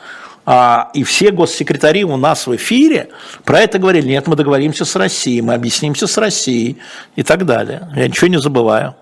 а, 0.45 0.89
и 0.93 1.03
все 1.03 1.31
госсекретари 1.31 2.03
у 2.03 2.17
нас 2.17 2.47
в 2.47 2.55
эфире 2.55 3.09
про 3.45 3.59
это 3.59 3.79
говорили. 3.79 4.07
Нет, 4.07 4.27
мы 4.27 4.35
договоримся 4.35 4.85
с 4.85 4.95
Россией, 4.95 5.41
мы 5.41 5.53
объяснимся 5.53 6.07
с 6.07 6.17
Россией 6.17 6.77
и 7.15 7.23
так 7.23 7.45
далее. 7.45 7.89
Я 7.95 8.07
ничего 8.07 8.27
не 8.27 8.39
забываю. 8.39 8.95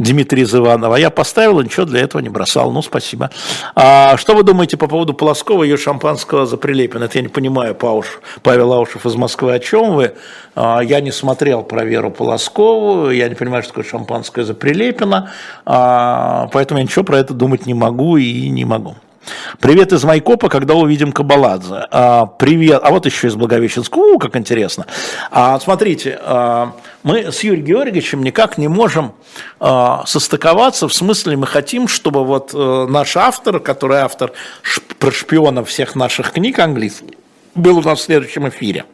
Дмитрий 0.00 0.44
из 0.44 0.54
Иванова. 0.54 0.96
Я 0.96 1.10
поставил, 1.10 1.60
ничего 1.60 1.84
для 1.84 2.00
этого 2.00 2.22
не 2.22 2.30
бросал. 2.30 2.72
Ну, 2.72 2.80
спасибо. 2.80 3.30
А 3.74 4.16
что 4.16 4.34
вы 4.34 4.44
думаете 4.44 4.78
по 4.78 4.86
поводу 4.86 5.12
Полоскова 5.12 5.62
и 5.62 5.68
ее 5.68 5.76
шампанского 5.76 6.46
за 6.46 6.56
Прилепина? 6.56 7.04
Это 7.04 7.18
я 7.18 7.22
не 7.22 7.28
понимаю, 7.28 7.74
Пауш, 7.74 8.20
Павел 8.42 8.72
Аушев 8.72 9.04
из 9.04 9.14
Москвы, 9.14 9.52
о 9.52 9.58
чем 9.58 9.94
вы? 9.94 10.14
А, 10.54 10.80
я 10.80 11.02
не 11.02 11.12
смотрел 11.12 11.62
про 11.62 11.84
Веру 11.84 12.10
Полоскову, 12.10 13.10
я 13.10 13.28
не 13.28 13.34
понимаю, 13.34 13.62
что 13.62 13.72
такое 13.72 13.84
шампанское 13.84 14.42
за 14.42 14.54
Прилепина, 14.54 15.32
а, 15.66 16.48
поэтому 16.50 16.78
я 16.78 16.84
ничего 16.84 17.04
про 17.04 17.18
это 17.18 17.34
думать 17.34 17.66
не 17.66 17.74
могу 17.74 18.16
и 18.16 18.48
не 18.48 18.64
могу. 18.64 18.96
Привет 19.60 19.92
из 19.92 20.02
Майкопа, 20.04 20.48
когда 20.48 20.74
увидим 20.74 21.12
Кабаладзе. 21.12 21.86
А, 21.90 22.26
привет. 22.26 22.80
А 22.82 22.90
вот 22.90 23.04
еще 23.06 23.28
из 23.28 23.34
Благовещенска. 23.34 23.98
У, 23.98 24.18
как 24.18 24.36
интересно. 24.36 24.86
А, 25.30 25.60
смотрите, 25.60 26.18
а, 26.22 26.72
мы 27.02 27.30
с 27.30 27.40
Юрием 27.40 27.66
Георгиевичем 27.66 28.22
никак 28.22 28.56
не 28.56 28.68
можем 28.68 29.12
а, 29.58 30.04
состыковаться. 30.06 30.88
В 30.88 30.94
смысле, 30.94 31.36
мы 31.36 31.46
хотим, 31.46 31.88
чтобы 31.88 32.24
вот 32.24 32.52
а, 32.54 32.86
наш 32.86 33.16
автор, 33.16 33.60
который 33.60 33.98
автор 33.98 34.32
шп- 34.62 34.94
про 34.98 35.10
шпионов 35.10 35.68
всех 35.68 35.94
наших 35.94 36.32
книг 36.32 36.58
английских, 36.58 37.14
был 37.54 37.78
у 37.78 37.82
нас 37.82 38.00
в 38.00 38.02
следующем 38.02 38.48
эфире. 38.48 38.84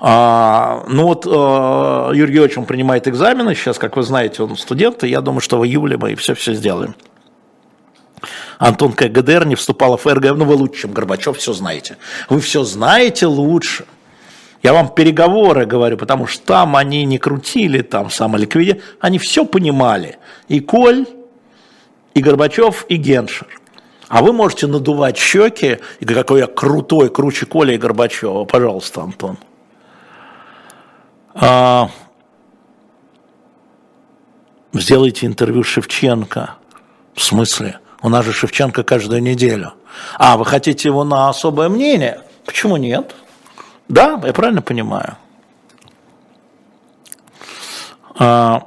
А, 0.00 0.84
ну 0.88 1.04
вот 1.04 1.26
а, 1.26 2.10
Юрий 2.12 2.34
Георгиевич, 2.34 2.58
он 2.58 2.66
принимает 2.66 3.08
экзамены 3.08 3.54
сейчас, 3.54 3.78
как 3.78 3.96
вы 3.96 4.02
знаете, 4.02 4.42
он 4.42 4.56
студент, 4.58 5.02
и 5.04 5.08
я 5.08 5.22
думаю, 5.22 5.40
что 5.40 5.58
в 5.58 5.64
июле 5.64 5.96
мы 5.96 6.14
все-все 6.16 6.52
сделаем. 6.52 6.94
Антон 8.58 8.92
К. 8.92 9.08
ГДР 9.08 9.46
не 9.46 9.54
вступала 9.54 9.96
в 9.96 10.02
ФРГ, 10.02 10.36
ну 10.36 10.44
вы 10.44 10.54
лучше, 10.54 10.82
чем 10.82 10.92
Горбачев, 10.92 11.38
все 11.38 11.52
знаете. 11.52 11.96
Вы 12.28 12.40
все 12.40 12.64
знаете 12.64 13.26
лучше. 13.26 13.86
Я 14.62 14.72
вам 14.72 14.88
переговоры 14.88 15.66
говорю, 15.66 15.96
потому 15.96 16.26
что 16.26 16.44
там 16.44 16.76
они 16.76 17.04
не 17.04 17.18
крутили, 17.18 17.82
там 17.82 18.10
самоликвидировали, 18.10 18.82
они 19.00 19.18
все 19.18 19.44
понимали. 19.44 20.18
И 20.48 20.60
Коль, 20.60 21.06
и 22.14 22.20
Горбачев, 22.20 22.86
и 22.88 22.96
Геншер. 22.96 23.46
А 24.08 24.22
вы 24.22 24.32
можете 24.32 24.66
надувать 24.66 25.18
щеки, 25.18 25.78
и 26.00 26.04
какой 26.04 26.40
я 26.40 26.46
крутой, 26.46 27.10
круче 27.10 27.44
Коля 27.46 27.74
и 27.74 27.78
Горбачева. 27.78 28.44
Пожалуйста, 28.44 29.02
Антон. 29.02 29.36
А, 31.34 31.90
сделайте 34.72 35.26
интервью 35.26 35.62
Шевченко. 35.62 36.54
В 37.14 37.22
смысле? 37.22 37.80
У 38.06 38.08
нас 38.08 38.24
же 38.24 38.32
Шевченко 38.32 38.84
каждую 38.84 39.20
неделю. 39.20 39.72
А, 40.16 40.36
вы 40.36 40.44
хотите 40.44 40.88
его 40.88 41.02
на 41.02 41.28
особое 41.28 41.68
мнение? 41.68 42.20
Почему 42.44 42.76
нет? 42.76 43.16
Да, 43.88 44.20
я 44.24 44.32
правильно 44.32 44.62
понимаю. 44.62 45.16
А, 48.16 48.62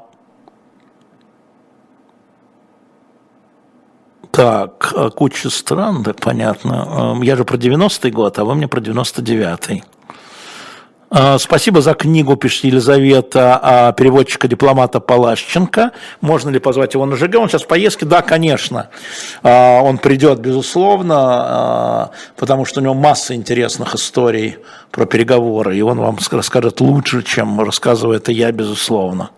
так, 4.30 4.92
а 4.94 5.10
куча 5.10 5.50
стран, 5.50 6.04
да, 6.04 6.14
понятно. 6.14 7.18
Я 7.24 7.38
же 7.38 7.46
про 7.46 7.56
90-й 7.56 8.12
год, 8.12 8.38
а 8.40 8.44
вы 8.44 8.56
мне 8.56 8.68
про 8.68 8.82
99-й. 8.82 9.86
А, 11.12 11.40
спасибо 11.40 11.82
за 11.82 11.96
книгу, 11.96 12.36
пишет 12.36 12.66
Елизавета, 12.66 13.60
а, 13.62 13.92
переводчика-дипломата 13.94 15.00
Палащенко. 15.00 15.92
Можно 16.22 16.50
ли 16.50 16.60
позвать 16.60 16.94
его 16.94 17.06
на 17.06 17.16
ЖГ? 17.16 17.36
Он 17.38 17.50
сейчас 17.50 17.64
в 17.64 17.68
поездке? 17.68 18.06
Да, 18.06 18.22
конечно. 18.22 18.90
А, 19.42 19.82
он 19.82 19.98
придет, 19.98 20.40
безусловно, 20.40 22.12
потому 22.36 22.66
что 22.66 22.80
у 22.80 22.84
него 22.84 22.94
масса 22.94 23.34
интересных 23.34 23.96
историй 23.96 24.58
про 24.92 25.06
переговоры, 25.06 25.76
и 25.76 25.82
он 25.82 25.98
вам 26.00 26.20
расскажет 26.32 26.80
лучше, 26.80 27.24
чем 27.24 27.60
рассказываю 27.60 28.18
это 28.18 28.32
я, 28.32 28.52
безусловно. 28.52 29.32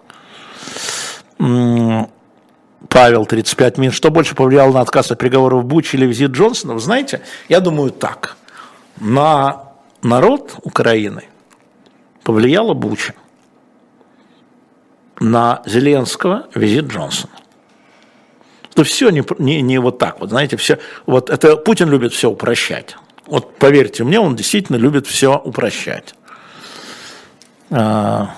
Павел, 2.89 3.25
35 3.25 3.77
минут. 3.77 3.95
Что 3.95 4.11
больше 4.11 4.35
повлияло 4.35 4.73
на 4.73 4.81
отказ 4.81 5.11
от 5.11 5.19
переговоров 5.19 5.63
в 5.63 5.65
Буче 5.65 5.95
или 5.95 6.05
визит 6.05 6.31
Джонсона? 6.31 6.73
Вы 6.73 6.81
знаете, 6.81 7.21
я 7.47 7.61
думаю 7.61 7.91
так. 7.91 8.35
На 8.99 9.63
народ 10.01 10.55
Украины 10.63 11.23
повлияла 12.23 12.73
Буча 12.73 13.13
на 15.19 15.61
Зеленского 15.65 16.47
визит 16.55 16.85
Джонсона. 16.85 17.33
Это 18.71 18.83
все 18.83 19.09
не, 19.09 19.23
не, 19.37 19.61
не 19.61 19.79
вот 19.79 19.99
так 19.99 20.19
вот, 20.19 20.29
знаете, 20.29 20.57
все, 20.57 20.79
вот 21.05 21.29
это 21.29 21.57
Путин 21.57 21.89
любит 21.89 22.13
все 22.13 22.29
упрощать. 22.29 22.95
Вот 23.27 23.55
поверьте 23.57 24.03
мне, 24.03 24.19
он 24.19 24.35
действительно 24.35 24.77
любит 24.77 25.07
все 25.07 25.37
упрощать. 25.37 26.15
А, 27.69 28.35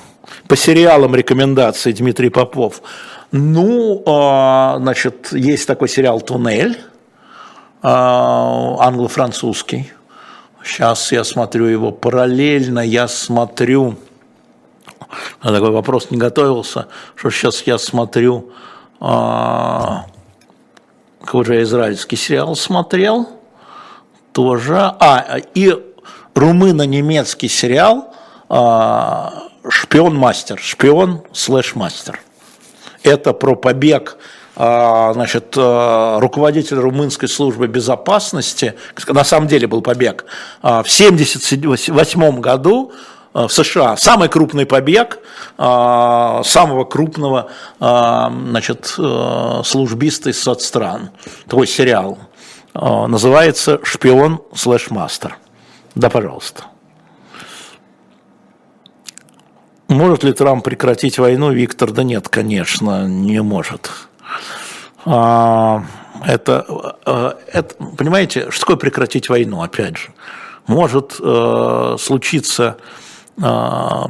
по 0.48 0.56
сериалам 0.56 1.16
рекомендации 1.16 1.92
Дмитрий 1.92 2.30
Попов. 2.30 2.82
Ну, 3.32 4.04
а, 4.06 4.78
значит, 4.80 5.32
есть 5.32 5.68
такой 5.68 5.90
сериал 5.90 6.22
«Туннель», 6.22 6.80
а, 7.82 8.78
англо-французский 8.80 9.92
Сейчас 10.64 11.12
я 11.12 11.24
смотрю 11.26 11.66
его 11.66 11.92
параллельно, 11.92 12.80
я 12.80 13.10
смотрю, 13.10 13.98
на 15.44 15.52
такой 15.52 15.72
вопрос 15.72 16.10
не 16.10 16.18
готовился, 16.18 16.88
что 17.16 17.30
сейчас 17.30 17.64
я 17.64 17.78
смотрю, 17.78 18.52
а, 19.02 20.06
какой 21.22 21.44
же 21.44 21.56
я 21.56 21.64
израильский 21.64 22.16
сериал 22.16 22.56
смотрел, 22.56 23.28
тоже, 24.32 24.78
а, 24.78 25.38
и 25.54 25.78
румыно-немецкий 26.34 27.50
сериал 27.50 28.14
а, 28.48 29.50
«Шпион-мастер», 29.68 30.60
«Шпион 30.60 31.24
слэш-мастер». 31.34 32.22
Это 33.04 33.34
про 33.34 33.56
побег 33.56 34.18
значит, 34.56 35.56
а, 35.58 36.20
руководитель 36.20 36.78
румынской 36.78 37.28
службы 37.28 37.68
безопасности, 37.68 38.76
на 39.08 39.24
самом 39.24 39.48
деле 39.48 39.68
был 39.68 39.82
побег, 39.82 40.26
а, 40.62 40.84
в 40.84 40.88
1978 40.88 42.40
году 42.40 42.92
в 43.34 43.50
США. 43.50 43.98
Самый 43.98 44.30
крупный 44.30 44.68
побег 44.68 45.18
самого 45.58 46.86
крупного 46.86 47.50
значит, 47.80 48.86
службиста 49.66 50.30
из 50.30 50.40
соцстран. 50.40 51.10
Такой 51.48 51.66
сериал. 51.66 52.20
Называется 52.76 53.80
«Шпион 53.82 54.40
слэш 54.54 54.92
мастер». 54.92 55.40
Да, 55.96 56.12
пожалуйста. 56.12 56.66
Может 59.88 60.24
ли 60.24 60.32
Трамп 60.34 60.64
прекратить 60.64 61.18
войну, 61.18 61.52
Виктор? 61.52 61.92
Да 61.92 62.04
нет, 62.04 62.30
конечно, 62.30 63.08
не 63.08 63.42
может. 63.42 63.90
А, 65.06 65.84
это, 66.26 66.96
э, 67.06 67.34
это, 67.52 67.76
понимаете, 67.98 68.50
что 68.52 68.62
такое 68.62 68.78
прекратить 68.78 69.30
войну, 69.30 69.62
опять 69.62 69.98
же? 69.98 70.10
Может 70.68 71.18
э, 71.20 71.96
случиться 72.00 72.78
э, 73.38 73.42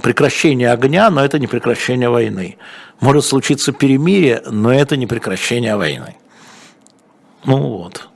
прекращение 0.03 0.71
огня, 0.71 1.09
но 1.09 1.24
это 1.24 1.39
не 1.39 1.47
прекращение 1.47 2.09
войны. 2.09 2.57
Может 2.99 3.26
случиться 3.26 3.71
перемирие, 3.71 4.43
но 4.45 4.71
это 4.74 4.95
не 4.95 5.07
прекращение 5.07 5.76
войны. 5.76 6.15
Ну 7.45 7.57
вот. 7.57 8.07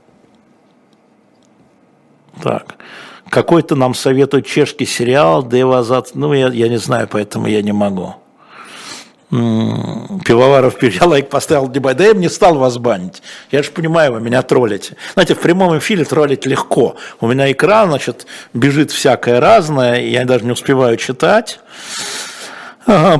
Так. 2.42 2.76
Какой-то 3.28 3.74
нам 3.74 3.94
советует 3.94 4.46
чешский 4.46 4.86
сериал 4.86 5.46
Девазат. 5.46 6.12
Ну, 6.14 6.32
я, 6.32 6.48
я 6.48 6.68
не 6.68 6.78
знаю, 6.78 7.08
поэтому 7.10 7.46
я 7.46 7.60
не 7.62 7.72
могу. 7.72 8.14
Пивоваров 9.30 10.82
я 10.82 11.04
лайк 11.04 11.28
поставил 11.28 11.68
да 11.68 12.04
я 12.04 12.14
не 12.14 12.28
стал 12.28 12.56
вас 12.56 12.78
банить. 12.78 13.22
Я 13.50 13.62
же 13.62 13.70
понимаю, 13.70 14.12
вы 14.12 14.20
меня 14.20 14.42
троллите. 14.42 14.96
Знаете, 15.14 15.34
в 15.34 15.40
прямом 15.40 15.76
эфире 15.78 16.04
троллить 16.04 16.46
легко. 16.46 16.96
У 17.20 17.26
меня 17.26 17.50
экран, 17.52 17.90
значит, 17.90 18.26
бежит 18.54 18.90
всякое 18.90 19.40
разное, 19.40 20.00
я 20.00 20.24
даже 20.24 20.44
не 20.44 20.52
успеваю 20.52 20.96
читать. 20.96 21.60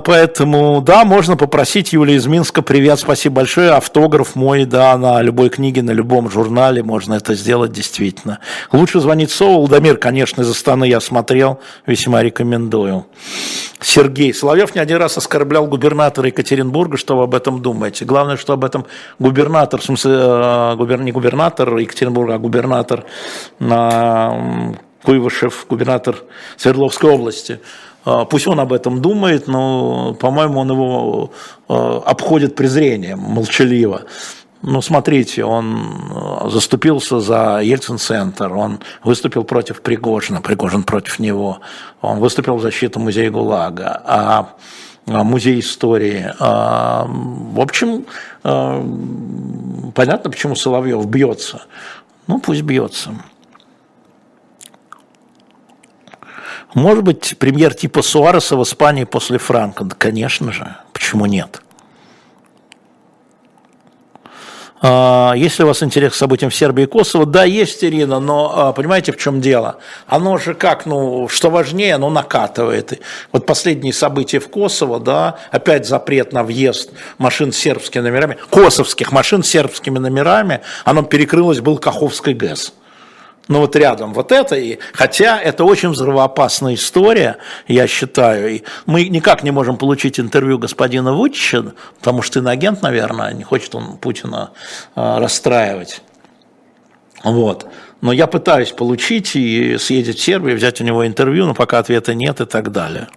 Поэтому, 0.05 0.81
да, 0.81 1.05
можно 1.05 1.37
попросить 1.37 1.93
Юлия 1.93 2.15
из 2.15 2.27
Минска, 2.27 2.63
привет, 2.63 3.01
спасибо 3.01 3.37
большое, 3.37 3.73
автограф 3.73 4.35
мой, 4.35 4.65
да, 4.65 4.97
на 4.97 5.21
любой 5.21 5.51
книге, 5.51 5.83
на 5.83 5.91
любом 5.91 6.31
журнале 6.31 6.83
можно 6.83 7.13
это 7.13 7.35
сделать 7.35 7.71
действительно. 7.71 8.39
Лучше 8.73 9.01
звонить 9.01 9.31
Сову, 9.31 9.57
Алдамир, 9.57 9.99
конечно, 9.99 10.41
из 10.41 10.49
Астаны 10.49 10.87
я 10.87 11.01
смотрел, 11.01 11.61
весьма 11.87 12.23
рекомендую. 12.23 13.09
Сергей 13.83 14.33
Соловьев 14.33 14.75
не 14.75 14.81
один 14.81 14.97
раз 14.97 15.19
оскорблял 15.19 15.67
губернатора 15.67 16.29
Екатеринбурга, 16.29 16.97
что 16.97 17.19
вы 17.19 17.25
об 17.25 17.35
этом 17.35 17.61
думаете? 17.61 18.07
Главное, 18.07 18.39
что 18.39 18.55
об 18.55 18.65
этом 18.65 18.87
губернатор, 19.19 19.83
в 19.83 19.85
смысле, 19.85 20.13
э, 20.15 20.75
губер, 20.77 21.03
не 21.03 21.13
губернатор 21.13 21.77
Екатеринбурга, 21.77 22.37
а 22.37 22.39
губернатор 22.39 23.05
Куйвышев, 25.09 25.67
губернатор 25.69 26.17
Свердловской 26.57 27.11
области, 27.11 27.53
а, 27.53 27.88
пусть 28.05 28.47
он 28.47 28.61
об 28.61 28.73
этом 28.73 29.01
думает, 29.03 29.49
но, 29.49 30.15
по-моему, 30.15 30.61
он 30.61 30.71
его 30.71 31.31
а, 31.69 32.03
обходит 32.07 32.55
презрением, 32.55 33.19
молчаливо. 33.19 34.03
Ну, 34.63 34.81
смотрите, 34.83 35.45
он 35.45 35.79
а, 36.11 36.49
заступился 36.49 37.21
за 37.21 37.61
Ельцин-центр, 37.63 38.53
он 38.53 38.81
выступил 39.05 39.45
против 39.45 39.83
Пригожина, 39.83 40.41
Пригожин 40.41 40.85
против 40.85 41.19
него, 41.19 41.61
он 42.01 42.19
выступил 42.21 42.57
в 42.57 42.63
защиту 42.63 43.01
музея 43.01 43.31
ГУЛАГа, 43.31 44.03
а 44.05 44.49
музей 45.07 45.61
истории. 45.61 46.35
В 46.39 47.61
общем, 47.61 48.05
понятно, 48.43 50.31
почему 50.31 50.55
Соловьев 50.55 51.07
бьется. 51.07 51.63
Ну, 52.27 52.39
пусть 52.41 52.61
бьется. 52.61 53.15
Может 56.75 57.05
быть, 57.05 57.37
премьер 57.39 57.75
типа 57.75 58.03
Суареса 58.03 58.57
в 58.57 58.63
Испании 58.63 59.05
после 59.05 59.39
Франка? 59.39 59.85
Да, 59.85 59.97
конечно 59.99 60.53
же. 60.53 60.77
Почему 60.93 61.27
нет? 61.27 61.63
А, 64.81 65.33
есть 65.35 65.59
ли 65.59 65.65
у 65.65 65.69
вас 65.69 65.83
интерес 65.83 66.13
к 66.13 66.15
событиям 66.15 66.51
в 66.51 66.55
Сербии 66.55 66.85
и 66.85 66.87
Косово? 66.87 67.27
Да, 67.27 67.45
есть, 67.45 67.83
Ирина, 67.83 68.21
но 68.21 68.53
а, 68.55 68.73
понимаете, 68.73 69.13
в 69.13 69.17
чем 69.17 69.41
дело? 69.41 69.79
Оно 70.07 70.37
же 70.37 70.55
как, 70.55 70.87
ну, 70.87 71.27
что 71.29 71.51
важнее, 71.51 71.95
оно 71.95 72.11
накатывает. 72.11 73.01
Вот 73.33 73.45
последние 73.45 73.93
события 73.93 74.39
в 74.39 74.49
Косово, 74.49 75.01
да, 75.01 75.39
опять 75.51 75.87
запрет 75.87 76.33
на 76.33 76.45
въезд 76.45 76.91
машин 77.19 77.53
с 77.53 77.57
сербскими 77.57 78.03
номерами, 78.03 78.37
косовских 78.51 79.11
машин 79.11 79.43
с 79.43 79.49
сербскими 79.49 79.99
номерами, 79.99 80.61
оно 80.85 81.03
перекрылось, 81.03 81.61
был 81.61 81.79
Каховский 81.79 82.35
ГЭС 82.35 82.73
ну 83.49 83.61
вот 83.61 83.75
рядом 83.77 84.13
вот 84.13 84.31
это, 84.31 84.57
и, 84.57 84.79
хотя 84.93 85.41
это 85.41 85.65
очень 85.65 85.89
взрывоопасная 85.89 86.75
история, 86.75 87.39
я 87.67 87.87
считаю, 87.87 88.57
и 88.57 88.63
мы 88.87 89.09
никак 89.09 89.43
не 89.43 89.51
можем 89.51 89.77
получить 89.79 90.21
интервью 90.21 90.59
господина 90.59 91.15
Вучича, 91.15 91.73
потому 91.99 92.23
что 92.23 92.41
иноагент, 92.41 92.83
наверное, 92.83 93.33
не 93.33 93.45
хочет 93.45 93.75
он 93.75 93.97
Путина 93.97 94.51
э, 94.95 95.19
расстраивать. 95.19 96.03
Вот. 97.25 97.67
Но 98.01 98.13
я 98.13 98.27
пытаюсь 98.27 98.71
получить 98.71 99.35
и 99.35 99.77
съездить 99.79 100.19
в 100.19 100.23
Сербию, 100.23 100.57
взять 100.57 100.81
у 100.81 100.85
него 100.85 101.07
интервью, 101.07 101.47
но 101.47 101.55
пока 101.55 101.79
ответа 101.79 102.15
нет 102.15 102.41
и 102.41 102.45
так 102.45 102.71
далее. 102.71 103.09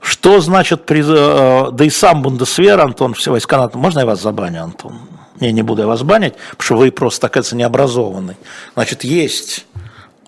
Что 0.00 0.40
значит, 0.40 0.90
э, 0.90 1.68
да 1.72 1.84
и 1.84 1.90
сам 1.90 2.22
Бундесвер, 2.22 2.80
Антон, 2.80 3.14
все 3.14 3.30
войска 3.30 3.58
НАТО, 3.58 3.78
можно 3.78 4.00
я 4.00 4.06
вас 4.06 4.20
забаню, 4.20 4.62
Антон? 4.62 4.98
Я 5.40 5.52
не 5.52 5.62
буду 5.62 5.86
вас 5.86 6.02
банить, 6.02 6.34
потому 6.50 6.62
что 6.62 6.76
вы 6.76 6.92
просто, 6.92 7.28
кажется, 7.28 7.56
необразованный. 7.56 8.36
Значит, 8.74 9.04
есть 9.04 9.66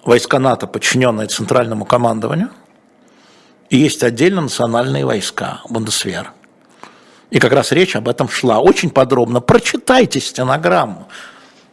войска 0.05 0.39
НАТО, 0.39 0.67
подчиненные 0.67 1.29
центральному 1.29 1.85
командованию, 1.85 2.51
и 3.71 3.77
есть 3.77 4.03
отдельно 4.03 4.43
национальные 4.43 5.05
войска, 5.05 5.61
Бундесвер. 5.69 6.33
И 7.31 7.41
как 7.41 7.53
раз 7.53 7.73
речь 7.73 7.97
об 7.97 8.09
этом 8.09 8.29
шла 8.29 8.61
очень 8.61 8.91
подробно. 8.91 9.41
Прочитайте 9.41 10.21
стенограмму. 10.21 11.09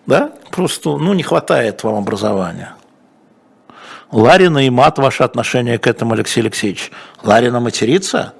Да? 0.07 0.31
Просто 0.49 0.97
ну, 0.97 1.13
не 1.13 1.21
хватает 1.21 1.83
вам 1.83 1.95
образования. 1.95 2.75
Ларина 4.11 4.65
и 4.65 4.69
мат, 4.69 4.97
ваше 4.97 5.23
отношение 5.23 5.77
к 5.77 5.87
этому, 5.87 6.13
Алексей 6.13 6.41
Алексеевич. 6.41 6.91
Ларина 7.23 7.59
матерится? 7.59 8.33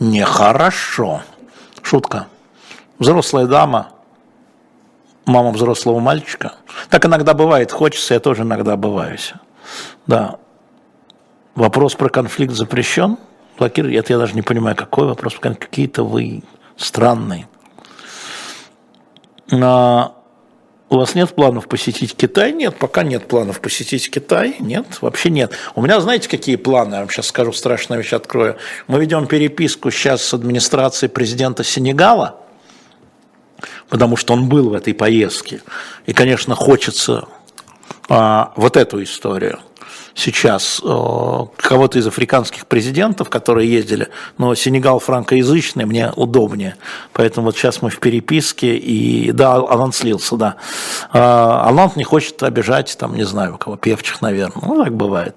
Нехорошо. 0.00 1.22
Шутка 1.82 2.26
взрослая 3.02 3.46
дама, 3.46 3.92
мама 5.26 5.50
взрослого 5.50 6.00
мальчика. 6.00 6.54
Так 6.88 7.04
иногда 7.04 7.34
бывает, 7.34 7.70
хочется, 7.70 8.14
я 8.14 8.20
тоже 8.20 8.42
иногда 8.42 8.76
бываюсь. 8.76 9.34
Да. 10.06 10.36
Вопрос 11.54 11.94
про 11.94 12.08
конфликт 12.08 12.54
запрещен? 12.54 13.18
Блокировать? 13.58 13.96
Это 13.96 14.14
я 14.14 14.18
даже 14.18 14.34
не 14.34 14.42
понимаю, 14.42 14.74
какой 14.74 15.06
вопрос. 15.06 15.36
Какие-то 15.38 16.04
вы 16.04 16.42
странные. 16.76 17.46
А 19.52 20.14
у 20.88 20.96
вас 20.96 21.14
нет 21.14 21.34
планов 21.34 21.68
посетить 21.68 22.16
Китай? 22.16 22.52
Нет, 22.52 22.76
пока 22.78 23.02
нет 23.02 23.28
планов 23.28 23.60
посетить 23.60 24.10
Китай. 24.10 24.56
Нет, 24.60 24.86
вообще 25.02 25.30
нет. 25.30 25.52
У 25.74 25.82
меня, 25.82 26.00
знаете, 26.00 26.28
какие 26.28 26.56
планы? 26.56 26.94
Я 26.94 27.00
вам 27.00 27.10
сейчас 27.10 27.26
скажу 27.26 27.52
страшную 27.52 28.00
вещь, 28.00 28.12
открою. 28.12 28.56
Мы 28.88 29.00
ведем 29.00 29.26
переписку 29.26 29.90
сейчас 29.90 30.22
с 30.22 30.32
администрацией 30.32 31.10
президента 31.10 31.64
Сенегала– 31.64 32.38
потому 33.92 34.16
что 34.16 34.32
он 34.32 34.48
был 34.48 34.70
в 34.70 34.72
этой 34.72 34.94
поездке. 34.94 35.60
И, 36.06 36.14
конечно, 36.14 36.54
хочется 36.54 37.28
а, 38.08 38.54
вот 38.56 38.78
эту 38.78 39.02
историю 39.02 39.58
сейчас 40.14 40.80
а, 40.82 41.48
кого-то 41.58 41.98
из 41.98 42.06
африканских 42.06 42.66
президентов, 42.66 43.28
которые 43.28 43.70
ездили, 43.70 44.08
но 44.38 44.54
Сенегал 44.54 44.98
франкоязычный, 44.98 45.84
мне 45.84 46.10
удобнее. 46.16 46.76
Поэтому 47.12 47.48
вот 47.48 47.56
сейчас 47.58 47.82
мы 47.82 47.90
в 47.90 48.00
переписке, 48.00 48.76
и 48.78 49.30
да, 49.30 49.56
Алан 49.56 49.92
слился, 49.92 50.36
да. 50.36 50.56
А, 51.12 51.68
Алан 51.68 51.92
не 51.94 52.04
хочет 52.04 52.42
обижать, 52.42 52.96
там, 52.98 53.14
не 53.14 53.24
знаю, 53.24 53.58
кого, 53.58 53.76
певчих, 53.76 54.22
наверное. 54.22 54.62
Ну, 54.66 54.82
так 54.82 54.94
бывает. 54.94 55.36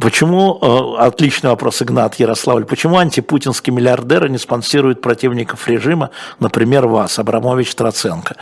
Почему, 0.00 0.58
э, 0.60 1.02
отличный 1.02 1.50
вопрос, 1.50 1.82
Игнат 1.82 2.14
Ярославль, 2.14 2.64
почему 2.64 2.96
антипутинские 2.96 3.74
миллиардеры 3.74 4.30
не 4.30 4.38
спонсируют 4.38 5.02
противников 5.02 5.68
режима, 5.68 6.10
например, 6.38 6.86
вас, 6.86 7.18
Абрамович 7.18 7.74
Троценко? 7.74 8.36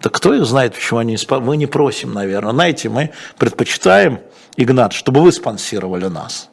Да 0.00 0.08
кто 0.08 0.32
их 0.32 0.46
знает, 0.46 0.74
почему 0.74 1.00
они 1.00 1.12
не 1.12 1.16
спонсируют? 1.18 1.48
Мы 1.48 1.56
не 1.58 1.66
просим, 1.66 2.14
наверное. 2.14 2.52
Знаете, 2.52 2.88
мы 2.88 3.10
предпочитаем, 3.36 4.20
Игнат, 4.56 4.94
чтобы 4.94 5.20
вы 5.20 5.32
спонсировали 5.32 6.06
нас. 6.06 6.48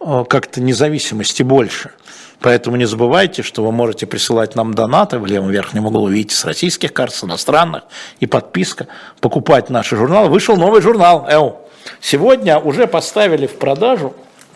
Как-то 0.00 0.60
независимости 0.60 1.44
больше. 1.44 1.92
Поэтому 2.40 2.76
не 2.76 2.86
забывайте, 2.86 3.42
что 3.42 3.64
вы 3.64 3.70
можете 3.70 4.06
присылать 4.06 4.56
нам 4.56 4.74
донаты 4.74 5.18
в 5.18 5.26
левом 5.26 5.50
верхнем 5.50 5.86
углу, 5.86 6.08
видите, 6.08 6.34
с 6.34 6.44
российских 6.44 6.92
карт, 6.92 7.14
с 7.14 7.22
иностранных, 7.22 7.84
и 8.18 8.26
подписка, 8.26 8.88
покупать 9.20 9.70
наши 9.70 9.96
журналы. 9.96 10.28
Вышел 10.28 10.56
новый 10.56 10.82
журнал, 10.82 11.26
ЭУ. 11.30 11.63
Сегодня 12.04 12.58
уже 12.58 12.86
поставили 12.86 13.46
в 13.46 13.56
продажу, 13.56 14.12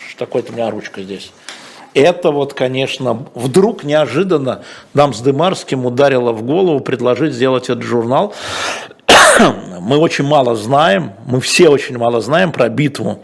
что 0.07 0.27
такое-то 0.27 0.53
у 0.53 0.55
меня 0.55 0.71
ручка 0.71 1.01
здесь, 1.01 1.33
это 1.95 2.31
вот, 2.31 2.53
конечно, 2.53 3.27
вдруг 3.35 3.85
неожиданно 3.85 4.65
нам 4.93 5.15
с 5.15 5.21
Дымарским 5.23 5.87
ударило 5.87 6.33
в 6.33 6.43
голову 6.43 6.81
предложить 6.81 7.33
сделать 7.33 7.71
этот 7.71 7.85
журнал. 7.85 8.35
Мы 9.81 9.97
очень 9.97 10.27
мало 10.27 10.57
знаем, 10.57 11.15
мы 11.25 11.41
все 11.41 11.71
очень 11.71 11.97
мало 11.97 12.21
знаем 12.21 12.53
про 12.53 12.69
битву 12.69 13.23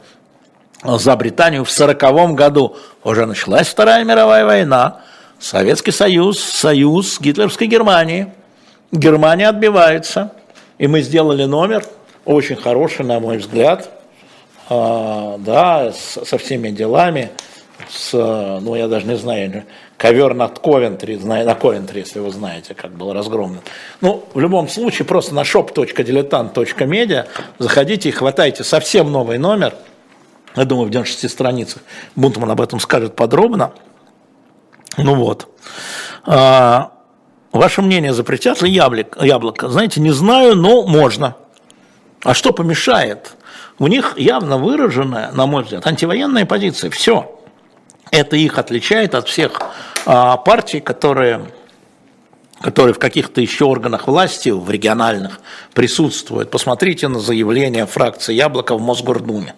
за 0.83 1.15
Британию 1.17 1.63
в 1.67 1.71
1940 1.71 2.35
году. 2.35 2.77
Уже 3.05 3.27
началась 3.27 3.69
Вторая 3.69 4.05
мировая 4.05 4.47
война, 4.47 5.03
Советский 5.39 5.93
Союз, 5.93 6.41
союз 6.41 7.21
гитлеровской 7.21 7.67
Германии. 7.67 8.33
Германия 8.91 9.51
отбивается. 9.51 10.33
И 10.79 10.87
мы 10.87 11.03
сделали 11.03 11.45
номер, 11.45 11.85
очень 12.25 12.57
хороший, 12.57 13.05
на 13.05 13.21
мой 13.21 13.37
взгляд, 13.37 13.91
да, 14.69 15.93
с, 15.93 16.25
со 16.25 16.39
всеми 16.39 16.71
делами, 16.71 17.31
с, 17.89 18.13
ну, 18.13 18.75
я 18.75 18.89
даже 18.89 19.07
не 19.07 19.17
знаю, 19.17 19.65
ковер 19.97 20.35
над 20.35 20.59
Ковентри, 20.59 21.17
на 21.17 21.55
Ковентри, 21.55 22.01
если 22.01 22.19
вы 22.19 22.31
знаете, 22.31 22.75
как 22.75 22.93
был 22.93 23.13
разгромлен. 23.13 23.61
Ну, 24.01 24.25
в 24.35 24.41
любом 24.41 24.69
случае, 24.69 25.07
просто 25.07 25.35
на 25.35 25.43
shop.diletant.media 25.43 27.27
заходите 27.59 28.09
и 28.09 28.13
хватайте 28.13 28.65
совсем 28.65 29.11
новый 29.13 29.39
номер, 29.39 29.75
я 30.57 30.65
думаю, 30.65 30.87
в 30.87 30.91
96 30.91 31.33
страницах 31.33 31.83
Бунтман 32.15 32.51
об 32.51 32.61
этом 32.61 32.79
скажет 32.79 33.17
подробно. 33.17 33.73
Ну 34.97 35.17
вот. 35.17 35.49
А, 36.25 36.93
ваше 37.53 37.83
мнение, 37.83 38.13
запретят 38.13 38.63
ли 38.63 38.71
яблок, 38.71 39.19
яблоко? 39.21 39.69
Знаете, 39.69 40.01
не 40.01 40.13
знаю, 40.13 40.55
но 40.55 40.87
можно. 40.87 41.37
А 42.23 42.35
что 42.35 42.53
помешает? 42.53 43.37
У 43.79 43.87
них 43.89 44.15
явно 44.17 44.57
выраженная, 44.57 45.33
на 45.33 45.47
мой 45.47 45.65
взгляд, 45.65 45.87
антивоенная 45.87 46.47
позиция. 46.47 46.91
Все. 46.91 47.41
Это 48.11 48.37
их 48.37 48.59
отличает 48.59 49.15
от 49.15 49.29
всех 49.29 49.61
а, 50.07 50.37
партий, 50.37 50.81
которые, 50.81 51.51
которые 52.61 52.95
в 52.95 52.99
каких-то 52.99 53.41
еще 53.41 53.65
органах 53.65 54.07
власти, 54.07 54.51
в 54.51 54.71
региональных, 54.71 55.41
присутствуют. 55.73 56.51
Посмотрите 56.51 57.09
на 57.09 57.19
заявление 57.19 57.87
фракции 57.87 58.35
Яблоко 58.35 58.77
в 58.77 58.81
Мосгордуме. 58.81 59.55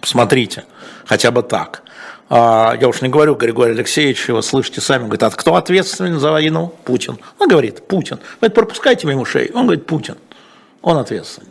Посмотрите, 0.00 0.64
хотя 1.04 1.30
бы 1.30 1.42
так. 1.42 1.82
А, 2.30 2.74
я 2.80 2.88
уж 2.88 3.02
не 3.02 3.10
говорю, 3.10 3.34
Григорий 3.34 3.72
Алексеевич, 3.72 4.28
вы 4.28 4.42
слышите 4.42 4.80
сами, 4.80 5.02
говорит, 5.02 5.22
а 5.22 5.30
кто 5.30 5.56
ответственен 5.56 6.18
за 6.18 6.30
войну? 6.30 6.72
Путин. 6.84 7.18
Он 7.38 7.48
говорит, 7.48 7.86
Путин. 7.86 8.16
Вы 8.16 8.48
говорит, 8.48 8.54
пропускайте 8.54 9.06
мимо 9.06 9.20
ушей. 9.20 9.50
Он 9.52 9.64
говорит, 9.66 9.84
Путин. 9.84 10.16
Он 10.80 10.96
ответственен. 10.96 11.50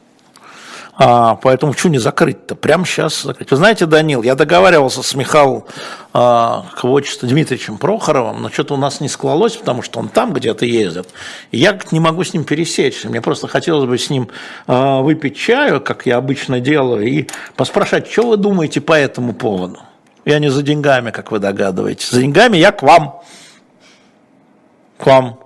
А, 1.01 1.35
поэтому 1.35 1.71
что 1.71 1.87
не 1.87 1.97
закрыть-то? 1.97 2.55
Прямо 2.55 2.85
сейчас 2.85 3.23
закрыть. 3.23 3.49
Вы 3.49 3.55
знаете, 3.57 3.85
Данил, 3.85 4.21
я 4.21 4.35
договаривался 4.35 5.01
с 5.01 5.15
Михаилом 5.15 5.63
а, 6.13 6.65
Дмитриевичем 6.73 7.77
Прохоровым, 7.77 8.41
но 8.41 8.49
что-то 8.49 8.73
у 8.73 8.77
нас 8.77 8.99
не 8.99 9.07
склалось, 9.07 9.55
потому 9.55 9.81
что 9.81 9.99
он 9.99 10.09
там 10.09 10.33
где-то 10.33 10.65
ездит. 10.65 11.07
И 11.51 11.57
я 11.57 11.79
не 11.91 12.01
могу 12.01 12.25
с 12.25 12.33
ним 12.33 12.43
пересечься. 12.43 13.07
Мне 13.07 13.21
просто 13.21 13.47
хотелось 13.47 13.87
бы 13.87 13.97
с 13.97 14.09
ним 14.09 14.27
а, 14.67 14.99
выпить 14.99 15.37
чаю, 15.37 15.79
как 15.79 16.05
я 16.05 16.17
обычно 16.17 16.59
делаю, 16.59 17.07
и 17.07 17.27
поспрашать, 17.55 18.11
что 18.11 18.27
вы 18.27 18.35
думаете 18.35 18.81
по 18.81 18.91
этому 18.91 19.31
поводу. 19.31 19.79
Я 20.25 20.39
не 20.39 20.49
за 20.49 20.63
деньгами, 20.63 21.11
как 21.11 21.31
вы 21.31 21.39
догадываетесь. 21.39 22.09
За 22.09 22.19
деньгами 22.19 22.57
я 22.57 22.73
к 22.73 22.83
вам. 22.83 23.21
К 24.97 25.05
вам. 25.05 25.39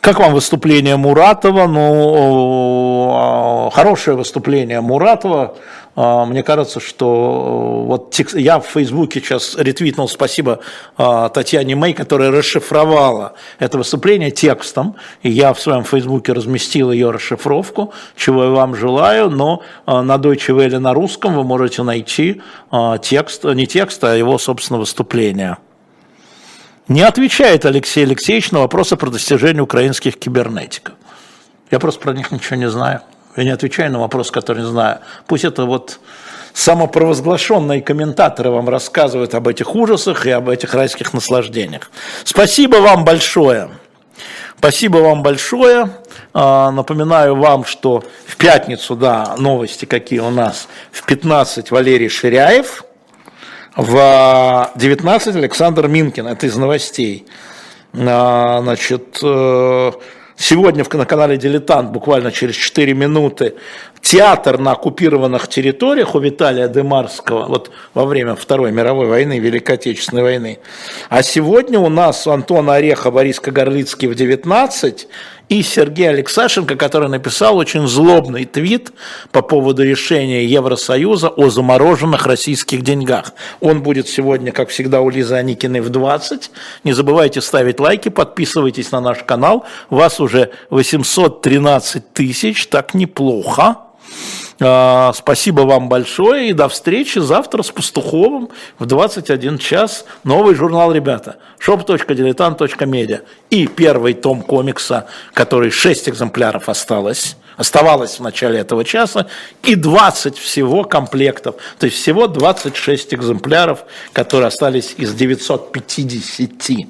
Как 0.00 0.20
вам 0.20 0.32
выступление 0.32 0.96
Муратова? 0.96 1.66
Ну, 1.66 3.70
хорошее 3.72 4.16
выступление 4.16 4.80
Муратова. 4.80 5.56
А, 6.00 6.24
мне 6.26 6.44
кажется, 6.44 6.78
что 6.78 7.82
вот 7.84 8.16
я 8.34 8.60
в 8.60 8.66
Фейсбуке 8.66 9.20
сейчас 9.20 9.56
ретвитнул, 9.58 10.08
спасибо 10.08 10.60
а, 10.96 11.28
Татьяне 11.28 11.74
Мэй, 11.74 11.92
которая 11.92 12.30
расшифровала 12.30 13.32
это 13.58 13.78
выступление 13.78 14.30
текстом, 14.30 14.94
и 15.24 15.30
я 15.30 15.52
в 15.52 15.60
своем 15.60 15.82
Фейсбуке 15.82 16.34
разместил 16.34 16.92
ее 16.92 17.10
расшифровку, 17.10 17.92
чего 18.14 18.44
я 18.44 18.50
вам 18.50 18.76
желаю, 18.76 19.28
но 19.28 19.62
а, 19.86 20.02
на 20.02 20.18
Deutsche 20.18 20.56
Welle 20.56 20.78
на 20.78 20.94
русском 20.94 21.34
вы 21.34 21.42
можете 21.42 21.82
найти 21.82 22.42
текст, 23.02 23.42
не 23.42 23.66
текст, 23.66 24.04
а 24.04 24.14
его, 24.14 24.38
собственно, 24.38 24.78
выступление. 24.78 25.56
Не 26.88 27.02
отвечает 27.02 27.66
Алексей 27.66 28.02
Алексеевич 28.04 28.50
на 28.50 28.60
вопросы 28.60 28.96
про 28.96 29.10
достижения 29.10 29.60
украинских 29.60 30.18
кибернетиков. 30.18 30.94
Я 31.70 31.78
просто 31.78 32.00
про 32.00 32.14
них 32.14 32.30
ничего 32.30 32.56
не 32.56 32.70
знаю. 32.70 33.02
Я 33.36 33.44
не 33.44 33.50
отвечаю 33.50 33.92
на 33.92 34.00
вопрос, 34.00 34.30
который 34.30 34.62
не 34.62 34.68
знаю. 34.68 35.00
Пусть 35.26 35.44
это 35.44 35.66
вот 35.66 36.00
самопровозглашенные 36.54 37.82
комментаторы 37.82 38.50
вам 38.50 38.70
рассказывают 38.70 39.34
об 39.34 39.48
этих 39.48 39.74
ужасах 39.74 40.24
и 40.24 40.30
об 40.30 40.48
этих 40.48 40.72
райских 40.72 41.12
наслаждениях. 41.12 41.90
Спасибо 42.24 42.76
вам 42.76 43.04
большое. 43.04 43.68
Спасибо 44.58 44.96
вам 44.96 45.22
большое. 45.22 45.90
А, 46.32 46.70
напоминаю 46.70 47.36
вам, 47.36 47.66
что 47.66 48.02
в 48.26 48.36
пятницу, 48.38 48.96
да, 48.96 49.34
новости 49.36 49.84
какие 49.84 50.20
у 50.20 50.30
нас, 50.30 50.68
в 50.90 51.04
15 51.04 51.70
Валерий 51.70 52.08
Ширяев– 52.08 52.82
в 53.78 54.72
19 54.74 55.36
Александр 55.36 55.86
Минкин, 55.86 56.26
это 56.26 56.48
из 56.48 56.56
новостей. 56.56 57.26
А, 57.94 58.60
значит, 58.60 59.20
э, 59.22 59.92
сегодня 60.36 60.84
на 60.92 61.04
канале 61.06 61.36
«Дилетант» 61.36 61.92
буквально 61.92 62.32
через 62.32 62.56
4 62.56 62.92
минуты 62.92 63.54
театр 64.08 64.58
на 64.58 64.72
оккупированных 64.72 65.48
территориях 65.48 66.14
у 66.14 66.18
Виталия 66.18 66.66
Демарского, 66.66 67.44
вот 67.44 67.70
во 67.92 68.06
время 68.06 68.36
Второй 68.36 68.72
мировой 68.72 69.06
войны, 69.06 69.38
Великой 69.38 69.74
Отечественной 69.74 70.22
войны. 70.22 70.60
А 71.10 71.22
сегодня 71.22 71.78
у 71.78 71.90
нас 71.90 72.26
Антон 72.26 72.70
Ореха, 72.70 73.10
Борис 73.10 73.38
Кагарлицкий 73.38 74.08
в 74.08 74.14
19 74.14 75.08
и 75.50 75.62
Сергей 75.62 76.08
Алексашенко, 76.08 76.76
который 76.76 77.10
написал 77.10 77.58
очень 77.58 77.86
злобный 77.86 78.46
твит 78.46 78.92
по 79.30 79.42
поводу 79.42 79.82
решения 79.82 80.42
Евросоюза 80.46 81.28
о 81.28 81.50
замороженных 81.50 82.24
российских 82.24 82.80
деньгах. 82.80 83.34
Он 83.60 83.82
будет 83.82 84.08
сегодня, 84.08 84.52
как 84.52 84.70
всегда, 84.70 85.02
у 85.02 85.10
Лизы 85.10 85.34
Аникиной 85.34 85.80
в 85.80 85.90
20. 85.90 86.50
Не 86.82 86.94
забывайте 86.94 87.42
ставить 87.42 87.78
лайки, 87.78 88.08
подписывайтесь 88.08 88.90
на 88.90 89.02
наш 89.02 89.18
канал. 89.24 89.66
Вас 89.90 90.18
уже 90.18 90.52
813 90.70 92.10
тысяч, 92.14 92.68
так 92.68 92.94
неплохо. 92.94 93.76
А, 94.60 95.12
спасибо 95.14 95.60
вам 95.62 95.88
большое 95.88 96.50
и 96.50 96.52
до 96.52 96.68
встречи 96.68 97.20
завтра 97.20 97.62
с 97.62 97.70
Пастуховым 97.70 98.48
в 98.78 98.86
21 98.86 99.58
час. 99.58 100.04
Новый 100.24 100.54
журнал, 100.54 100.92
ребята, 100.92 101.36
shop.diletant.media. 101.64 103.22
И 103.50 103.66
первый 103.68 104.14
том 104.14 104.42
комикса, 104.42 105.06
который 105.32 105.70
6 105.70 106.08
экземпляров 106.08 106.68
осталось, 106.68 107.36
оставалось 107.56 108.18
в 108.18 108.22
начале 108.22 108.58
этого 108.58 108.84
часа, 108.84 109.28
и 109.62 109.76
20 109.76 110.36
всего 110.36 110.84
комплектов. 110.84 111.56
То 111.78 111.86
есть 111.86 111.98
всего 111.98 112.26
26 112.26 113.14
экземпляров, 113.14 113.84
которые 114.12 114.48
остались 114.48 114.94
из 114.96 115.14
950. 115.14 116.88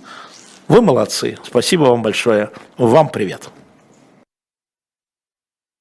Вы 0.69 0.83
молодцы. 0.83 1.37
Спасибо 1.45 1.85
вам 1.85 2.03
большое. 2.03 2.51
Вам 2.77 3.09
привет. 3.09 3.51